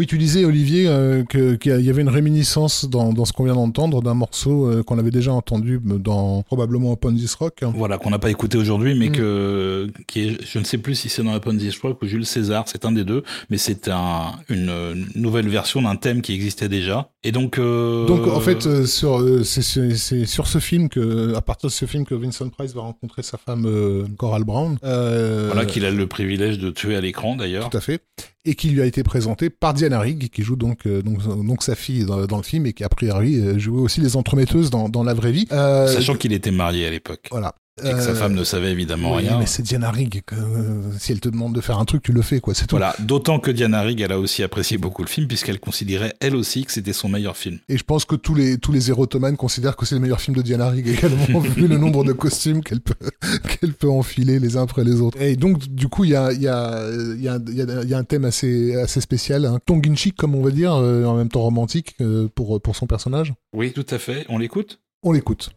Oui, 0.00 0.06
tu 0.06 0.16
disais, 0.16 0.46
Olivier, 0.46 0.86
euh, 0.88 1.24
qu'il 1.24 1.58
y 1.66 1.90
avait 1.90 2.00
une 2.00 2.08
réminiscence 2.08 2.88
dans, 2.88 3.12
dans 3.12 3.26
ce 3.26 3.34
qu'on 3.34 3.44
vient 3.44 3.54
d'entendre 3.54 4.00
d'un 4.00 4.14
morceau 4.14 4.64
euh, 4.64 4.82
qu'on 4.82 4.98
avait 4.98 5.10
déjà 5.10 5.30
entendu 5.30 5.78
dans 5.84 6.42
probablement 6.42 6.94
Upon 6.94 7.12
This 7.12 7.34
Rock. 7.34 7.64
Voilà, 7.74 7.98
qu'on 7.98 8.08
n'a 8.08 8.18
pas 8.18 8.30
écouté 8.30 8.56
aujourd'hui, 8.56 8.98
mais 8.98 9.10
mm. 9.10 9.12
que 9.12 9.90
qui 10.06 10.20
est, 10.22 10.38
je 10.42 10.58
ne 10.58 10.64
sais 10.64 10.78
plus 10.78 10.94
si 10.94 11.10
c'est 11.10 11.22
dans 11.22 11.36
Upon 11.36 11.54
This 11.54 11.78
Rock 11.80 12.00
ou 12.00 12.06
Jules 12.06 12.24
César, 12.24 12.64
c'est 12.66 12.86
un 12.86 12.92
des 12.92 13.04
deux, 13.04 13.24
mais 13.50 13.58
c'est 13.58 13.88
un, 13.88 14.36
une 14.48 15.04
nouvelle 15.16 15.50
version 15.50 15.82
d'un 15.82 15.96
thème 15.96 16.22
qui 16.22 16.32
existait 16.32 16.70
déjà. 16.70 17.10
Et 17.22 17.30
donc, 17.30 17.58
euh... 17.58 18.06
donc 18.06 18.26
en 18.26 18.40
fait, 18.40 18.86
sur 18.86 19.22
c'est 19.44 20.24
sur 20.24 20.46
ce 20.46 20.58
film 20.60 20.88
que, 20.88 21.34
à 21.34 21.42
partir 21.42 21.68
de 21.68 21.74
ce 21.74 21.84
film 21.84 22.06
que 22.06 22.14
Vincent 22.14 22.48
Price 22.48 22.72
va 22.72 22.80
rencontrer 22.80 23.22
sa 23.22 23.36
femme 23.36 23.68
Coral 24.16 24.44
Brown. 24.44 24.78
voilà, 24.80 25.66
qu'il 25.66 25.84
a 25.84 25.90
le 25.90 26.06
privilège 26.06 26.58
de 26.58 26.70
tuer 26.70 26.96
à 26.96 27.02
l'écran 27.02 27.36
d'ailleurs. 27.36 27.68
Tout 27.68 27.76
à 27.76 27.82
fait 27.82 28.00
et 28.44 28.54
qui 28.54 28.70
lui 28.70 28.80
a 28.80 28.86
été 28.86 29.02
présenté 29.02 29.50
par 29.50 29.74
Diana 29.74 30.00
Rigg, 30.00 30.28
qui 30.30 30.42
joue 30.42 30.56
donc 30.56 30.86
euh, 30.86 31.02
donc, 31.02 31.22
donc 31.22 31.62
sa 31.62 31.74
fille 31.74 32.04
dans, 32.04 32.26
dans, 32.26 32.38
le 32.38 32.42
film 32.42 32.66
et 32.66 32.72
qui 32.72 32.84
a 32.84 32.88
priori 32.88 33.36
euh, 33.36 33.58
jouait 33.58 33.80
aussi 33.80 34.00
les 34.00 34.16
entremetteuses 34.16 34.70
dans, 34.70 34.88
dans 34.88 35.02
la 35.02 35.14
vraie 35.14 35.32
vie. 35.32 35.46
Euh, 35.52 35.86
Sachant 35.88 36.14
qu'il 36.14 36.32
était 36.32 36.50
marié 36.50 36.86
à 36.86 36.90
l'époque. 36.90 37.28
Voilà. 37.30 37.54
Et 37.84 37.92
que 37.92 38.00
sa 38.00 38.14
femme 38.14 38.34
ne 38.34 38.44
savait 38.44 38.70
évidemment 38.70 39.14
rien. 39.14 39.38
Mais 39.38 39.46
c'est 39.46 39.62
Diana 39.62 39.90
Rigg. 39.90 40.22
Que, 40.26 40.34
euh, 40.34 40.92
si 40.98 41.12
elle 41.12 41.20
te 41.20 41.28
demande 41.28 41.54
de 41.54 41.60
faire 41.60 41.78
un 41.78 41.84
truc, 41.84 42.02
tu 42.02 42.12
le 42.12 42.22
fais, 42.22 42.40
quoi. 42.40 42.54
C'est. 42.54 42.70
Voilà. 42.70 42.94
D'autant 43.00 43.38
que 43.38 43.50
Diana 43.50 43.82
Rigg, 43.82 44.00
elle 44.00 44.12
a 44.12 44.18
aussi 44.18 44.42
apprécié 44.42 44.78
beaucoup 44.78 45.02
le 45.02 45.08
film, 45.08 45.26
puisqu'elle 45.26 45.60
considérait 45.60 46.14
elle 46.20 46.36
aussi 46.36 46.64
que 46.64 46.72
c'était 46.72 46.92
son 46.92 47.08
meilleur 47.08 47.36
film. 47.36 47.58
Et 47.68 47.76
je 47.76 47.84
pense 47.84 48.04
que 48.04 48.16
tous 48.16 48.34
les 48.34 48.58
tous 48.58 48.72
les 48.72 48.90
érotomanes 48.90 49.36
considèrent 49.36 49.76
que 49.76 49.86
c'est 49.86 49.94
le 49.94 50.00
meilleur 50.00 50.20
film 50.20 50.36
de 50.36 50.42
Diana 50.42 50.68
Rigg 50.68 50.86
également, 50.86 51.40
vu 51.40 51.68
le 51.68 51.78
nombre 51.78 52.04
de 52.04 52.12
costumes 52.12 52.62
qu'elle 52.62 52.80
peut 52.80 52.94
qu'elle 53.60 53.72
peut 53.72 53.90
enfiler 53.90 54.38
les 54.38 54.56
uns 54.56 54.62
après 54.62 54.84
les 54.84 55.00
autres. 55.00 55.20
Et 55.20 55.36
donc, 55.36 55.58
du 55.68 55.88
coup, 55.88 56.04
il 56.04 56.10
y 56.10 56.16
a 56.16 56.32
il 56.32 56.42
y 56.42 56.48
a 56.48 56.88
il 57.16 57.22
y 57.22 57.28
a 57.28 57.38
il 57.46 57.88
y 57.88 57.94
a 57.94 57.98
un 57.98 58.04
thème 58.04 58.24
assez 58.24 58.74
assez 58.76 59.00
spécial, 59.00 59.46
un 59.46 59.54
hein. 59.54 59.94
chic 59.94 60.16
comme 60.16 60.34
on 60.34 60.42
va 60.42 60.50
dire, 60.50 60.74
euh, 60.74 61.04
en 61.04 61.16
même 61.16 61.28
temps 61.28 61.42
romantique 61.42 61.94
euh, 62.00 62.28
pour 62.34 62.60
pour 62.60 62.76
son 62.76 62.86
personnage. 62.86 63.34
Oui, 63.54 63.72
tout 63.72 63.86
à 63.90 63.98
fait. 63.98 64.26
On 64.28 64.38
l'écoute? 64.38 64.80
On 65.02 65.12
l'écoute. 65.12 65.50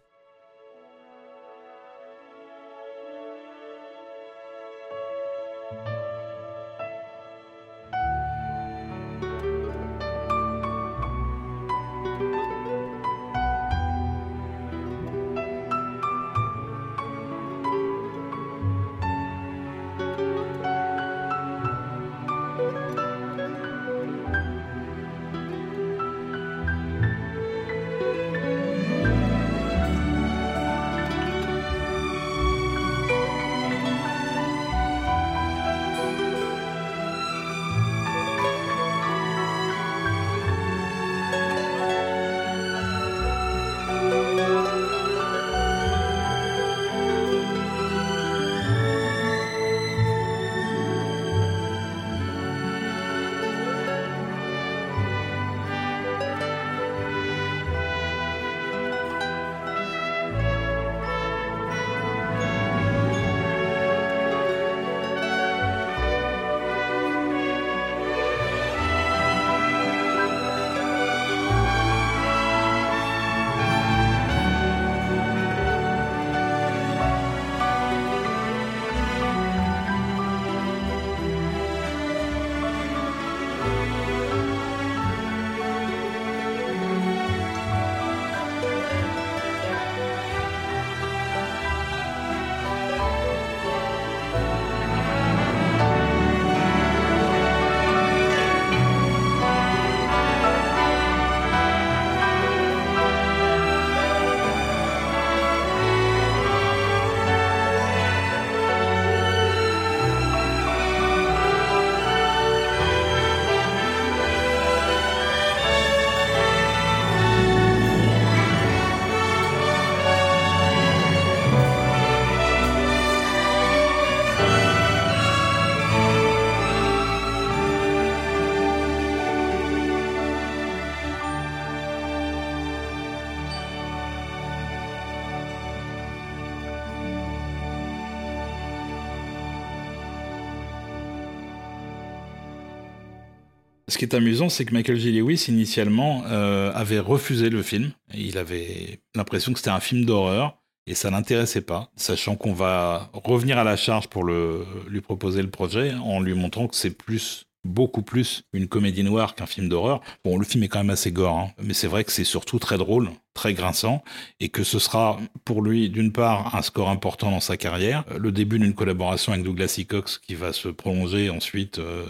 Ce 143.94 144.00
qui 144.00 144.06
est 144.06 144.16
amusant, 144.16 144.50
c'est 144.50 144.66
que 144.66 144.74
Michael 144.74 144.98
J. 144.98 145.12
Lewis, 145.12 145.46
initialement, 145.50 146.24
euh, 146.26 146.72
avait 146.74 146.98
refusé 146.98 147.52
le 147.52 147.62
film. 147.62 147.92
Il 148.12 148.40
avait 148.40 149.02
l'impression 149.14 149.54
que 149.54 149.60
c'était 149.60 149.70
un 149.70 149.80
film 149.80 150.04
d'horreur 150.04 150.58
et 150.88 150.96
ça 150.96 151.12
l'intéressait 151.12 151.62
pas, 151.62 151.92
sachant 151.96 152.36
qu'on 152.36 152.54
va 152.54 153.12
revenir 153.14 153.60
à 153.60 153.64
la 153.64 153.76
charge 153.78 154.08
pour 154.08 154.24
lui 154.26 155.02
proposer 155.02 155.44
le 155.44 155.52
projet 155.52 155.94
en 155.94 156.22
lui 156.22 156.34
montrant 156.34 156.68
que 156.68 156.76
c'est 156.76 156.90
plus 156.90 157.46
beaucoup 157.64 158.02
plus 158.02 158.46
une 158.52 158.68
comédie 158.68 159.04
noire 159.04 159.36
qu'un 159.36 159.46
film 159.46 159.70
d'horreur. 159.70 160.02
Bon, 160.26 160.40
le 160.40 160.44
film 160.44 160.64
est 160.64 160.70
quand 160.70 160.80
même 160.80 160.90
assez 160.90 161.12
gore, 161.12 161.38
hein, 161.38 161.52
mais 161.62 161.76
c'est 161.76 161.88
vrai 161.88 162.04
que 162.04 162.12
c'est 162.12 162.24
surtout 162.24 162.58
très 162.58 162.80
drôle, 162.80 163.12
très 163.36 163.54
grinçant, 163.54 164.04
et 164.40 164.50
que 164.50 164.64
ce 164.64 164.80
sera 164.80 165.20
pour 165.46 165.62
lui, 165.62 165.92
d'une 165.92 166.12
part, 166.12 166.56
un 166.56 166.64
score 166.64 166.90
important 166.90 167.30
dans 167.30 167.40
sa 167.42 167.58
carrière, 167.58 168.06
le 168.18 168.32
début 168.32 168.58
d'une 168.58 168.74
collaboration 168.74 169.34
avec 169.34 169.46
Douglas. 169.46 169.80
Cox 169.88 170.18
qui 170.18 170.34
va 170.34 170.52
se 170.52 170.68
prolonger 170.70 171.30
ensuite 171.30 171.78
euh, 171.78 172.06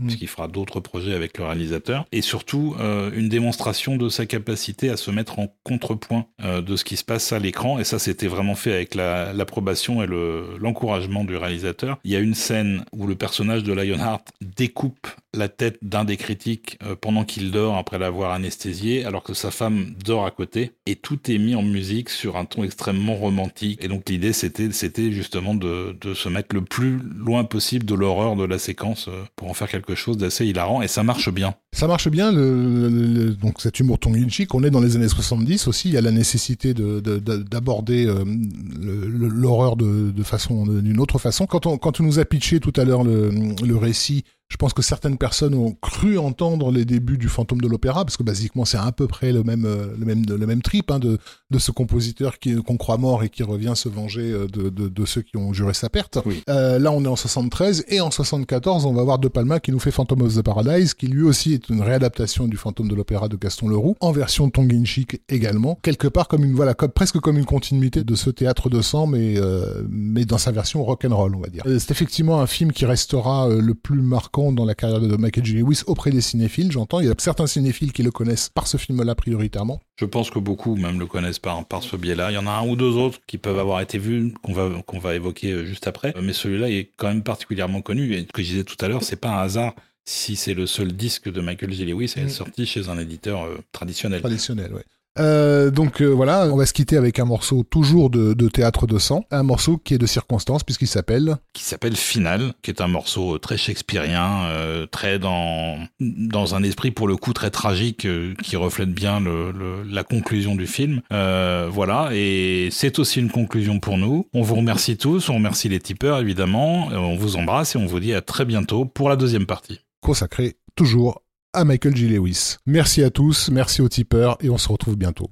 Mm. 0.00 0.06
puisqu'il 0.06 0.28
fera 0.28 0.46
d'autres 0.46 0.78
projets 0.78 1.12
avec 1.12 1.38
le 1.38 1.44
réalisateur, 1.44 2.04
et 2.12 2.22
surtout 2.22 2.76
euh, 2.78 3.10
une 3.16 3.28
démonstration 3.28 3.96
de 3.96 4.08
sa 4.08 4.26
capacité 4.26 4.90
à 4.90 4.96
se 4.96 5.10
mettre 5.10 5.40
en 5.40 5.52
contrepoint 5.64 6.26
euh, 6.44 6.62
de 6.62 6.76
ce 6.76 6.84
qui 6.84 6.96
se 6.96 7.02
passe 7.02 7.32
à 7.32 7.40
l'écran, 7.40 7.80
et 7.80 7.84
ça 7.84 7.98
c'était 7.98 8.28
vraiment 8.28 8.54
fait 8.54 8.72
avec 8.72 8.94
l'approbation 8.94 10.00
et 10.02 10.06
l'encouragement 10.06 11.24
du 11.24 11.36
réalisateur. 11.36 11.98
Il 12.04 12.12
y 12.12 12.16
a 12.16 12.20
une 12.20 12.34
scène 12.34 12.84
où 12.92 13.08
le 13.08 13.16
personnage 13.16 13.64
de 13.64 13.72
Lionheart 13.72 14.28
découpe 14.40 15.08
la 15.34 15.48
tête 15.48 15.78
d'un 15.82 16.04
des 16.04 16.16
critiques 16.16 16.78
euh, 16.84 16.94
pendant 16.94 17.24
qu'il 17.24 17.50
dort 17.50 17.76
après 17.76 17.98
l'avoir 17.98 18.32
anesthésié, 18.32 19.04
alors 19.04 19.24
que 19.24 19.34
sa 19.34 19.50
femme 19.50 19.94
dort 20.04 20.26
à 20.26 20.30
côté, 20.30 20.72
et 20.86 20.94
tout 20.94 21.28
est 21.28 21.38
mis 21.38 21.56
en 21.56 21.62
musique 21.62 22.08
sur 22.08 22.36
un 22.36 22.44
ton 22.44 22.62
extrêmement 22.62 23.16
romantique. 23.16 23.82
Et 23.82 23.88
donc 23.88 24.08
l'idée 24.08 24.32
c'était 24.32 24.70
c'était 24.70 25.10
justement 25.10 25.54
de, 25.54 25.96
de 26.00 26.14
se 26.14 26.28
mettre 26.28 26.54
le 26.54 26.62
plus 26.62 26.98
loin 26.98 27.42
possible 27.42 27.84
de 27.84 27.94
l'horreur 27.94 28.36
de 28.36 28.44
la 28.44 28.58
séquence 28.58 29.08
pour 29.34 29.50
en 29.50 29.54
faire 29.54 29.68
quelque 29.68 29.87
chose 29.94 30.16
d'assez 30.16 30.46
hilarant 30.46 30.82
et 30.82 30.88
ça 30.88 31.02
marche 31.02 31.30
bien. 31.30 31.54
Ça 31.72 31.86
marche 31.86 32.08
bien, 32.08 32.32
donc 32.32 33.60
cet 33.60 33.80
humour 33.80 33.98
tongue-in-cheek. 33.98 34.54
On 34.54 34.64
est 34.64 34.70
dans 34.70 34.80
les 34.80 34.96
années 34.96 35.08
70 35.08 35.68
aussi. 35.68 35.88
Il 35.88 35.94
y 35.94 35.98
a 35.98 36.00
la 36.00 36.10
nécessité 36.10 36.74
d'aborder 36.74 38.06
de, 38.06 38.10
euh, 38.10 39.28
l'horreur 39.34 39.76
de, 39.76 40.22
façon 40.22 40.66
d'une 40.66 41.00
autre 41.00 41.18
façon. 41.18 41.46
Quand 41.46 41.66
on, 41.66 41.78
quand 41.78 42.00
on 42.00 42.04
nous 42.04 42.18
a 42.18 42.24
pitché 42.24 42.60
tout 42.60 42.72
à 42.76 42.84
l'heure 42.84 43.04
le 43.04 43.76
récit 43.76 44.24
Je 44.50 44.56
pense 44.56 44.72
que 44.72 44.80
certaines 44.80 45.18
personnes 45.18 45.54
ont 45.54 45.76
cru 45.82 46.18
entendre 46.18 46.72
les 46.72 46.86
débuts 46.86 47.18
du 47.18 47.28
fantôme 47.28 47.60
de 47.60 47.68
l'opéra, 47.68 48.04
parce 48.04 48.16
que 48.16 48.22
basiquement 48.22 48.64
c'est 48.64 48.78
à 48.78 48.90
peu 48.92 49.06
près 49.06 49.30
le 49.30 49.42
même, 49.42 49.66
euh, 49.66 49.94
le 49.98 50.06
même, 50.06 50.24
le 50.26 50.46
même 50.46 50.62
trip 50.62 50.90
hein, 50.90 50.98
de, 50.98 51.18
de 51.50 51.58
ce 51.58 51.70
compositeur 51.70 52.38
qui 52.38 52.56
qu'on 52.62 52.78
croit 52.78 52.96
mort 52.96 53.22
et 53.22 53.28
qui 53.28 53.42
revient 53.42 53.74
se 53.74 53.90
venger 53.90 54.32
euh, 54.32 54.46
de, 54.46 54.70
de, 54.70 54.88
de 54.88 55.04
ceux 55.04 55.20
qui 55.20 55.36
ont 55.36 55.52
juré 55.52 55.74
sa 55.74 55.90
perte. 55.90 56.18
Euh, 56.48 56.78
là, 56.78 56.92
on 56.92 57.04
est 57.04 57.08
en 57.08 57.16
73 57.16 57.84
et 57.88 58.00
en 58.00 58.10
74, 58.10 58.86
on 58.86 58.94
va 58.94 59.02
voir 59.04 59.18
De 59.18 59.28
Palma 59.28 59.60
qui 59.60 59.70
nous 59.70 59.78
fait 59.78 59.90
Phantom 59.90 60.22
of 60.22 60.34
the 60.34 60.42
Paradise, 60.42 60.94
qui 60.94 61.08
lui 61.08 61.22
aussi 61.22 61.52
est 61.52 61.68
une 61.68 61.82
réadaptation 61.82 62.48
du 62.48 62.56
fantôme 62.56 62.88
de 62.88 62.94
l'opéra 62.94 63.28
de 63.28 63.36
Gaston 63.36 63.68
Leroux, 63.68 63.96
en 64.00 64.12
version 64.12 64.48
tongue 64.48 64.72
chic 64.84 65.20
également, 65.28 65.78
quelque 65.82 66.08
part 66.08 66.26
comme 66.26 66.44
une 66.44 66.54
voilà, 66.54 66.72
comme, 66.72 66.90
presque 66.90 67.18
comme 67.20 67.36
une 67.36 67.44
continuité 67.44 68.02
de 68.02 68.14
ce 68.14 68.30
théâtre 68.30 68.70
de 68.70 68.80
sang, 68.80 69.06
mais 69.06 69.34
euh, 69.36 69.82
mais 69.90 70.24
dans 70.24 70.38
sa 70.38 70.52
version 70.52 70.82
rock 70.84 71.04
and 71.04 71.14
roll, 71.14 71.34
on 71.34 71.40
va 71.40 71.48
dire. 71.48 71.64
Euh, 71.66 71.78
c'est 71.78 71.90
effectivement 71.90 72.40
un 72.40 72.46
film 72.46 72.72
qui 72.72 72.86
restera 72.86 73.48
le 73.48 73.74
plus 73.74 74.00
marquant 74.00 74.37
dans 74.38 74.64
la 74.64 74.74
carrière 74.74 75.00
de 75.00 75.16
Michael 75.16 75.44
J. 75.44 75.54
Lewis 75.54 75.82
auprès 75.86 76.10
des 76.10 76.20
cinéphiles, 76.20 76.70
j'entends. 76.70 77.00
Il 77.00 77.06
y 77.06 77.10
a 77.10 77.14
certains 77.18 77.46
cinéphiles 77.46 77.92
qui 77.92 78.02
le 78.02 78.10
connaissent 78.10 78.48
par 78.48 78.66
ce 78.66 78.76
film-là 78.76 79.14
prioritairement. 79.14 79.80
Je 79.96 80.04
pense 80.04 80.30
que 80.30 80.38
beaucoup 80.38 80.76
même 80.76 80.98
le 80.98 81.06
connaissent 81.06 81.40
par, 81.40 81.64
par 81.64 81.82
ce 81.82 81.96
biais-là. 81.96 82.30
Il 82.30 82.34
y 82.34 82.38
en 82.38 82.46
a 82.46 82.50
un 82.50 82.66
ou 82.66 82.76
deux 82.76 82.92
autres 82.92 83.18
qui 83.26 83.38
peuvent 83.38 83.58
avoir 83.58 83.80
été 83.80 83.98
vus, 83.98 84.32
qu'on 84.42 84.52
va, 84.52 84.70
qu'on 84.86 84.98
va 84.98 85.14
évoquer 85.14 85.52
euh, 85.52 85.64
juste 85.64 85.86
après. 85.86 86.14
Mais 86.22 86.32
celui-là 86.32 86.70
est 86.70 86.90
quand 86.96 87.08
même 87.08 87.22
particulièrement 87.22 87.82
connu. 87.82 88.14
Et 88.14 88.20
ce 88.20 88.32
que 88.32 88.42
je 88.42 88.48
disais 88.48 88.64
tout 88.64 88.76
à 88.80 88.88
l'heure, 88.88 89.02
c'est 89.02 89.16
pas 89.16 89.30
un 89.30 89.42
hasard 89.42 89.74
si 90.04 90.36
c'est 90.36 90.54
le 90.54 90.66
seul 90.66 90.92
disque 90.92 91.30
de 91.30 91.40
Michael 91.40 91.72
J. 91.72 91.84
Lewis 91.84 92.14
à 92.16 92.20
être 92.20 92.28
mm. 92.28 92.30
sorti 92.30 92.66
chez 92.66 92.88
un 92.88 92.98
éditeur 92.98 93.42
euh, 93.42 93.58
traditionnel. 93.72 94.20
Traditionnel, 94.20 94.70
oui. 94.74 94.82
Euh, 95.18 95.70
donc 95.70 96.00
euh, 96.00 96.06
voilà, 96.06 96.46
on 96.52 96.56
va 96.56 96.66
se 96.66 96.72
quitter 96.72 96.96
avec 96.96 97.18
un 97.18 97.24
morceau 97.24 97.64
toujours 97.64 98.10
de, 98.10 98.34
de, 98.34 98.48
théâtre 98.48 98.86
de 98.86 98.98
sang, 98.98 99.24
un 99.30 99.42
morceau 99.42 99.78
qui 99.78 99.94
est 99.94 99.98
de 99.98 100.06
circonstance 100.06 100.62
puisqu'il 100.64 100.86
s'appelle 100.86 101.36
qui 101.52 101.64
s'appelle 101.64 101.96
Final, 101.96 102.52
qui 102.62 102.70
est 102.70 102.80
un 102.80 102.88
morceau 102.88 103.34
euh, 103.34 103.38
très 103.38 103.56
shakespearien, 103.56 104.44
euh, 104.44 104.86
très 104.86 105.18
dans 105.18 105.78
dans 106.00 106.54
un 106.54 106.62
esprit 106.62 106.90
pour 106.90 107.08
le 107.08 107.16
coup 107.16 107.32
très 107.32 107.50
tragique 107.50 108.06
qui 108.42 108.56
reflète 108.56 108.92
bien 108.92 109.20
le, 109.20 109.50
le, 109.50 109.82
la 109.82 110.04
conclusion 110.04 110.54
du 110.54 110.66
film. 110.66 111.00
voilà, 111.10 112.10
et 112.12 112.68
c'est 112.70 112.98
aussi 112.98 113.20
une 113.20 113.30
conclusion 113.30 113.80
pour 113.80 113.98
nous. 113.98 114.26
On 114.32 114.42
vous 114.42 114.54
remercie 114.54 114.96
tous, 114.96 115.28
on 115.28 115.34
remercie 115.34 115.68
les 115.68 115.80
tipeurs 115.80 116.20
évidemment, 116.20 116.88
on 116.92 117.16
vous 117.16 117.36
embrasse 117.36 117.74
et 117.74 117.78
on 117.78 117.86
vous 117.86 118.00
dit 118.00 118.14
à 118.14 118.20
très 118.20 118.44
bientôt 118.44 118.84
pour 118.84 119.08
la 119.08 119.16
deuxième 119.16 119.46
partie. 119.46 119.80
Consacré 120.00 120.56
toujours 120.76 121.22
à 121.52 121.64
Michael 121.64 121.96
G. 121.96 122.08
Lewis. 122.08 122.56
Merci 122.66 123.02
à 123.02 123.10
tous, 123.10 123.50
merci 123.50 123.82
aux 123.82 123.88
tipeurs 123.88 124.36
et 124.40 124.50
on 124.50 124.58
se 124.58 124.68
retrouve 124.68 124.96
bientôt. 124.96 125.30